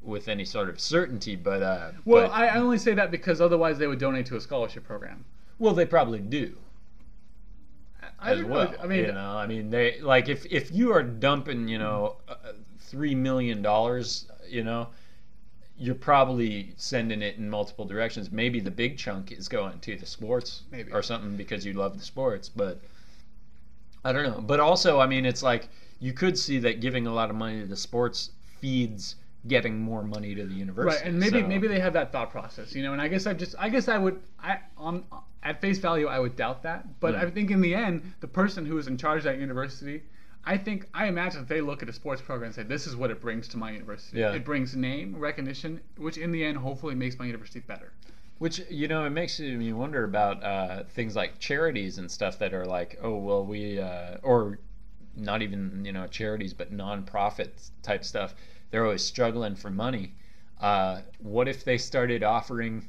with 0.00 0.28
any 0.28 0.44
sort 0.44 0.68
of 0.68 0.80
certainty, 0.80 1.36
but 1.36 1.62
uh, 1.62 1.92
well, 2.04 2.28
but- 2.28 2.32
I, 2.32 2.46
I 2.48 2.58
only 2.58 2.78
say 2.78 2.94
that 2.94 3.10
because 3.10 3.40
otherwise 3.40 3.78
they 3.78 3.86
would 3.86 3.98
donate 3.98 4.26
to 4.26 4.36
a 4.36 4.40
scholarship 4.40 4.84
program. 4.84 5.24
well, 5.58 5.74
they 5.74 5.86
probably 5.86 6.20
do 6.20 6.56
I 8.22 8.32
as 8.32 8.44
well. 8.44 8.74
I 8.82 8.86
mean, 8.86 9.04
you 9.06 9.12
know, 9.12 9.36
I 9.36 9.46
mean, 9.46 9.70
they 9.70 10.00
like 10.00 10.28
if 10.28 10.46
if 10.46 10.70
you 10.72 10.92
are 10.92 11.02
dumping, 11.02 11.68
you 11.68 11.78
know, 11.78 12.16
uh, 12.28 12.34
three 12.78 13.14
million 13.14 13.62
dollars, 13.62 14.26
you 14.48 14.64
know. 14.64 14.88
You're 15.78 15.94
probably 15.96 16.74
sending 16.76 17.22
it 17.22 17.38
in 17.38 17.50
multiple 17.50 17.84
directions. 17.84 18.30
Maybe 18.30 18.60
the 18.60 18.70
big 18.70 18.96
chunk 18.98 19.32
is 19.32 19.48
going 19.48 19.80
to 19.80 19.96
the 19.96 20.06
sports 20.06 20.62
Maybe. 20.70 20.92
or 20.92 21.02
something 21.02 21.34
because 21.36 21.66
you 21.66 21.72
love 21.72 21.98
the 21.98 22.04
sports, 22.04 22.48
but 22.48 22.78
I 24.04 24.12
don't 24.12 24.22
know. 24.22 24.40
But 24.40 24.60
also, 24.60 25.00
I 25.00 25.06
mean, 25.06 25.24
it's 25.24 25.42
like 25.42 25.68
you 25.98 26.12
could 26.12 26.38
see 26.38 26.58
that 26.60 26.80
giving 26.80 27.06
a 27.08 27.12
lot 27.12 27.30
of 27.30 27.36
money 27.36 27.60
to 27.60 27.66
the 27.66 27.76
sports 27.76 28.30
feeds 28.60 29.16
getting 29.48 29.76
more 29.80 30.04
money 30.04 30.36
to 30.36 30.44
the 30.46 30.54
university. 30.54 30.96
right, 30.98 31.04
and 31.06 31.18
maybe 31.18 31.40
So- 31.40 31.46
maybe 31.48 31.66
they 31.66 31.80
have 31.80 31.94
that 31.94 32.12
thought 32.12 32.30
process, 32.30 32.74
you 32.76 32.82
know. 32.84 32.92
And 32.92 33.02
I 33.02 33.08
guess 33.08 33.26
I 33.26 33.32
just 33.34 33.56
I 33.58 33.68
guess 33.68 33.88
I 33.88 33.98
would 33.98 34.20
I 34.38 34.58
on 34.76 35.02
at 35.42 35.60
face 35.60 35.78
value 35.78 36.06
I 36.06 36.18
would 36.18 36.36
doubt 36.36 36.62
that, 36.62 37.00
but 37.00 37.14
Yeah. 37.14 37.22
I 37.22 37.30
think 37.30 37.50
in 37.50 37.60
the 37.60 37.74
end 37.74 38.14
the 38.20 38.28
person 38.28 38.64
who 38.66 38.78
is 38.78 38.86
in 38.86 38.96
charge 38.96 39.18
of 39.18 39.24
that 39.24 39.38
university. 39.38 40.02
I 40.44 40.56
think 40.56 40.88
I 40.92 41.06
imagine 41.06 41.46
they 41.46 41.60
look 41.60 41.84
at 41.84 41.88
a 41.88 41.92
sports 41.92 42.20
program 42.20 42.46
and 42.46 42.54
say, 42.54 42.64
"This 42.64 42.88
is 42.88 42.96
what 42.96 43.12
it 43.12 43.20
brings 43.20 43.46
to 43.48 43.56
my 43.56 43.70
university. 43.70 44.18
Yeah. 44.18 44.32
It 44.32 44.44
brings 44.44 44.74
name 44.74 45.14
recognition, 45.16 45.80
which 45.96 46.18
in 46.18 46.32
the 46.32 46.44
end 46.44 46.58
hopefully 46.58 46.96
makes 46.96 47.16
my 47.16 47.26
university 47.26 47.60
better." 47.60 47.92
Which 48.38 48.60
you 48.68 48.88
know, 48.88 49.04
it 49.04 49.10
makes 49.10 49.38
me 49.38 49.72
wonder 49.72 50.02
about 50.02 50.42
uh, 50.42 50.82
things 50.82 51.14
like 51.14 51.38
charities 51.38 51.98
and 51.98 52.10
stuff 52.10 52.40
that 52.40 52.52
are 52.52 52.66
like, 52.66 52.98
oh 53.00 53.16
well, 53.18 53.46
we 53.46 53.78
uh, 53.78 54.16
or 54.24 54.58
not 55.14 55.42
even 55.42 55.84
you 55.84 55.92
know 55.92 56.08
charities, 56.08 56.52
but 56.52 56.72
nonprofit 56.72 57.70
type 57.82 58.04
stuff. 58.04 58.34
They're 58.72 58.84
always 58.84 59.04
struggling 59.04 59.54
for 59.54 59.70
money. 59.70 60.14
Uh, 60.60 61.02
what 61.20 61.46
if 61.46 61.64
they 61.64 61.78
started 61.78 62.24
offering, 62.24 62.88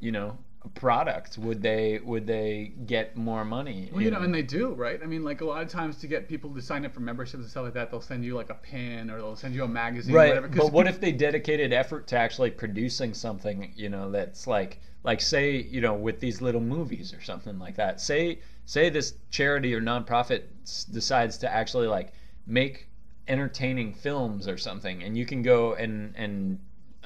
you 0.00 0.12
know, 0.12 0.38
product? 0.74 1.38
Would 1.38 1.62
they 1.62 2.00
would 2.04 2.26
they 2.26 2.72
get 2.86 3.16
more 3.16 3.44
money? 3.44 3.90
Well, 3.92 4.02
you 4.02 4.10
know, 4.10 4.20
and 4.20 4.34
they 4.34 4.42
do, 4.42 4.74
right? 4.74 5.00
I 5.02 5.06
mean, 5.06 5.24
like 5.24 5.40
a 5.40 5.44
lot 5.44 5.62
of 5.62 5.68
times 5.68 5.96
to 5.98 6.06
get 6.06 6.28
people 6.28 6.50
to 6.54 6.62
sign 6.62 6.84
up 6.84 6.92
for 6.92 7.00
memberships 7.00 7.42
and 7.42 7.50
stuff 7.50 7.64
like 7.64 7.74
that, 7.74 7.90
they'll 7.90 8.00
send 8.00 8.24
you 8.24 8.34
like 8.34 8.50
a 8.50 8.54
pin 8.54 9.10
or 9.10 9.18
they'll 9.18 9.36
send 9.36 9.54
you 9.54 9.64
a 9.64 9.68
magazine, 9.68 10.14
or 10.14 10.18
right 10.18 10.28
whatever. 10.28 10.48
but 10.48 10.72
what 10.72 10.86
peop- 10.86 10.94
if 10.94 11.00
they 11.00 11.12
dedicated 11.12 11.72
effort 11.72 12.06
to 12.08 12.16
actually 12.16 12.50
producing 12.50 13.14
something 13.14 13.72
you 13.76 13.88
know 13.88 14.10
that's 14.10 14.46
like 14.46 14.80
like 15.04 15.20
say 15.20 15.56
you 15.56 15.80
know 15.80 15.94
with 15.94 16.20
these 16.20 16.40
little 16.40 16.60
movies 16.60 17.12
or 17.12 17.20
something 17.20 17.58
like 17.58 17.76
that 17.76 18.00
say 18.00 18.38
say 18.66 18.88
this 18.88 19.14
charity 19.30 19.74
or 19.74 19.80
nonprofit 19.80 20.42
s- 20.62 20.84
decides 20.84 21.38
to 21.38 21.52
actually 21.52 21.86
like 21.86 22.12
make 22.46 22.88
entertaining 23.28 23.92
films 23.94 24.46
or 24.48 24.56
something 24.58 25.02
and 25.02 25.16
you 25.16 25.26
can 25.26 25.42
go 25.42 25.74
and 25.74 26.14
and 26.16 26.58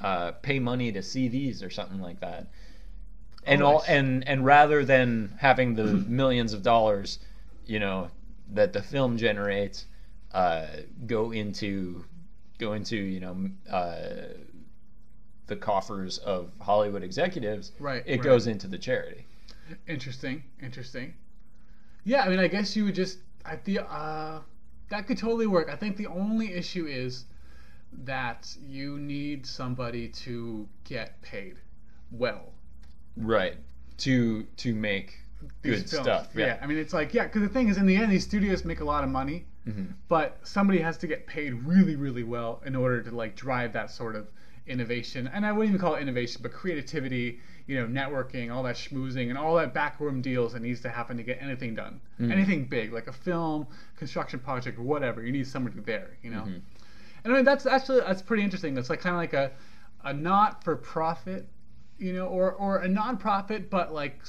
uh, 0.03 0.33
pay 0.43 0.59
money 0.59 0.93
to 0.93 1.03
see 1.03 1.27
these 1.29 1.63
or 1.63 1.71
something 1.71 2.01
like 2.03 2.21
that 2.21 2.47
and 3.47 3.63
Oh, 3.63 3.67
all 3.67 3.85
and 3.87 4.27
and 4.29 4.45
rather 4.45 4.85
than 4.85 5.33
having 5.39 5.75
the 5.75 5.85
millions 6.09 6.53
of 6.53 6.63
dollars, 6.63 7.19
you 7.67 7.79
know, 7.79 8.11
that 8.53 8.73
the 8.73 8.83
film 8.83 9.17
generates, 9.17 9.87
uh, 10.33 10.67
go 11.07 11.33
into 11.33 12.05
go 12.59 12.73
into 12.73 12.97
you 12.97 13.21
know 13.21 13.51
uh, 13.71 14.29
the 15.47 15.57
coffers 15.57 16.19
of 16.19 16.51
Hollywood 16.61 17.03
executives, 17.03 17.73
Right, 17.79 18.03
It 18.07 18.17
right. 18.17 18.23
goes 18.23 18.47
into 18.47 18.67
the 18.67 18.79
charity. 18.79 19.27
Interesting, 19.89 20.43
interesting. 20.63 21.15
Yeah, 22.05 22.23
I 22.23 22.29
mean, 22.29 22.39
I 22.39 22.49
guess 22.49 22.77
you 22.77 22.85
would 22.85 22.95
just. 22.95 23.19
I 23.45 23.57
feel 23.57 23.87
uh, 23.89 24.41
that 24.89 25.07
could 25.07 25.19
totally 25.19 25.47
work. 25.47 25.69
I 25.71 25.77
think 25.77 25.97
the 25.97 26.07
only 26.09 26.53
issue 26.53 26.87
is 26.87 27.25
that 28.05 28.57
you 28.67 28.99
need 28.99 29.47
somebody 29.47 30.09
to 30.09 30.69
get 30.85 31.21
paid 31.23 31.57
well. 32.11 32.53
Right. 33.17 33.57
To 33.99 34.43
to 34.59 34.75
make 34.75 35.19
These 35.63 35.83
good 35.83 35.91
films. 35.91 36.05
stuff. 36.07 36.29
Yeah. 36.35 36.59
I 36.61 36.67
mean, 36.67 36.79
it's 36.79 36.93
like 36.93 37.15
yeah, 37.15 37.25
because 37.25 37.43
the 37.43 37.49
thing 37.49 37.69
is, 37.69 37.77
in 37.79 37.87
the 37.87 37.97
end, 37.97 38.13
these 38.13 38.25
studios 38.25 38.65
make 38.65 38.81
a 38.81 38.85
lot 38.85 39.05
of 39.05 39.11
money, 39.11 39.47
Mhm. 39.67 39.95
but 40.09 40.39
somebody 40.43 40.81
has 40.81 40.97
to 40.99 41.07
get 41.07 41.27
paid 41.27 41.55
really, 41.65 41.97
really 41.97 42.23
well 42.25 42.63
in 42.67 42.77
order 42.77 43.03
to 43.03 43.11
like 43.11 43.35
drive 43.37 43.73
that 43.73 43.91
sort 43.91 44.17
of 44.17 44.29
innovation. 44.67 45.29
And 45.33 45.47
I 45.47 45.53
wouldn't 45.53 45.71
even 45.75 45.81
call 45.81 45.95
it 45.95 46.01
innovation, 46.03 46.41
but 46.43 46.53
creativity, 46.53 47.39
you 47.69 47.77
know, 47.77 47.87
networking, 47.87 48.53
all 48.53 48.65
that 48.65 48.75
schmoozing, 48.77 49.29
and 49.29 49.39
all 49.39 49.55
that 49.57 49.73
backroom 49.73 50.21
deals 50.21 50.53
that 50.55 50.61
needs 50.63 50.81
to 50.81 50.89
happen 50.89 51.17
to 51.17 51.23
get 51.23 51.41
anything 51.41 51.75
done, 51.75 52.01
Mhm. 52.21 52.33
anything 52.33 52.65
big, 52.65 52.93
like 52.93 53.07
a 53.07 53.13
film, 53.13 53.67
construction 53.97 54.41
project, 54.41 54.79
or 54.79 54.83
whatever. 54.83 55.23
You 55.23 55.31
need 55.33 55.47
somebody 55.47 55.79
there, 55.81 56.11
you 56.23 56.31
know. 56.33 56.43
Mhm. 56.43 56.61
And 57.25 57.33
I 57.33 57.37
mean, 57.37 57.45
that's 57.45 57.65
actually 57.65 58.01
that's 58.01 58.23
pretty 58.23 58.43
interesting. 58.43 58.77
It's 58.77 58.91
like 58.91 59.01
kind 59.01 59.15
of 59.15 59.21
like 59.21 59.33
a 59.35 59.53
a 60.05 60.13
not 60.13 60.63
for 60.63 60.77
profit, 60.77 61.49
you 61.99 62.13
know, 62.13 62.27
or 62.27 62.53
or 62.53 62.79
a 62.79 62.89
non-profit, 62.89 63.71
but 63.71 63.93
like 63.93 64.21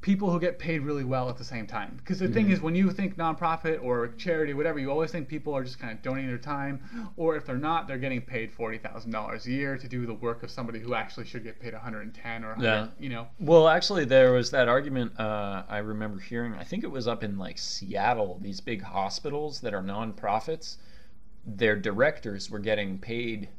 people 0.00 0.28
who 0.32 0.40
get 0.40 0.58
paid 0.58 0.80
really 0.80 1.04
well 1.04 1.28
at 1.28 1.36
the 1.36 1.44
same 1.44 1.64
time. 1.64 1.94
Because 1.98 2.18
the 2.18 2.26
thing 2.26 2.48
Mhm. 2.48 2.50
is, 2.54 2.60
when 2.60 2.74
you 2.74 2.90
think 2.90 3.16
nonprofit 3.16 3.80
or 3.84 4.08
charity, 4.08 4.52
whatever, 4.52 4.80
you 4.80 4.90
always 4.90 5.12
think 5.12 5.28
people 5.28 5.54
are 5.56 5.62
just 5.62 5.78
kind 5.78 5.92
of 5.92 6.02
donating 6.02 6.26
their 6.28 6.38
time, 6.38 6.80
or 7.16 7.36
if 7.36 7.46
they're 7.46 7.56
not, 7.56 7.86
they're 7.86 7.98
getting 7.98 8.20
paid 8.20 8.52
forty 8.52 8.78
thousand 8.78 9.12
dollars 9.12 9.46
a 9.46 9.52
year 9.52 9.78
to 9.78 9.86
do 9.88 10.04
the 10.04 10.14
work 10.14 10.42
of 10.42 10.50
somebody 10.50 10.80
who 10.80 10.92
actually 10.94 11.24
should 11.24 11.44
get 11.44 11.60
paid 11.60 11.72
one 11.72 11.82
hundred 11.82 12.00
and 12.02 12.12
ten 12.14 12.42
or 12.44 12.48
100, 12.48 12.64
Yeah. 12.64 12.88
you 12.98 13.10
know. 13.10 13.28
Well, 13.38 13.68
actually, 13.68 14.04
there 14.04 14.32
was 14.32 14.50
that 14.50 14.68
argument 14.68 15.18
uh, 15.20 15.62
I 15.68 15.78
remember 15.78 16.18
hearing. 16.18 16.54
I 16.54 16.64
think 16.64 16.82
it 16.82 16.90
was 16.90 17.06
up 17.06 17.22
in 17.22 17.38
like 17.38 17.58
Seattle. 17.58 18.40
These 18.42 18.60
big 18.60 18.82
hospitals 18.82 19.60
that 19.60 19.72
are 19.72 19.82
nonprofits, 19.82 20.78
their 21.46 21.76
directors 21.76 22.50
were 22.50 22.58
getting 22.58 22.98
paid, 22.98 23.50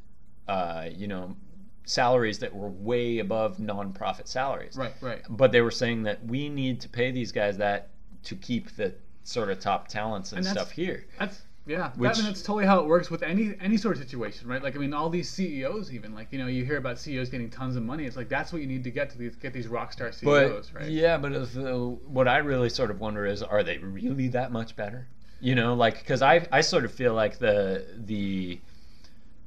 uh, 0.46 0.90
you 0.94 1.08
know, 1.08 1.36
salaries 1.84 2.38
that 2.38 2.54
were 2.54 2.68
way 2.68 3.18
above 3.18 3.58
nonprofit 3.58 4.26
salaries. 4.26 4.76
Right, 4.76 4.94
right. 5.00 5.22
But 5.28 5.52
they 5.52 5.60
were 5.60 5.70
saying 5.70 6.04
that 6.04 6.24
we 6.24 6.48
need 6.48 6.80
to 6.82 6.88
pay 6.88 7.10
these 7.10 7.32
guys 7.32 7.56
that 7.58 7.90
to 8.24 8.34
keep 8.36 8.74
the 8.76 8.94
sort 9.22 9.50
of 9.50 9.60
top 9.60 9.88
talents 9.88 10.32
and, 10.32 10.38
And 10.38 10.46
stuff 10.46 10.70
here. 10.70 11.06
That's 11.18 11.42
yeah. 11.66 11.92
Which- 11.96 12.10
I 12.10 12.14
mean, 12.14 12.24
that's 12.26 12.42
totally 12.42 12.66
how 12.66 12.80
it 12.80 12.86
works 12.86 13.10
with 13.10 13.22
any 13.22 13.54
any 13.60 13.76
sort 13.78 13.96
of 13.96 14.02
situation, 14.02 14.48
right? 14.48 14.62
Like, 14.62 14.76
I 14.76 14.78
mean, 14.78 14.92
all 14.92 15.08
these 15.08 15.28
CEOs, 15.30 15.92
even 15.92 16.14
like 16.14 16.28
you 16.30 16.38
know, 16.38 16.46
you 16.46 16.64
hear 16.64 16.76
about 16.76 16.98
CEOs 16.98 17.30
getting 17.30 17.48
tons 17.50 17.76
of 17.76 17.82
money. 17.82 18.04
It's 18.04 18.16
like 18.16 18.28
that's 18.28 18.52
what 18.52 18.60
you 18.60 18.68
need 18.68 18.84
to 18.84 18.90
get 18.90 19.10
to 19.10 19.18
these 19.18 19.36
get 19.36 19.52
these 19.52 19.66
rock 19.66 19.92
star 19.92 20.08
But 20.22 20.48
CEOs, 20.48 20.72
right? 20.74 20.88
yeah, 20.88 21.16
but 21.16 21.32
if, 21.32 21.56
uh, 21.56 21.74
what 21.74 22.28
I 22.28 22.38
really 22.38 22.68
sort 22.68 22.90
of 22.90 23.00
wonder 23.00 23.24
is, 23.26 23.42
are 23.42 23.62
they 23.62 23.78
really 23.78 24.28
that 24.28 24.52
much 24.52 24.76
better? 24.76 25.06
You 25.40 25.54
know, 25.54 25.74
like 25.74 25.98
because 25.98 26.22
I 26.22 26.46
I 26.52 26.60
sort 26.60 26.84
of 26.84 26.92
feel 26.92 27.14
like 27.14 27.38
the 27.38 27.86
the 27.96 28.60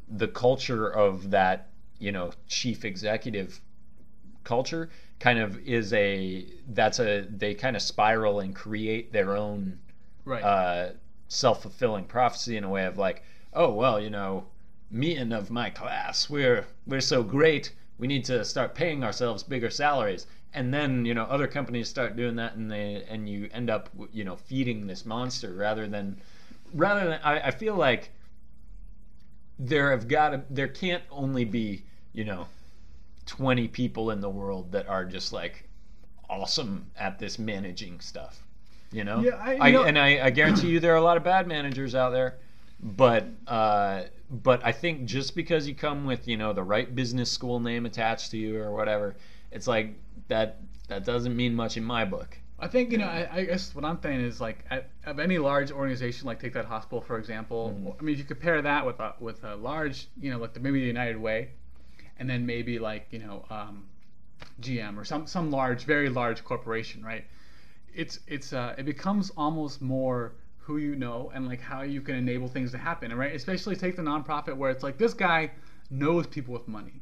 the 0.10 0.28
culture 0.28 0.88
of 0.88 1.32
that 1.32 1.70
you 2.00 2.12
know 2.12 2.32
chief 2.48 2.86
executive 2.86 3.60
culture 4.44 4.90
kind 5.20 5.40
of 5.40 5.58
is 5.68 5.94
a 5.94 6.46
that's 6.70 7.00
a 7.00 7.22
they 7.30 7.54
kind 7.54 7.76
of 7.76 7.82
spiral 7.82 8.40
and 8.40 8.56
create 8.56 9.12
their 9.12 9.36
own 9.36 9.80
Right. 10.26 10.44
uh, 10.44 10.92
self-fulfilling 11.30 12.06
prophecy 12.06 12.58
in 12.58 12.64
a 12.64 12.70
way 12.70 12.86
of 12.86 12.98
like, 12.98 13.24
oh 13.54 13.72
well, 13.74 14.00
you 14.00 14.10
know, 14.10 14.48
me 14.92 15.16
and 15.18 15.34
of 15.34 15.50
my 15.52 15.70
class, 15.70 16.30
we're 16.30 16.66
we're 16.86 17.02
so 17.02 17.24
great, 17.24 17.74
we 17.98 18.08
need 18.08 18.26
to 18.26 18.44
start 18.46 18.76
paying 18.76 19.04
ourselves 19.04 19.44
bigger 19.44 19.70
salaries, 19.70 20.28
and 20.54 20.74
then 20.74 21.06
you 21.06 21.14
know 21.14 21.24
other 21.26 21.48
companies 21.48 21.90
start 21.90 22.16
doing 22.16 22.36
that, 22.38 22.56
and 22.56 22.72
they 22.72 23.04
and 23.10 23.30
you 23.30 23.50
end 23.54 23.70
up 23.70 23.90
you 24.12 24.24
know 24.24 24.36
feeding 24.36 24.88
this 24.88 25.06
monster 25.06 25.54
rather 25.54 25.88
than 25.88 26.22
rather 26.74 27.10
than 27.10 27.20
I, 27.24 27.48
I 27.48 27.52
feel 27.52 27.76
like 27.76 28.12
there 29.60 29.92
have 29.92 30.08
got 30.08 30.30
to 30.30 30.44
there 30.50 30.68
can't 30.68 31.04
only 31.12 31.46
be 31.46 31.84
you 32.18 32.26
know 32.26 32.48
20 33.28 33.68
people 33.68 34.10
in 34.12 34.20
the 34.22 34.30
world 34.30 34.72
that 34.72 34.88
are 34.90 35.06
just 35.06 35.32
like 35.32 35.70
awesome 36.30 36.88
at 36.98 37.20
this 37.20 37.38
managing 37.38 38.00
stuff 38.00 38.42
you 38.92 39.04
know 39.04 39.20
Yeah, 39.22 39.36
I- 39.36 39.54
you 39.54 39.62
I, 39.62 39.72
know- 39.72 39.84
and 39.84 39.98
I, 40.00 40.26
I 40.26 40.30
guarantee 40.32 40.70
you 40.70 40.80
there 40.80 40.94
are 40.94 40.98
a 40.98 41.02
lot 41.10 41.18
of 41.18 41.24
bad 41.24 41.48
managers 41.48 41.94
out 41.94 42.10
there 42.12 42.36
but 42.82 43.26
uh, 43.48 44.04
but 44.30 44.64
I 44.64 44.72
think 44.72 45.06
just 45.06 45.36
because 45.36 45.68
you 45.68 45.74
come 45.76 46.06
with 46.06 46.28
you 46.28 46.38
know 46.38 46.54
the 46.54 46.64
right 46.64 46.94
business 46.94 47.32
school 47.32 47.60
name 47.60 47.86
attached 47.86 48.32
to 48.32 48.38
you 48.38 48.60
or 48.62 48.72
whatever 48.76 49.16
it's 49.52 49.68
like 49.68 49.94
that 50.28 50.60
that 50.88 51.06
doesn't 51.06 51.36
mean 51.36 51.54
much 51.56 51.78
in 51.78 51.84
my 51.84 52.04
book 52.06 52.38
I 52.60 52.68
think 52.68 52.92
you 52.92 52.98
know. 52.98 53.06
I, 53.06 53.30
I 53.32 53.44
guess 53.46 53.76
what 53.76 53.86
I'm 53.86 54.00
saying 54.02 54.22
is 54.22 54.42
like 54.42 54.66
at, 54.72 54.90
of 55.06 55.20
any 55.20 55.38
large 55.38 55.70
organization, 55.72 56.26
like 56.26 56.40
take 56.40 56.54
that 56.54 56.66
hospital 56.66 57.02
for 57.02 57.20
example. 57.20 57.78
Mhm. 57.80 57.96
I 58.00 58.02
mean, 58.04 58.14
if 58.14 58.20
you 58.20 58.26
compare 58.26 58.60
that 58.64 58.84
with 58.84 59.00
a, 59.00 59.14
with 59.20 59.44
a 59.44 59.56
large, 59.56 60.08
you 60.20 60.32
know, 60.32 60.40
like 60.40 60.56
the, 60.56 60.60
maybe 60.60 60.80
the 60.80 60.88
United 60.88 61.18
Way, 61.18 61.50
and 62.20 62.30
then 62.30 62.46
maybe 62.46 62.80
like 62.80 63.08
you 63.12 63.20
know 63.20 63.46
um, 63.50 63.86
GM 64.62 64.98
or 64.98 65.06
some 65.06 65.28
some 65.28 65.52
large, 65.52 65.86
very 65.86 66.10
large 66.10 66.44
corporation, 66.44 67.04
right? 67.04 67.26
It's 67.94 68.20
it's 68.28 68.54
uh, 68.54 68.76
it 68.78 68.86
becomes 68.86 69.32
almost 69.38 69.82
more 69.82 70.34
who 70.60 70.78
you 70.78 70.96
know 70.96 71.32
and 71.34 71.48
like 71.48 71.62
how 71.62 71.82
you 71.82 72.02
can 72.02 72.16
enable 72.16 72.48
things 72.48 72.72
to 72.72 72.78
happen, 72.78 73.14
right? 73.16 73.34
Especially 73.34 73.76
take 73.76 73.96
the 73.96 74.02
nonprofit 74.02 74.56
where 74.56 74.70
it's 74.72 74.84
like 74.84 74.98
this 74.98 75.14
guy 75.14 75.52
knows 75.90 76.28
people 76.28 76.54
with 76.54 76.68
money 76.68 77.02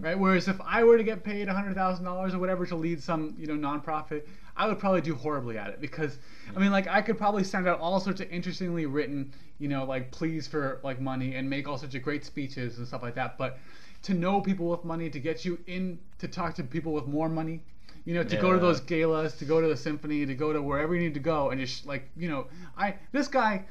right? 0.00 0.18
Whereas 0.18 0.48
if 0.48 0.60
I 0.64 0.84
were 0.84 0.98
to 0.98 1.04
get 1.04 1.24
paid 1.24 1.48
hundred 1.48 1.74
thousand 1.74 2.04
dollars 2.04 2.34
or 2.34 2.38
whatever 2.38 2.66
to 2.66 2.76
lead 2.76 3.02
some 3.02 3.34
you 3.38 3.46
know 3.46 3.54
nonprofit, 3.54 4.26
I 4.56 4.66
would 4.66 4.78
probably 4.78 5.00
do 5.00 5.14
horribly 5.14 5.58
at 5.58 5.68
it 5.68 5.80
because 5.80 6.18
I 6.54 6.58
mean 6.58 6.70
like 6.70 6.86
I 6.88 7.02
could 7.02 7.18
probably 7.18 7.44
send 7.44 7.68
out 7.68 7.80
all 7.80 8.00
sorts 8.00 8.20
of 8.20 8.30
interestingly 8.30 8.86
written 8.86 9.32
you 9.58 9.68
know 9.68 9.84
like 9.84 10.10
pleas 10.10 10.46
for 10.46 10.80
like 10.82 11.00
money 11.00 11.34
and 11.36 11.48
make 11.48 11.68
all 11.68 11.78
sorts 11.78 11.94
of 11.94 12.02
great 12.02 12.24
speeches 12.24 12.78
and 12.78 12.86
stuff 12.86 13.02
like 13.02 13.14
that, 13.14 13.38
but 13.38 13.58
to 14.02 14.14
know 14.14 14.40
people 14.40 14.68
with 14.68 14.84
money 14.84 15.10
to 15.10 15.20
get 15.20 15.44
you 15.44 15.58
in 15.66 15.98
to 16.18 16.28
talk 16.28 16.54
to 16.54 16.64
people 16.64 16.92
with 16.92 17.06
more 17.06 17.28
money. 17.28 17.62
You 18.06 18.14
know, 18.14 18.22
to 18.24 18.36
go 18.36 18.52
to 18.52 18.58
those 18.58 18.80
galas, 18.80 19.34
to 19.36 19.44
go 19.44 19.60
to 19.60 19.68
the 19.68 19.76
symphony, 19.76 20.24
to 20.24 20.34
go 20.34 20.52
to 20.54 20.62
wherever 20.62 20.94
you 20.94 21.02
need 21.02 21.14
to 21.14 21.20
go, 21.20 21.50
and 21.50 21.60
just 21.60 21.86
like 21.86 22.08
you 22.16 22.28
know, 22.30 22.46
I 22.76 22.96
this 23.12 23.28
guy 23.28 23.66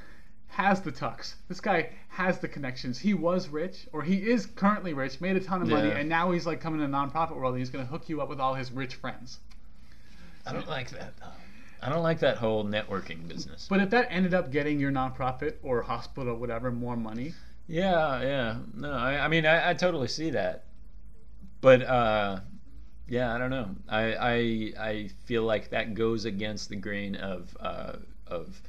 has 0.46 0.80
the 0.80 0.92
tux. 0.92 1.34
This 1.48 1.60
guy 1.60 1.90
has 2.08 2.38
the 2.38 2.48
connections. 2.48 2.98
He 2.98 3.12
was 3.14 3.48
rich, 3.48 3.86
or 3.92 4.02
he 4.02 4.16
is 4.16 4.46
currently 4.46 4.94
rich, 4.94 5.20
made 5.20 5.36
a 5.36 5.40
ton 5.40 5.62
of 5.62 5.68
money, 5.68 5.88
Yeah. 5.88 5.96
and 5.98 6.08
now 6.08 6.30
he's 6.30 6.46
like 6.46 6.60
coming 6.60 6.80
to 6.80 6.86
the 6.86 6.92
nonprofit 6.92 7.36
world 7.36 7.54
and 7.54 7.60
he's 7.60 7.70
going 7.70 7.84
to 7.84 7.90
hook 7.90 8.08
you 8.08 8.20
up 8.20 8.28
with 8.28 8.40
all 8.40 8.54
his 8.54 8.70
rich 8.72 8.94
friends. 8.96 9.38
I 10.46 10.52
don't 10.52 10.68
like 10.68 10.90
that 10.90 11.16
though. 11.18 11.26
I 11.82 11.88
don't 11.88 12.02
like 12.02 12.18
that 12.20 12.36
whole 12.36 12.64
networking 12.64 13.26
business. 13.26 13.66
But 13.70 13.80
if 13.80 13.90
that 13.90 14.08
ended 14.10 14.34
up 14.34 14.50
getting 14.50 14.78
your 14.78 14.90
nonprofit 14.92 15.54
or 15.62 15.82
hospital, 15.82 16.36
whatever, 16.36 16.70
more 16.70 16.96
money, 16.96 17.32
Yeah, 17.70 18.22
yeah. 18.22 18.56
No, 18.74 18.92
I, 18.92 19.24
I 19.24 19.28
mean, 19.28 19.46
I, 19.46 19.70
I 19.70 19.74
totally 19.74 20.08
see 20.08 20.30
that. 20.30 20.64
But, 21.60 21.82
uh, 21.82 22.40
yeah, 23.06 23.32
I 23.32 23.38
don't 23.38 23.50
know. 23.50 23.68
I, 23.88 24.14
I, 24.14 24.72
I 24.78 25.10
feel 25.26 25.44
like 25.44 25.70
that 25.70 25.94
goes 25.94 26.24
against 26.24 26.68
the 26.68 26.76
grain 26.76 27.14
of, 27.14 27.56
uh, 27.60 27.92
of 28.26 28.60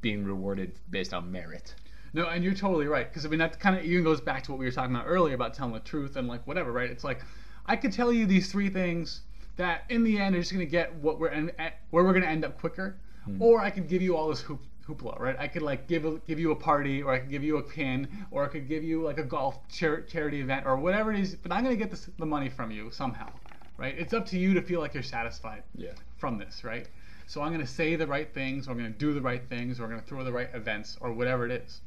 being 0.00 0.24
rewarded 0.24 0.78
based 0.90 1.12
on 1.12 1.32
merit. 1.32 1.74
no, 2.12 2.28
and 2.28 2.44
you're 2.44 2.54
totally 2.54 2.86
right 2.86 3.08
because 3.08 3.26
I 3.26 3.28
mean 3.28 3.40
that 3.40 3.58
kind 3.58 3.76
of 3.76 3.84
even 3.84 4.04
goes 4.04 4.20
back 4.20 4.44
to 4.44 4.52
what 4.52 4.58
we 4.60 4.66
were 4.66 4.70
talking 4.70 4.94
about 4.94 5.06
earlier 5.08 5.34
about 5.34 5.52
telling 5.52 5.72
the 5.72 5.80
truth 5.80 6.14
and 6.14 6.28
like 6.28 6.46
whatever, 6.46 6.70
right? 6.70 6.88
It's 6.88 7.02
like 7.02 7.22
I 7.66 7.74
could 7.74 7.92
tell 7.92 8.12
you 8.12 8.24
these 8.24 8.52
three 8.52 8.68
things 8.68 9.22
that 9.56 9.82
in 9.88 10.04
the 10.04 10.20
end 10.20 10.36
are 10.36 10.38
just 10.38 10.52
going 10.52 10.64
to 10.64 10.70
get 10.70 10.94
what 10.96 11.18
we're 11.18 11.30
en- 11.30 11.50
eh, 11.58 11.70
where 11.90 12.04
we're 12.04 12.12
going 12.12 12.22
to 12.22 12.28
end 12.28 12.44
up 12.44 12.56
quicker, 12.60 12.96
or 13.40 13.60
I 13.60 13.70
could 13.70 13.88
give 13.88 14.00
you 14.00 14.16
all 14.16 14.28
this 14.28 14.40
hoop 14.42 14.60
hoopla, 14.88 15.18
right? 15.18 15.36
I 15.38 15.48
could 15.48 15.62
like 15.62 15.86
give 15.88 16.04
a, 16.04 16.18
give 16.26 16.38
you 16.38 16.50
a 16.50 16.56
party, 16.56 17.02
or 17.02 17.12
I 17.12 17.18
could 17.18 17.30
give 17.30 17.42
you 17.44 17.58
a 17.58 17.62
pin, 17.62 18.08
or 18.30 18.44
I 18.44 18.48
could 18.48 18.68
give 18.68 18.84
you 18.84 19.02
like 19.02 19.18
a 19.18 19.24
golf 19.24 19.56
char- 19.68 20.02
charity 20.02 20.40
event, 20.40 20.66
or 20.66 20.76
whatever 20.76 21.12
it 21.12 21.20
is. 21.20 21.34
But 21.34 21.52
I'm 21.52 21.64
going 21.64 21.76
to 21.76 21.82
get 21.82 21.90
this, 21.90 22.08
the 22.18 22.26
money 22.26 22.48
from 22.48 22.70
you 22.70 22.90
somehow, 22.90 23.30
right? 23.78 23.94
It's 23.98 24.12
up 24.12 24.26
to 24.26 24.38
you 24.38 24.54
to 24.54 24.62
feel 24.62 24.80
like 24.80 24.94
you're 24.94 25.02
satisfied 25.02 25.62
Yeah. 25.76 25.92
from 26.16 26.38
this, 26.38 26.64
right? 26.64 26.88
So 27.26 27.40
I'm 27.40 27.48
going 27.48 27.64
to 27.64 27.72
say 27.72 27.96
the 27.96 28.06
right 28.06 28.32
things, 28.32 28.68
or 28.68 28.72
I'm 28.72 28.78
going 28.78 28.92
to 28.92 28.98
do 28.98 29.14
the 29.14 29.22
right 29.22 29.42
things, 29.48 29.80
or 29.80 29.84
I'm 29.84 29.90
going 29.90 30.02
to 30.02 30.06
throw 30.06 30.24
the 30.24 30.32
right 30.32 30.50
events, 30.54 30.98
or 31.00 31.12
whatever 31.12 31.46
it 31.46 31.52
is. 31.52 31.80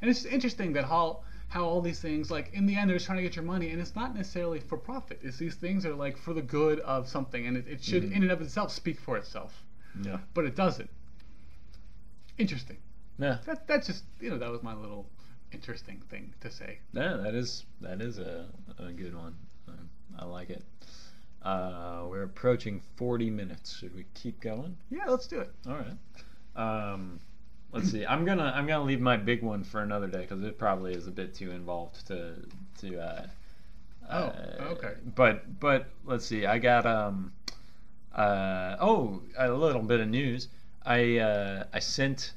And 0.00 0.10
it's 0.10 0.24
interesting 0.24 0.72
that 0.74 0.84
how 0.84 1.20
how 1.48 1.64
all 1.64 1.80
these 1.80 2.00
things, 2.00 2.30
like 2.32 2.52
in 2.52 2.66
the 2.66 2.74
end, 2.74 2.90
they're 2.90 2.96
just 2.96 3.06
trying 3.06 3.18
to 3.18 3.22
get 3.22 3.36
your 3.36 3.44
money, 3.44 3.70
and 3.70 3.80
it's 3.80 3.94
not 3.94 4.14
necessarily 4.14 4.58
for 4.58 4.76
profit. 4.76 5.20
It's 5.22 5.36
these 5.36 5.54
things 5.54 5.86
are 5.86 5.94
like 5.94 6.16
for 6.16 6.34
the 6.34 6.42
good 6.42 6.80
of 6.80 7.08
something, 7.08 7.46
and 7.46 7.56
it, 7.56 7.68
it 7.68 7.84
should, 7.84 8.02
mm-hmm. 8.02 8.12
in 8.12 8.22
and 8.22 8.32
of 8.32 8.40
itself, 8.40 8.72
speak 8.72 8.98
for 8.98 9.16
itself. 9.16 9.62
Yeah. 10.02 10.18
But 10.34 10.46
it 10.46 10.56
doesn't. 10.56 10.90
Interesting. 12.38 12.78
Yeah. 13.18 13.38
That 13.46 13.66
that's 13.66 13.86
just 13.86 14.04
you 14.20 14.30
know 14.30 14.38
that 14.38 14.50
was 14.50 14.62
my 14.62 14.74
little 14.74 15.06
interesting 15.52 16.02
thing 16.10 16.34
to 16.40 16.50
say. 16.50 16.78
Yeah, 16.92 17.16
that 17.16 17.34
is 17.34 17.64
that 17.80 18.00
is 18.00 18.18
a, 18.18 18.46
a 18.78 18.90
good 18.92 19.16
one. 19.16 19.36
I 20.18 20.24
like 20.24 20.50
it. 20.50 20.62
Uh, 21.42 22.04
we're 22.08 22.22
approaching 22.22 22.80
40 22.96 23.30
minutes. 23.30 23.76
Should 23.76 23.94
we 23.94 24.06
keep 24.14 24.40
going? 24.40 24.76
Yeah, 24.90 25.06
let's 25.08 25.26
do 25.26 25.40
it. 25.40 25.50
All 25.66 25.76
right. 25.76 26.92
Um, 26.92 27.18
let's 27.72 27.90
see. 27.90 28.06
I'm 28.06 28.24
gonna 28.24 28.52
I'm 28.54 28.66
gonna 28.66 28.84
leave 28.84 29.00
my 29.00 29.16
big 29.16 29.42
one 29.42 29.64
for 29.64 29.80
another 29.82 30.06
day 30.06 30.22
because 30.22 30.42
it 30.42 30.58
probably 30.58 30.94
is 30.94 31.06
a 31.06 31.10
bit 31.10 31.34
too 31.34 31.50
involved 31.50 32.06
to 32.08 32.34
to. 32.80 33.00
Uh, 33.00 33.26
Oh, 34.10 34.16
uh, 34.24 34.64
okay. 34.72 34.94
But 35.14 35.60
but 35.60 35.86
let's 36.04 36.26
see. 36.26 36.46
I 36.46 36.58
got 36.58 36.86
um. 36.86 37.32
Uh, 38.14 38.76
oh, 38.80 39.22
a 39.36 39.50
little 39.50 39.82
bit 39.82 40.00
of 40.00 40.08
news. 40.08 40.48
I 40.84 41.18
uh, 41.18 41.64
I 41.72 41.78
sent 41.78 42.32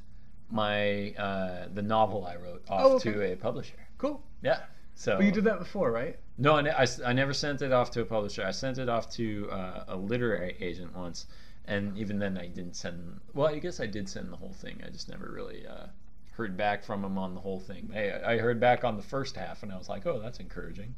my 0.49 1.11
uh, 1.17 1.67
the 1.73 1.81
novel 1.81 2.25
I 2.25 2.35
wrote 2.35 2.63
off 2.69 2.81
Oh, 2.83 2.95
okay. 2.95 3.11
to 3.13 3.33
a 3.33 3.35
publisher. 3.35 3.75
Cool. 3.97 4.21
Yeah. 4.41 4.59
So 4.95 5.17
But 5.17 5.25
you 5.25 5.31
did 5.31 5.43
that 5.43 5.59
before, 5.59 5.91
right? 5.91 6.17
no, 6.39 6.55
I, 6.55 6.61
ne- 6.61 6.71
I 6.71 6.87
I 7.05 7.13
never 7.13 7.33
sent 7.33 7.61
it 7.61 7.71
off 7.71 7.91
to 7.91 8.01
a 8.01 8.05
publisher. 8.05 8.43
I 8.45 8.51
sent 8.51 8.77
it 8.77 8.89
off 8.89 9.09
to 9.11 9.49
uh, 9.51 9.83
a 9.89 9.95
literary 9.97 10.55
agent 10.59 10.95
once, 10.95 11.27
and 11.65 11.95
even 11.97 12.17
then 12.19 12.37
I 12.37 12.47
didn't 12.47 12.75
send. 12.75 13.19
Well, 13.33 13.47
I 13.53 13.59
guess 13.59 13.79
I 13.79 13.85
did 13.85 14.07
send 14.09 14.31
the 14.31 14.37
whole 14.37 14.53
thing. 14.53 14.81
I 14.85 14.89
just 14.89 15.09
never 15.09 15.29
really 15.31 15.67
uh, 15.67 15.87
heard 16.31 16.57
back 16.57 16.83
from 16.83 17.03
him 17.03 17.17
on 17.17 17.35
the 17.35 17.41
whole 17.41 17.59
thing. 17.59 17.91
I, 17.95 18.33
I 18.33 18.37
heard 18.37 18.59
back 18.59 18.83
on 18.83 18.95
the 18.97 19.03
first 19.03 19.35
half, 19.35 19.61
and 19.63 19.71
I 19.71 19.77
was 19.77 19.89
like, 19.89 20.05
oh, 20.07 20.19
that's 20.19 20.39
encouraging. 20.39 20.95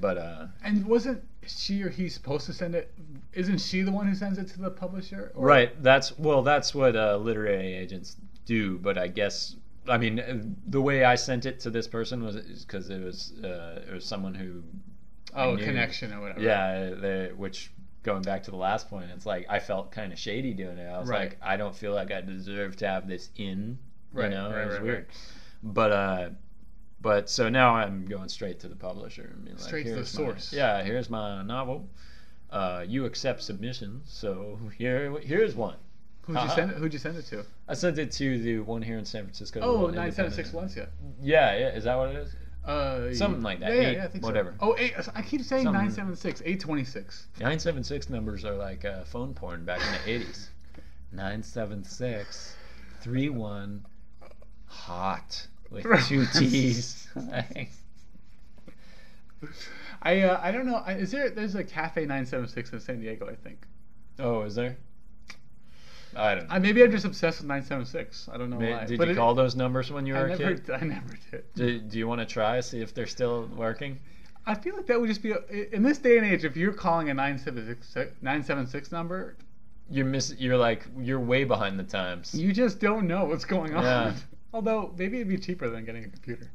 But 0.00 0.16
uh, 0.18 0.46
And 0.64 0.86
wasn't 0.86 1.22
she 1.46 1.82
or 1.82 1.90
he 1.90 2.08
supposed 2.08 2.46
to 2.46 2.52
send 2.52 2.74
it? 2.74 2.92
Isn't 3.34 3.58
she 3.58 3.82
the 3.82 3.92
one 3.92 4.06
who 4.08 4.14
sends 4.14 4.38
it 4.38 4.48
to 4.48 4.60
the 4.60 4.70
publisher? 4.70 5.32
Or- 5.34 5.44
right, 5.46 5.82
that's 5.82 6.18
well, 6.18 6.42
that's 6.42 6.74
what 6.74 6.96
uh, 6.96 7.16
literary 7.16 7.74
agents 7.74 8.16
do. 8.46 8.78
But 8.78 8.96
I 8.98 9.08
guess. 9.08 9.56
I 9.88 9.96
mean, 9.98 10.20
uh, 10.20 10.42
the 10.66 10.80
way 10.80 11.04
I 11.04 11.14
sent 11.16 11.46
it 11.46 11.60
to 11.60 11.70
this 11.70 11.88
person 11.88 12.22
was 12.22 12.36
because 12.36 12.90
it 12.90 13.02
was 13.02 13.32
uh, 13.44 13.82
it 13.88 13.92
was 13.92 14.04
someone 14.04 14.34
who 14.34 14.62
Oh, 15.34 15.56
connection 15.56 16.12
or 16.12 16.20
whatever. 16.20 16.40
Yeah, 16.40 16.90
they, 16.90 17.30
which 17.36 17.70
going 18.02 18.22
back 18.22 18.42
to 18.44 18.50
the 18.50 18.56
last 18.56 18.88
point, 18.88 19.10
it's 19.14 19.26
like 19.26 19.46
I 19.48 19.60
felt 19.60 19.90
kind 19.92 20.12
of 20.12 20.18
shady 20.18 20.54
doing 20.54 20.78
it. 20.78 20.86
I 20.88 20.98
was 20.98 21.08
Right. 21.08 21.30
like, 21.30 21.38
I 21.42 21.56
don't 21.56 21.74
feel 21.74 21.92
like 21.94 22.10
I 22.10 22.20
deserve 22.20 22.76
to 22.76 22.88
have 22.88 23.06
this 23.06 23.30
in. 23.36 23.78
You 24.14 24.20
Right, 24.22 24.30
know, 24.30 24.50
right, 24.50 24.62
it 24.62 24.66
was 24.66 24.74
right, 24.74 24.82
weird. 24.82 24.96
right. 24.98 25.06
But 25.62 25.92
uh, 25.92 26.28
but 27.00 27.28
so 27.30 27.48
now 27.48 27.74
I'm 27.74 28.04
going 28.06 28.28
straight 28.28 28.60
to 28.60 28.68
the 28.68 28.76
publisher 28.76 29.30
and 29.34 29.44
being 29.44 29.56
like, 29.56 29.64
Straight 29.66 29.84
to 29.84 29.90
the 29.90 29.94
"Here's 29.96 30.14
my- 30.18 30.24
source." 30.24 30.52
yeah, 30.52 30.82
here's 30.82 31.08
my 31.10 31.42
novel. 31.42 31.88
Uh, 32.50 32.84
you 32.86 33.04
accept 33.04 33.42
submissions, 33.42 34.10
so 34.10 34.58
here 34.76 35.18
here's 35.20 35.54
one. 35.54 35.76
Who'd 36.22 36.34
you 36.36 36.40
Uh-huh. 36.42 36.54
send 36.54 36.70
it? 36.72 36.76
Who'd 36.78 36.92
you 36.92 36.98
send 36.98 37.16
it 37.16 37.26
to? 37.26 37.44
I 37.68 37.74
sent 37.74 37.98
it 37.98 38.10
to 38.12 38.38
the 38.38 38.58
one 38.60 38.82
here 38.82 38.98
in 38.98 39.04
San 39.04 39.22
Francisco. 39.24 39.60
Oh, 39.62 39.82
one 39.84 39.94
976. 39.94 40.50
Valencia. 40.50 40.88
Yeah, 41.22 41.56
yeah. 41.56 41.68
Is 41.68 41.84
that 41.84 41.96
what 41.96 42.10
it 42.10 42.16
is? 42.16 42.34
Uh, 42.64 43.14
Something 43.14 43.42
like 43.42 43.60
that. 43.60 43.72
Yeah, 43.72 43.80
yeah, 43.80 43.88
Eight, 43.88 43.96
yeah, 43.96 44.04
I 44.04 44.08
think 44.08 44.24
whatever. 44.24 44.54
So. 44.60 44.72
Oh, 44.72 44.76
eight, 44.78 44.92
I 45.14 45.22
keep 45.22 45.40
saying 45.42 45.64
Something- 45.64 45.72
976, 45.88 46.42
826. 46.44 47.28
976 47.40 48.10
numbers 48.10 48.44
are 48.44 48.54
like 48.54 48.84
uh, 48.84 49.04
phone 49.04 49.32
porn 49.32 49.64
back 49.64 49.80
in 49.80 49.92
the 50.20 50.24
80s. 50.26 50.48
976 51.12 52.54
31 53.02 53.84
hot 54.66 55.46
with 55.70 55.84
two 56.08 56.26
T's. 56.34 57.08
I 60.02 60.20
uh, 60.22 60.40
I 60.42 60.50
don't 60.50 60.66
know. 60.66 60.78
Is 60.86 61.10
there? 61.12 61.30
There's 61.30 61.54
a 61.54 61.64
cafe 61.64 62.02
976 62.02 62.72
in 62.72 62.80
San 62.80 63.00
Diego, 63.00 63.28
I 63.28 63.34
think. 63.34 63.66
oh, 64.18 64.42
is 64.42 64.54
there? 64.54 64.76
I 66.16 66.34
don't 66.34 66.48
know. 66.48 66.54
I, 66.54 66.58
maybe 66.58 66.82
I'm 66.82 66.90
just 66.90 67.04
obsessed 67.04 67.38
with 67.38 67.46
976. 67.48 68.28
I 68.32 68.36
don't 68.36 68.50
know 68.50 68.58
Ma- 68.58 68.78
why. 68.78 68.84
Did 68.84 68.98
But 68.98 69.06
you 69.08 69.12
it- 69.12 69.16
call 69.16 69.34
those 69.34 69.54
numbers 69.54 69.92
when 69.92 70.06
you 70.06 70.14
were 70.14 70.20
I 70.20 70.24
a 70.24 70.36
never, 70.38 70.54
kid? 70.56 70.70
I 70.70 70.80
never 70.84 71.18
did. 71.30 71.44
Do, 71.54 71.78
do 71.78 71.98
you 71.98 72.08
want 72.08 72.20
to 72.20 72.26
try 72.26 72.58
see 72.60 72.80
if 72.80 72.92
they're 72.94 73.06
still 73.06 73.48
working? 73.56 74.00
I 74.46 74.54
feel 74.56 74.74
like 74.74 74.86
that 74.86 75.00
would 75.00 75.08
just 75.08 75.22
be 75.22 75.32
a, 75.32 75.38
in 75.74 75.82
this 75.84 75.98
day 75.98 76.16
and 76.18 76.26
age. 76.26 76.44
If 76.44 76.56
you're 76.56 76.72
calling 76.72 77.10
a 77.10 77.14
976, 77.14 77.94
976 78.22 78.90
number, 78.90 79.36
You're 79.88 80.06
miss. 80.06 80.34
You're 80.38 80.56
like 80.56 80.84
you're 80.98 81.20
way 81.20 81.44
behind 81.44 81.78
the 81.78 81.84
times. 81.84 82.34
you 82.34 82.52
just 82.52 82.80
don't 82.80 83.06
know 83.06 83.26
what's 83.26 83.44
going 83.44 83.74
on. 83.74 83.84
Yeah. 83.84 84.14
Although 84.52 84.92
maybe 84.96 85.16
it'd 85.18 85.28
be 85.28 85.38
cheaper 85.38 85.68
than 85.68 85.84
getting 85.84 86.04
a 86.04 86.08
computer. 86.08 86.50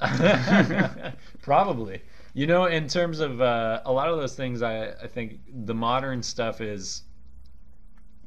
Probably. 1.42 2.02
You 2.32 2.46
know, 2.46 2.66
in 2.66 2.86
terms 2.88 3.20
of 3.20 3.40
uh, 3.40 3.82
a 3.84 3.92
lot 3.92 4.08
of 4.08 4.16
those 4.18 4.34
things, 4.36 4.62
I, 4.62 4.90
I 4.90 5.06
think 5.06 5.40
the 5.66 5.74
modern 5.74 6.22
stuff 6.22 6.60
is 6.60 7.02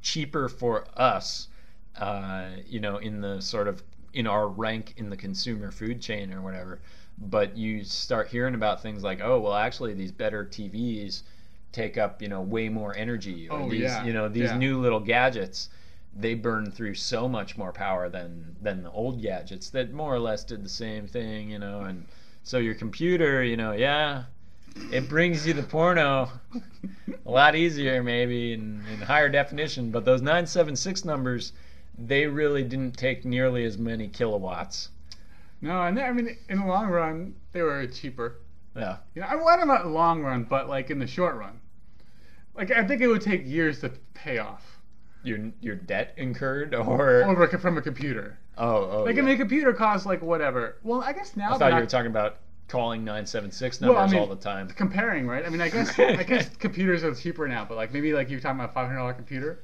cheaper 0.01 0.49
for 0.49 0.85
us, 0.99 1.47
uh, 1.97 2.47
you 2.67 2.79
know, 2.79 2.97
in 2.97 3.21
the 3.21 3.41
sort 3.41 3.67
of 3.67 3.81
in 4.13 4.27
our 4.27 4.47
rank 4.47 4.93
in 4.97 5.09
the 5.09 5.17
consumer 5.17 5.71
food 5.71 6.01
chain 6.01 6.33
or 6.33 6.41
whatever. 6.41 6.81
But 7.17 7.55
you 7.55 7.83
start 7.83 8.27
hearing 8.27 8.55
about 8.55 8.81
things 8.81 9.03
like, 9.03 9.21
oh, 9.21 9.39
well, 9.39 9.53
actually, 9.53 9.93
these 9.93 10.11
better 10.11 10.45
TVs 10.45 11.21
take 11.71 11.97
up, 11.97 12.21
you 12.21 12.27
know, 12.27 12.41
way 12.41 12.69
more 12.69 12.95
energy. 12.95 13.47
Or 13.49 13.59
Oh, 13.61 13.69
these, 13.69 13.81
yeah. 13.81 14.03
you 14.03 14.13
know, 14.13 14.27
these 14.27 14.49
Yeah. 14.49 14.57
new 14.57 14.79
little 14.81 14.99
gadgets 14.99 15.69
they 16.15 16.35
burn 16.35 16.71
through 16.71 16.93
so 16.93 17.27
much 17.27 17.57
more 17.57 17.71
power 17.71 18.09
than 18.09 18.55
than 18.61 18.83
the 18.83 18.91
old 18.91 19.21
gadgets 19.21 19.69
that 19.71 19.93
more 19.93 20.13
or 20.13 20.19
less 20.19 20.43
did 20.43 20.63
the 20.63 20.69
same 20.69 21.07
thing, 21.07 21.49
you 21.49 21.59
know. 21.59 21.81
And 21.81 22.05
so 22.43 22.59
your 22.59 22.75
computer, 22.75 23.43
you 23.43 23.57
know, 23.57 23.71
yeah, 23.71 24.25
it 24.91 25.09
brings 25.09 25.45
you 25.47 25.53
the 25.53 25.63
porno 25.63 26.29
a 27.25 27.31
lot 27.31 27.55
easier, 27.55 28.03
maybe 28.03 28.53
in, 28.53 28.83
in 28.91 29.01
higher 29.01 29.29
definition. 29.29 29.91
But 29.91 30.05
those 30.05 30.21
976 30.21 31.05
numbers, 31.05 31.53
they 31.97 32.27
really 32.27 32.63
didn't 32.63 32.97
take 32.97 33.25
nearly 33.25 33.65
as 33.65 33.77
many 33.77 34.07
kilowatts. 34.07 34.89
No, 35.61 35.81
and 35.83 35.99
I 35.99 36.11
mean, 36.11 36.37
in 36.49 36.59
the 36.59 36.65
long 36.65 36.89
run, 36.89 37.35
they 37.53 37.61
were 37.61 37.87
cheaper. 37.87 38.39
Yeah. 38.75 38.97
You 39.15 39.21
know, 39.21 39.27
I 39.27 39.35
well, 39.35 39.47
I 39.47 39.55
don't 39.55 39.67
know 39.67 39.89
long 39.89 40.21
run, 40.21 40.43
but 40.43 40.67
like 40.67 40.91
in 40.91 40.99
the 40.99 41.07
short 41.07 41.35
run, 41.35 41.59
like 42.55 42.69
I 42.71 42.83
think 42.85 43.01
it 43.01 43.07
would 43.07 43.21
take 43.21 43.45
years 43.45 43.79
to 43.81 43.89
pay 44.13 44.39
off 44.39 44.72
Your 45.23 45.39
your 45.61 45.75
debt 45.75 46.13
incurred, 46.17 46.75
or 46.75 47.23
over 47.23 47.47
from 47.57 47.77
a 47.77 47.81
computer. 47.81 48.37
oh 48.57 48.65
oh. 48.91 49.03
Like 49.03 49.15
yeah. 49.15 49.21
I 49.21 49.25
mean, 49.25 49.35
a 49.35 49.37
computer 49.37 49.73
costs 49.73 50.05
like 50.05 50.21
whatever. 50.21 50.77
Well, 50.83 51.01
I 51.01 51.13
guess 51.13 51.35
now 51.37 51.53
I 51.53 51.57
thought 51.57 51.65
you 51.67 51.71
not 51.71 51.81
were 51.81 51.87
talking 51.87 52.11
about 52.11 52.37
calling 52.67 53.03
976 53.03 53.81
Well, 53.81 53.93
numbers 53.93 54.11
I 54.11 54.13
mean, 54.15 54.21
all 54.21 54.35
the 54.35 54.41
time. 54.41 54.67
comparing, 54.69 55.27
right? 55.27 55.45
I 55.45 55.49
mean, 55.49 55.61
I 55.61 55.69
guess 55.69 55.97
I 55.99 56.23
guess 56.23 56.49
computers 56.59 57.03
are 57.03 57.13
cheaper 57.13 57.47
now, 57.47 57.65
but 57.65 57.75
like 57.77 57.93
maybe 57.93 58.13
like 58.13 58.29
you're 58.29 58.39
talking 58.39 58.59
about 58.59 58.71
a 58.71 58.73
five 58.73 58.87
hundred 58.87 58.99
dollar 58.99 59.13
computer, 59.13 59.59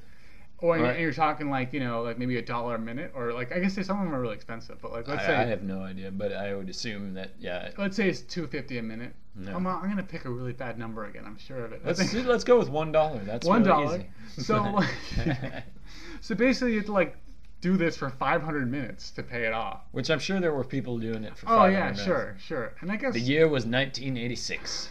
or 0.62 0.76
Right. 0.78 0.90
and 0.90 1.00
you're 1.00 1.12
talking 1.12 1.50
like 1.50 1.72
you 1.72 1.80
know 1.80 2.02
like 2.02 2.18
maybe 2.18 2.36
a 2.36 2.42
dollar 2.42 2.74
a 2.74 2.78
minute, 2.78 3.12
or 3.14 3.32
like 3.32 3.52
I 3.52 3.58
guess 3.60 3.74
some 3.74 3.98
of 3.98 4.04
them 4.04 4.14
are 4.14 4.20
really 4.20 4.34
expensive, 4.34 4.78
but 4.82 4.92
like 4.92 5.08
let's 5.08 5.22
I, 5.24 5.26
say 5.26 5.34
I 5.36 5.44
have 5.44 5.62
no 5.62 5.82
idea, 5.82 6.10
but 6.10 6.32
I 6.32 6.54
would 6.54 6.68
assume 6.68 7.14
that 7.14 7.30
yeah. 7.38 7.70
let's 7.78 7.96
say 7.96 8.08
it's 8.08 8.20
two 8.20 8.46
fifty 8.46 8.78
a 8.78 8.82
minute. 8.82 9.14
No. 9.34 9.56
I'm, 9.56 9.66
I'm 9.66 9.88
gonna 9.88 10.02
pick 10.02 10.24
a 10.24 10.30
really 10.30 10.52
bad 10.52 10.78
number 10.78 11.06
again. 11.06 11.24
I'm 11.26 11.38
sure 11.38 11.64
of 11.64 11.72
it. 11.72 11.82
Let's 11.84 12.12
let's 12.14 12.44
go 12.44 12.58
with 12.58 12.68
one 12.68 12.92
dollar. 12.92 13.20
That's 13.24 13.46
One 13.46 13.62
really 13.62 13.84
dollar. 13.84 13.96
easy. 13.96 14.06
So, 14.42 14.80
so 16.20 16.34
basically, 16.34 16.72
you 16.72 16.78
have 16.78 16.86
to 16.86 16.92
like 16.92 17.16
do 17.60 17.76
this 17.76 17.96
for 17.96 18.08
500 18.10 18.70
minutes 18.70 19.10
to 19.12 19.22
pay 19.22 19.44
it 19.44 19.52
off. 19.52 19.82
Which 19.92 20.10
I'm 20.10 20.18
sure 20.18 20.40
there 20.40 20.52
were 20.54 20.64
people 20.64 20.98
doing 20.98 21.24
it 21.24 21.36
for. 21.36 21.46
Oh 21.46 21.56
500 21.58 21.72
yeah, 21.72 21.84
minutes. 21.84 22.04
sure, 22.04 22.36
sure. 22.38 22.74
And 22.80 22.90
I 22.92 22.96
guess 22.96 23.12
The 23.14 23.20
year 23.20 23.48
was 23.48 23.64
1986. 23.66 24.88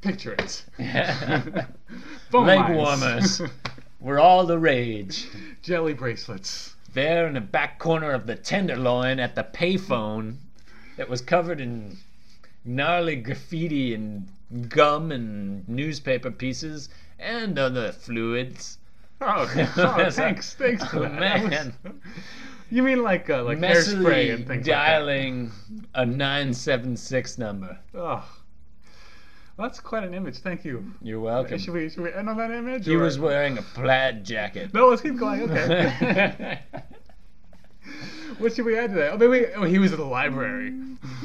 picture 0.00 0.34
it. 0.38 0.64
Leg 2.32 2.74
warmers 2.76 3.40
were 4.06 4.20
all 4.20 4.46
the 4.46 4.58
rage. 4.58 5.26
jelly 5.62 5.92
bracelets. 5.92 6.76
There 6.94 7.26
in 7.26 7.34
the 7.34 7.40
back 7.40 7.80
corner 7.80 8.12
of 8.12 8.28
the 8.28 8.36
Tenderloin 8.36 9.18
at 9.18 9.34
the 9.34 9.42
payphone 9.42 10.36
that 10.96 11.08
was 11.08 11.20
covered 11.20 11.60
in 11.60 11.96
gnarly 12.64 13.16
graffiti 13.16 13.94
and 13.94 14.28
gum 14.68 15.10
and 15.10 15.68
newspaper 15.68 16.30
pieces 16.30 16.88
and 17.18 17.58
other 17.58 17.90
fluids. 17.90 18.78
Oh, 19.20 19.52
oh 19.76 20.10
thanks, 20.10 20.54
thanks 20.54 20.86
for 20.86 21.00
that. 21.00 21.44
Man. 21.44 21.74
you 22.70 22.84
mean 22.84 23.02
like 23.02 23.28
uh, 23.28 23.42
like 23.42 23.58
hairspray 23.58 24.32
and 24.32 24.46
things 24.46 24.66
dialing 24.66 25.50
a 25.94 26.06
976 26.06 27.38
number. 27.38 27.76
Oh, 27.92 28.24
that's 29.58 29.80
quite 29.80 30.04
an 30.04 30.12
image. 30.12 30.38
Thank 30.38 30.64
you. 30.64 30.92
You're 31.00 31.20
welcome. 31.20 31.58
Should 31.58 31.72
we 31.72 31.88
should 31.88 32.02
we 32.02 32.12
end 32.12 32.28
on 32.28 32.36
that 32.36 32.50
image? 32.50 32.84
He 32.84 32.94
or- 32.94 33.04
was 33.04 33.18
wearing 33.18 33.56
a 33.58 33.62
plaid 33.62 34.24
jacket. 34.24 34.74
No, 34.74 34.88
let's 34.88 35.02
keep 35.02 35.16
going. 35.16 35.42
Okay. 35.50 36.60
what 38.38 38.54
should 38.54 38.66
we 38.66 38.78
add 38.78 38.90
to 38.90 38.96
that? 38.96 39.12
Oh, 39.14 39.16
maybe 39.16 39.46
oh, 39.54 39.64
he 39.64 39.78
was 39.78 39.92
at 39.92 39.98
the 39.98 40.04
library. 40.04 40.74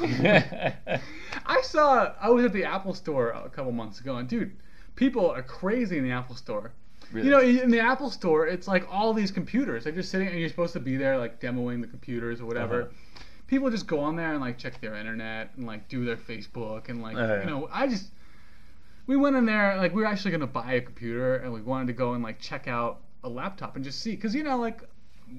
I 1.46 1.60
saw. 1.62 2.14
I 2.20 2.30
was 2.30 2.44
at 2.44 2.52
the 2.52 2.64
Apple 2.64 2.94
store 2.94 3.30
a 3.30 3.50
couple 3.50 3.72
months 3.72 4.00
ago, 4.00 4.16
and 4.16 4.28
dude, 4.28 4.56
people 4.96 5.30
are 5.30 5.42
crazy 5.42 5.98
in 5.98 6.04
the 6.04 6.12
Apple 6.12 6.36
store. 6.36 6.72
Really? 7.12 7.26
You 7.26 7.32
know, 7.32 7.40
in 7.40 7.70
the 7.70 7.80
Apple 7.80 8.10
store, 8.10 8.46
it's 8.46 8.66
like 8.66 8.86
all 8.90 9.12
these 9.12 9.30
computers. 9.30 9.84
They're 9.84 9.92
just 9.92 10.10
sitting, 10.10 10.28
and 10.28 10.38
you're 10.38 10.48
supposed 10.48 10.72
to 10.72 10.80
be 10.80 10.96
there, 10.96 11.18
like 11.18 11.40
demoing 11.40 11.82
the 11.82 11.86
computers 11.86 12.40
or 12.40 12.46
whatever. 12.46 12.82
Uh-huh. 12.82 13.22
People 13.48 13.68
just 13.68 13.86
go 13.86 14.00
on 14.00 14.16
there 14.16 14.32
and 14.32 14.40
like 14.40 14.56
check 14.56 14.80
their 14.80 14.94
internet 14.94 15.50
and 15.56 15.66
like 15.66 15.86
do 15.88 16.06
their 16.06 16.16
Facebook 16.16 16.88
and 16.88 17.02
like 17.02 17.16
yeah. 17.16 17.40
you 17.40 17.46
know, 17.46 17.68
I 17.70 17.86
just 17.86 18.06
we 19.12 19.18
went 19.18 19.36
in 19.36 19.44
there 19.44 19.76
like 19.76 19.94
we 19.94 20.02
were 20.02 20.08
actually 20.08 20.30
gonna 20.30 20.46
buy 20.46 20.72
a 20.74 20.80
computer 20.80 21.36
and 21.36 21.52
we 21.52 21.60
wanted 21.60 21.86
to 21.86 21.92
go 21.92 22.14
and 22.14 22.22
like 22.22 22.40
check 22.40 22.66
out 22.66 23.00
a 23.24 23.28
laptop 23.28 23.76
and 23.76 23.84
just 23.84 24.00
see 24.00 24.12
because 24.12 24.34
you 24.34 24.42
know 24.42 24.56
like 24.56 24.82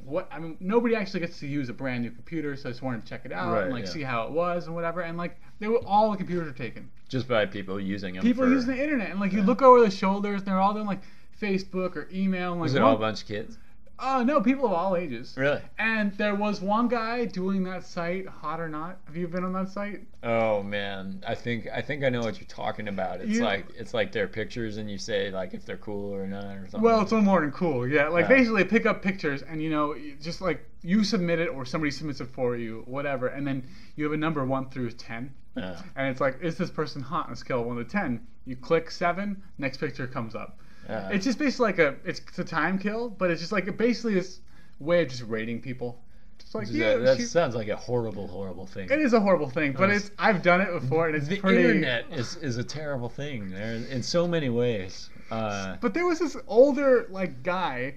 what 0.06 0.28
I 0.32 0.40
mean, 0.40 0.58
nobody 0.60 0.96
actually 0.96 1.20
gets 1.20 1.40
to 1.40 1.48
use 1.48 1.70
a 1.70 1.74
brand 1.74 2.04
new 2.04 2.10
computer, 2.10 2.56
so 2.56 2.70
I 2.70 2.72
just 2.72 2.82
wanted 2.82 3.04
to 3.04 3.08
check 3.08 3.26
it 3.26 3.32
out 3.32 3.54
Right, 3.54 3.64
and 3.66 3.74
like 3.74 3.86
yeah. 3.86 3.92
see 3.92 4.02
how 4.02 4.24
it 4.24 4.32
was 4.32 4.66
and 4.66 4.74
whatever. 4.74 5.02
And 5.02 5.18
like, 5.18 5.40
they 5.60 5.68
were 5.68 5.86
all 5.86 6.10
the 6.10 6.18
computers 6.18 6.48
are 6.48 6.58
taken. 6.58 6.90
Just 7.10 7.28
by 7.28 7.46
people 7.46 7.80
using 7.80 8.16
them. 8.16 8.24
People 8.24 8.44
for, 8.44 8.50
using 8.50 8.76
the 8.76 8.82
internet, 8.82 9.12
and 9.12 9.20
like 9.20 9.34
you 9.34 9.44
look 9.44 9.62
over 9.62 9.82
the 9.82 9.92
shoulders, 9.92 10.42
and 10.42 10.48
they're 10.48 10.60
all 10.60 10.74
doing 10.74 10.88
like 10.88 11.02
Facebook 11.40 11.96
or 11.96 12.10
email. 12.12 12.54
And, 12.54 12.62
like, 12.62 12.68
Was 12.68 12.76
it 12.76 12.82
all 12.82 12.96
a 12.96 13.00
bunch 13.00 13.22
of 13.22 13.28
kids? 13.28 13.58
Oh 14.00 14.24
no, 14.24 14.42
people 14.42 14.66
of 14.66 14.74
all 14.74 14.96
ages. 14.98 15.34
Really? 15.38 15.62
And 15.78 16.12
there 16.18 16.36
was 16.36 16.62
one 16.62 16.88
guy 16.88 17.26
doing 17.26 17.64
that 17.66 17.86
site, 17.86 18.28
hot 18.28 18.60
or 18.60 18.68
not. 18.68 18.98
Have 19.06 19.16
you 19.16 19.28
been 19.28 19.44
on 19.44 19.54
that 19.54 19.70
site? 19.70 20.02
Oh 20.24 20.64
man, 20.64 21.24
I 21.28 21.36
think 21.36 21.68
I 21.74 21.82
think 21.82 22.04
I 22.04 22.10
know 22.10 22.22
what 22.22 22.40
you're 22.40 22.48
talking 22.48 22.88
about. 22.88 23.22
It's 23.22 23.30
You- 23.30 23.44
like 23.44 23.68
it's 23.78 23.94
like 23.94 24.12
their 24.12 24.28
pictures, 24.28 24.78
and 24.78 24.90
you 24.90 24.98
say 24.98 25.30
like 25.32 25.54
if 25.54 25.66
they're 25.66 25.78
cool 25.78 26.14
or 26.14 26.26
not 26.28 26.46
or 26.58 26.62
something. 26.64 26.82
Well, 26.82 27.02
it's 27.02 27.12
a 27.12 27.16
little 27.16 27.26
more 27.26 27.42
than 27.42 27.52
cool. 27.52 27.88
Yeah, 27.88 28.08
like 28.10 28.24
Yeah. 28.24 28.36
basically 28.38 28.66
pick 28.66 28.86
up 28.86 29.02
pictures 29.02 29.42
and 29.44 29.62
you 29.62 29.70
know 29.70 29.96
just 30.22 30.42
like 30.42 30.68
you 30.82 31.04
submit 31.04 31.40
it 31.40 31.48
or 31.50 31.64
somebody 31.66 31.92
submits 31.92 32.20
it 32.20 32.28
for 32.28 32.58
you, 32.58 32.84
whatever, 32.88 33.28
and 33.28 33.46
then 33.48 33.64
you 33.96 34.04
have 34.06 34.14
a 34.14 34.18
number 34.18 34.44
one 34.44 34.70
through 34.70 34.92
ten, 34.92 35.34
Yeah. 35.56 35.80
and 35.96 36.10
it's 36.10 36.20
like 36.20 36.40
is 36.42 36.58
this 36.58 36.72
person 36.72 37.02
hot 37.02 37.28
on 37.28 37.34
a 37.34 37.36
scale 37.36 37.62
of 37.62 37.68
one 37.68 37.78
to 37.78 37.86
ten? 37.86 38.26
You 38.46 38.56
click 38.58 38.92
seven, 38.92 39.42
next 39.60 39.78
picture 39.78 40.08
comes 40.08 40.36
up. 40.36 40.58
Yeah. 40.90 41.10
It's 41.10 41.26
just 41.26 41.40
basically 41.40 41.66
like 41.68 41.80
a 41.80 41.96
it's, 42.06 42.20
it's 42.28 42.40
a 42.40 42.44
time 42.44 42.78
kill, 42.80 43.10
but 43.10 43.32
it's 43.32 43.40
just 43.42 43.52
like 43.54 43.68
a, 43.68 43.72
basically 43.72 44.16
this 44.16 44.40
way 44.80 45.02
of 45.04 45.10
just 45.10 45.24
rating 45.24 45.62
people. 45.62 46.00
Just 46.40 46.56
like 46.56 46.68
That- 46.68 46.74
yeah, 46.74 46.96
that 46.98 47.18
she- 47.18 47.24
sounds 47.24 47.56
like 47.56 47.70
a 47.70 47.76
horrible, 47.76 48.28
horrible 48.28 48.66
thing. 48.66 48.90
it 48.90 49.00
is 49.00 49.14
a 49.14 49.20
horrible 49.20 49.50
thing, 49.50 49.74
but 49.74 49.90
Yes. 49.90 50.06
it's 50.08 50.12
I've 50.20 50.42
done 50.42 50.62
it 50.62 50.72
before 50.80 51.08
and 51.08 51.16
it's 51.16 51.28
the 51.28 51.40
pretty. 51.40 51.62
internet 51.62 52.06
is, 52.12 52.36
is 52.38 52.58
a 52.58 52.64
terrible 52.64 53.08
thing. 53.10 53.50
There 53.50 53.76
in 53.76 54.04
so 54.04 54.28
many 54.28 54.50
ways. 54.50 55.10
Uh, 55.32 55.78
But 55.80 55.94
there 55.94 56.06
was 56.06 56.20
this 56.20 56.36
older 56.48 57.08
like 57.10 57.44
guy, 57.44 57.96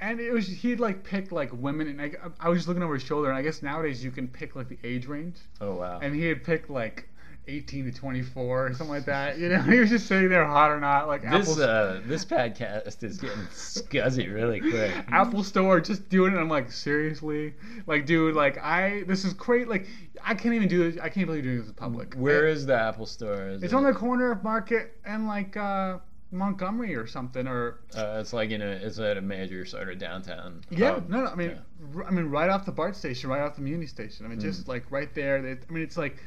and 0.00 0.20
it 0.20 0.30
was 0.32 0.46
he'd 0.46 0.80
like 0.80 1.02
pick 1.02 1.32
like 1.32 1.50
women, 1.52 1.88
and 1.88 2.00
I, 2.02 2.12
I 2.38 2.48
was 2.50 2.58
just 2.58 2.68
looking 2.68 2.82
over 2.82 2.94
his 2.94 3.02
shoulder, 3.04 3.30
and 3.30 3.38
I 3.38 3.42
guess 3.42 3.62
nowadays 3.62 4.04
you 4.04 4.10
can 4.10 4.28
pick 4.28 4.54
like 4.54 4.68
the 4.68 4.78
age 4.84 5.06
range, 5.06 5.36
oh 5.60 5.76
wow. 5.76 5.98
and 6.02 6.14
he 6.14 6.26
had 6.26 6.44
picked 6.44 6.68
like. 6.68 7.08
18 7.48 7.86
to 7.86 7.92
24 7.98 8.66
or 8.66 8.68
something 8.74 8.88
like 8.88 9.04
that. 9.06 9.38
You 9.38 9.48
know, 9.48 9.60
he 9.62 9.78
was 9.80 9.88
just 9.90 10.06
sitting 10.06 10.28
there 10.28 10.44
hot 10.44 10.70
or 10.70 10.78
not, 10.78 11.08
like 11.08 11.22
this 11.22 11.48
Apple, 11.50 11.62
uh, 11.62 12.00
this 12.06 12.24
podcast 12.24 13.02
is 13.02 13.18
getting 13.18 13.38
scuzzy 13.46 14.32
really 14.32 14.60
quick. 14.60 14.92
Apple 15.10 15.42
Store 15.42 15.80
just 15.80 16.08
doing 16.08 16.34
it. 16.34 16.38
I'm 16.38 16.48
like, 16.48 16.70
seriously? 16.70 17.54
Like, 17.86 18.06
dude, 18.06 18.34
like 18.36 18.58
I 18.58 19.04
this 19.06 19.24
is 19.24 19.32
great. 19.32 19.68
Like, 19.68 19.86
I 20.22 20.34
can't 20.34 20.54
even 20.54 20.68
do 20.68 20.82
it. 20.82 20.98
I 21.00 21.08
can't 21.08 21.26
believe 21.26 21.44
doing 21.44 21.58
this 21.60 21.68
in 21.68 21.74
public. 21.74 22.14
Where 22.14 22.46
is 22.46 22.66
the 22.66 22.74
Apple 22.78 23.06
Store? 23.06 23.48
Is 23.48 23.62
it's 23.62 23.72
it- 23.72 23.76
on 23.76 23.84
the 23.84 23.92
corner 23.94 24.30
of 24.30 24.44
Market 24.44 24.96
and 25.04 25.26
like 25.26 25.56
uh 25.56 25.98
Montgomery 26.30 26.94
or 26.94 27.06
something 27.06 27.46
or 27.48 27.80
Uh, 27.96 28.18
it's 28.20 28.34
like 28.34 28.50
in 28.50 28.60
a 28.60 28.66
it's 28.66 28.98
at 28.98 29.16
a 29.16 29.20
major 29.22 29.64
sort 29.64 29.88
of 29.88 29.98
downtown. 29.98 30.60
Yeah, 30.70 30.94
hub. 30.94 31.08
no, 31.08 31.22
no. 31.24 31.30
I 31.30 31.34
mean, 31.34 31.50
Yeah. 31.52 31.56
r- 31.96 32.04
I 32.04 32.10
mean, 32.10 32.26
right 32.26 32.50
off 32.50 32.66
the 32.66 32.72
BART 32.72 32.94
station, 32.96 33.30
right 33.30 33.40
off 33.40 33.54
the 33.56 33.62
Muni 33.62 33.86
station. 33.86 34.26
I 34.26 34.28
mean, 34.28 34.38
Mm. 34.38 34.42
just 34.42 34.68
like 34.68 34.84
right 34.90 35.12
there. 35.14 35.38
I 35.38 35.72
mean, 35.72 35.82
it's 35.82 35.96
like 35.96 36.18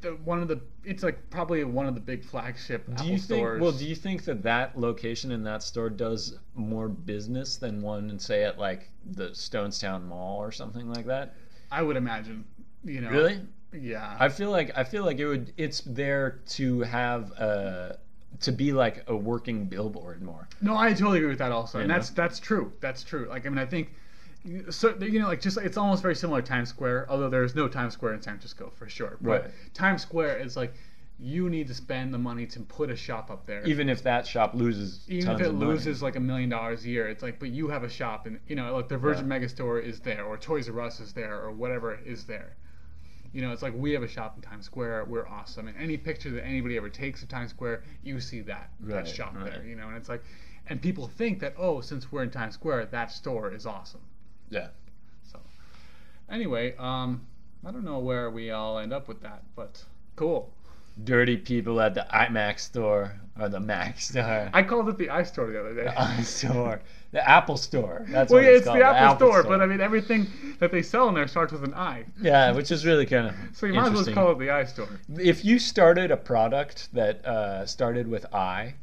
the, 0.00 0.10
one 0.24 0.40
of 0.42 0.48
the. 0.48 0.60
It's 0.84 1.02
like 1.02 1.30
probably 1.30 1.62
one 1.64 1.86
of 1.86 1.94
the 1.94 2.00
big 2.00 2.24
flagship 2.24 2.86
Do 2.86 2.92
Apple 2.92 3.06
you 3.06 3.12
think? 3.18 3.22
stores. 3.22 3.60
Well, 3.62 3.72
do 3.72 3.86
you 3.86 3.94
think 3.94 4.24
that 4.24 4.42
that 4.42 4.78
location 4.78 5.32
in 5.32 5.42
that 5.44 5.62
store 5.62 5.90
does 5.90 6.38
more 6.54 6.88
business 6.88 7.56
than 7.56 7.82
one, 7.82 8.18
say, 8.18 8.44
at 8.44 8.58
like 8.58 8.90
the 9.04 9.30
Stonestown 9.30 10.04
Mall 10.06 10.38
or 10.38 10.52
something 10.52 10.88
like 10.92 11.06
that? 11.06 11.34
I 11.70 11.82
would 11.82 11.96
imagine. 11.96 12.44
You 12.84 13.00
know. 13.02 13.10
Really? 13.10 13.40
Yeah. 13.72 14.16
I 14.18 14.28
feel 14.28 14.50
like 14.50 14.76
I 14.76 14.84
feel 14.84 15.04
like 15.04 15.18
it 15.18 15.26
would. 15.26 15.52
It's 15.56 15.80
there 15.82 16.40
to 16.50 16.80
have 16.80 17.32
a 17.32 17.98
to 18.40 18.52
be 18.52 18.72
like 18.72 19.04
a 19.08 19.16
working 19.16 19.64
billboard 19.66 20.22
more. 20.22 20.48
no, 20.60 20.76
I 20.76 20.90
totally 20.92 21.18
agree 21.18 21.30
with 21.30 21.38
that 21.38 21.50
also, 21.50 21.78
You 21.78 21.82
and 21.82 21.88
know? 21.88 21.94
that's 21.96 22.10
that's 22.10 22.38
true. 22.40 22.72
That's 22.80 23.02
true. 23.02 23.26
Like, 23.28 23.46
I 23.46 23.48
mean, 23.48 23.58
I 23.58 23.66
think. 23.66 23.92
So 24.70 24.96
you 25.00 25.20
know, 25.20 25.26
like 25.28 25.40
just 25.40 25.58
it's 25.58 25.76
almost 25.76 26.02
very 26.02 26.14
similar 26.14 26.40
to 26.40 26.48
Times 26.48 26.68
Square, 26.68 27.06
although 27.10 27.28
there's 27.28 27.54
no 27.54 27.68
Times 27.68 27.92
Square 27.94 28.14
in 28.14 28.22
San 28.22 28.34
Francisco 28.34 28.72
for 28.76 28.88
sure. 28.88 29.18
But 29.20 29.42
Right. 29.42 29.74
Times 29.74 30.02
Square 30.02 30.38
is 30.38 30.56
like 30.56 30.74
you 31.20 31.50
need 31.50 31.66
to 31.66 31.74
spend 31.74 32.14
the 32.14 32.18
money 32.18 32.46
to 32.46 32.60
put 32.60 32.90
a 32.90 32.96
shop 32.96 33.28
up 33.30 33.44
there. 33.44 33.64
Even 33.66 33.88
if 33.88 34.04
that 34.04 34.24
shop 34.26 34.54
loses 34.54 35.04
even 35.08 35.26
tons 35.26 35.40
if 35.40 35.46
it 35.46 35.50
of 35.50 35.56
money. 35.56 35.72
loses 35.72 36.00
like 36.02 36.14
a 36.14 36.20
million 36.20 36.48
dollars 36.48 36.84
a 36.84 36.88
year, 36.88 37.08
it's 37.08 37.22
like, 37.24 37.40
but 37.40 37.48
you 37.48 37.66
have 37.68 37.82
a 37.82 37.88
shop, 37.88 38.26
and 38.26 38.38
you 38.46 38.54
know, 38.54 38.72
like 38.74 38.88
the 38.88 38.96
Virgin 38.96 39.28
Yeah. 39.28 39.38
Megastore 39.38 39.82
is 39.82 39.98
there, 40.00 40.24
or 40.24 40.36
Toys 40.38 40.68
R 40.68 40.80
Us 40.80 41.00
is 41.00 41.12
there, 41.12 41.40
or 41.40 41.50
whatever 41.50 41.98
is 42.06 42.24
there. 42.24 42.54
You 43.32 43.42
know, 43.42 43.50
it's 43.52 43.62
like 43.62 43.74
we 43.76 43.92
have 43.92 44.04
a 44.04 44.08
shop 44.08 44.36
in 44.36 44.42
Times 44.42 44.64
Square. 44.66 45.06
We're 45.06 45.26
awesome, 45.26 45.66
and 45.66 45.76
any 45.76 45.96
picture 45.96 46.30
that 46.30 46.46
anybody 46.46 46.76
ever 46.76 46.88
takes 46.88 47.22
of 47.22 47.28
Times 47.28 47.50
Square, 47.50 47.82
you 48.04 48.20
see 48.20 48.40
that 48.42 48.70
Right, 48.80 48.94
that 49.04 49.08
shop 49.08 49.34
right. 49.34 49.44
there. 49.52 49.64
You 49.66 49.74
know, 49.74 49.88
and 49.88 49.96
it's 49.96 50.08
like, 50.08 50.22
and 50.68 50.80
people 50.80 51.08
think 51.08 51.40
that 51.40 51.54
oh, 51.58 51.80
since 51.80 52.12
we're 52.12 52.22
in 52.22 52.30
Times 52.30 52.54
Square, 52.54 52.86
that 52.86 53.10
store 53.10 53.52
is 53.52 53.66
awesome. 53.66 54.00
Yeah. 54.50 54.68
So, 55.30 55.38
anyway, 56.30 56.74
um, 56.78 57.26
I 57.64 57.70
don't 57.70 57.84
know 57.84 57.98
where 57.98 58.30
we 58.30 58.50
all 58.50 58.78
end 58.78 58.92
up 58.92 59.08
with 59.08 59.20
that, 59.22 59.42
but 59.56 59.84
cool. 60.16 60.52
Dirty 61.04 61.36
people 61.36 61.80
at 61.80 61.94
the 61.94 62.06
iMac 62.12 62.58
store 62.58 63.20
or 63.38 63.48
the 63.48 63.60
Mac 63.60 64.00
store. 64.00 64.50
I 64.52 64.62
called 64.64 64.88
it 64.88 64.98
the 64.98 65.06
iStore 65.06 65.52
the 65.52 65.60
other 65.60 65.74
day. 65.74 65.84
the 65.84 65.90
iStore. 65.90 66.80
The 67.10 67.26
Apple 67.26 67.56
Store. 67.56 68.04
That's 68.10 68.30
what 68.30 68.42
it's 68.42 68.42
called. 68.42 68.42
Well, 68.42 68.42
what 68.42 68.42
yeah, 68.42 68.48
it's, 68.50 68.58
it's 68.58 68.66
called. 68.66 68.78
the 68.80 68.84
Apple, 68.84 69.16
store, 69.16 69.42
but 69.44 69.62
I 69.62 69.66
mean 69.66 69.80
everything 69.80 70.26
that 70.58 70.70
they 70.70 70.82
sell 70.82 71.08
in 71.08 71.14
there 71.14 71.26
starts 71.26 71.52
with 71.52 71.64
an 71.64 71.72
I. 71.72 72.04
yeah, 72.20 72.52
which 72.52 72.70
is 72.70 72.84
really 72.84 73.06
kind 73.06 73.28
of 73.28 73.34
So 73.54 73.64
you 73.66 73.72
might 73.72 73.86
as 73.86 73.92
well 73.94 74.04
just 74.04 74.14
call 74.14 74.32
it 74.32 74.38
the 74.38 74.48
iStore. 74.48 74.98
if 75.18 75.42
you 75.44 75.58
started 75.58 76.10
a 76.10 76.18
product 76.18 76.88
that 76.92 77.24
uh, 77.24 77.64
started 77.64 78.08
with 78.08 78.26
I, 78.34 78.74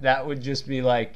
that 0.00 0.24
would 0.24 0.42
just 0.42 0.68
be 0.68 0.80
like 0.80 1.14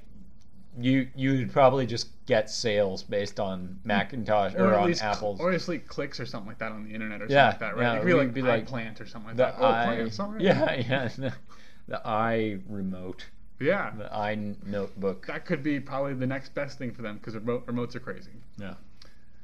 you 0.80 1.08
you'd 1.14 1.52
probably 1.52 1.86
just 1.86 2.08
get 2.28 2.50
sales 2.50 3.02
based 3.02 3.40
on 3.40 3.60
mm-hmm. 3.60 3.88
Macintosh 3.88 4.54
or, 4.54 4.74
at 4.74 4.80
on 4.80 4.94
Apple's. 5.00 5.40
or 5.40 5.50
least 5.50 5.66
like 5.66 5.86
clicks 5.88 6.20
or 6.20 6.26
something 6.26 6.46
like 6.46 6.58
that 6.58 6.70
on 6.70 6.84
the 6.84 6.90
internet 6.94 7.22
or 7.22 7.26
Yeah, 7.26 7.50
something 7.52 7.68
like 7.68 7.76
that, 7.76 7.82
right? 7.82 7.94
it 7.94 7.96
It'd 7.96 8.06
be 8.06 8.12
like 8.12 8.34
be 8.34 8.42
like 8.42 8.66
plant 8.66 9.00
or 9.00 9.06
something 9.06 9.28
like 9.28 9.36
that. 9.38 9.54
Oh, 9.58 9.64
i 9.66 9.84
plants, 9.86 10.20
all 10.20 10.32
right. 10.32 10.40
yeah 10.42 10.74
yeah 10.74 11.08
the, 11.16 11.32
the 11.88 12.06
i 12.06 12.58
remote 12.68 13.24
yeah. 13.60 13.92
the 13.96 14.14
i 14.14 14.34
notebook 14.66 15.26
That 15.26 15.46
could 15.46 15.62
be 15.62 15.80
probably 15.80 16.12
the 16.14 16.26
next 16.26 16.54
best 16.54 16.76
thing 16.78 16.92
for 16.92 17.00
them 17.00 17.16
because 17.16 17.34
remote, 17.34 17.66
remotes 17.66 17.94
are 17.96 18.00
crazy. 18.00 18.30
yeah 18.58 18.74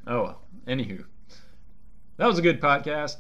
oh 0.06 0.22
well 0.24 0.42
anywho 0.68 1.02
that 2.18 2.26
was 2.26 2.38
a 2.38 2.42
good 2.42 2.60
podcast 2.60 3.16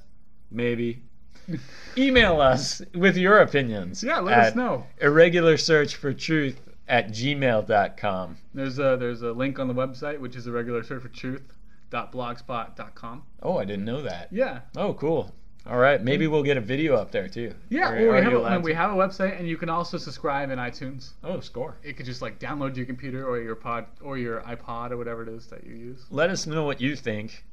maybe 0.50 1.02
email 1.96 2.38
us 2.42 2.82
with 2.94 3.16
your 3.16 3.38
opinions 3.38 4.04
Yeah, 4.04 4.18
let 4.20 4.38
us 4.38 4.54
know. 4.54 4.86
irregular 5.00 5.56
search 5.56 5.96
for 5.96 6.12
truth 6.12 6.60
at 6.88 7.08
gmail.com 7.08 8.36
There's 8.52 8.78
a 8.78 8.96
there's 8.98 9.22
a 9.22 9.32
link 9.32 9.58
on 9.58 9.68
the 9.68 9.74
website 9.74 10.18
which 10.20 10.36
is 10.36 10.46
a 10.46 10.52
regular 10.52 10.82
search 10.82 11.02
for 11.02 11.08
truth.blogspot.com. 11.08 13.22
oh 13.42 13.56
i 13.58 13.64
didn't 13.64 13.84
know 13.84 14.02
that 14.02 14.28
Yeah. 14.30 14.60
oh 14.76 14.94
cool 14.94 15.32
all 15.66 15.78
right 15.78 16.02
maybe 16.02 16.26
we'll 16.26 16.42
get 16.42 16.58
a 16.58 16.60
video 16.60 16.94
up 16.94 17.10
there 17.10 17.26
too 17.28 17.54
Yeah, 17.70 17.90
well, 17.90 18.12
we, 18.12 18.20
have 18.22 18.32
a, 18.34 18.60
we 18.60 18.74
have 18.74 18.90
a 18.90 18.94
website, 18.94 19.38
and 19.38 19.48
you 19.48 19.56
can 19.56 19.70
also 19.70 19.96
subscribe 19.96 20.50
in 20.50 20.58
iTunes. 20.58 21.12
oh 21.24 21.40
score 21.40 21.76
It 21.82 21.96
could 21.96 22.04
just 22.06 22.20
like 22.20 22.38
download 22.38 22.72
to 22.72 22.76
your 22.78 22.86
computer 22.86 23.26
or 23.26 23.40
your 23.40 23.54
pod 23.54 23.86
or 24.02 24.18
your 24.18 24.42
iPod 24.42 24.90
or 24.90 24.98
whatever 24.98 25.22
it 25.22 25.28
is 25.30 25.46
that 25.46 25.64
you 25.64 25.74
use. 25.74 26.04
let 26.10 26.28
us 26.28 26.46
know 26.46 26.64
what 26.64 26.82
you 26.82 26.96
think 26.96 27.44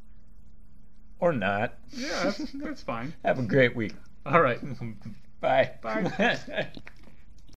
or 1.19 1.31
not 1.31 1.75
Yeah, 1.91 2.23
that's, 2.23 2.51
that's 2.51 2.83
fine. 2.83 3.13
have 3.23 3.39
a 3.39 3.43
great 3.43 3.75
week 3.77 3.93
All 4.25 4.41
right. 4.41 4.59
Bye. 5.41 5.71
Bye. 5.81 6.67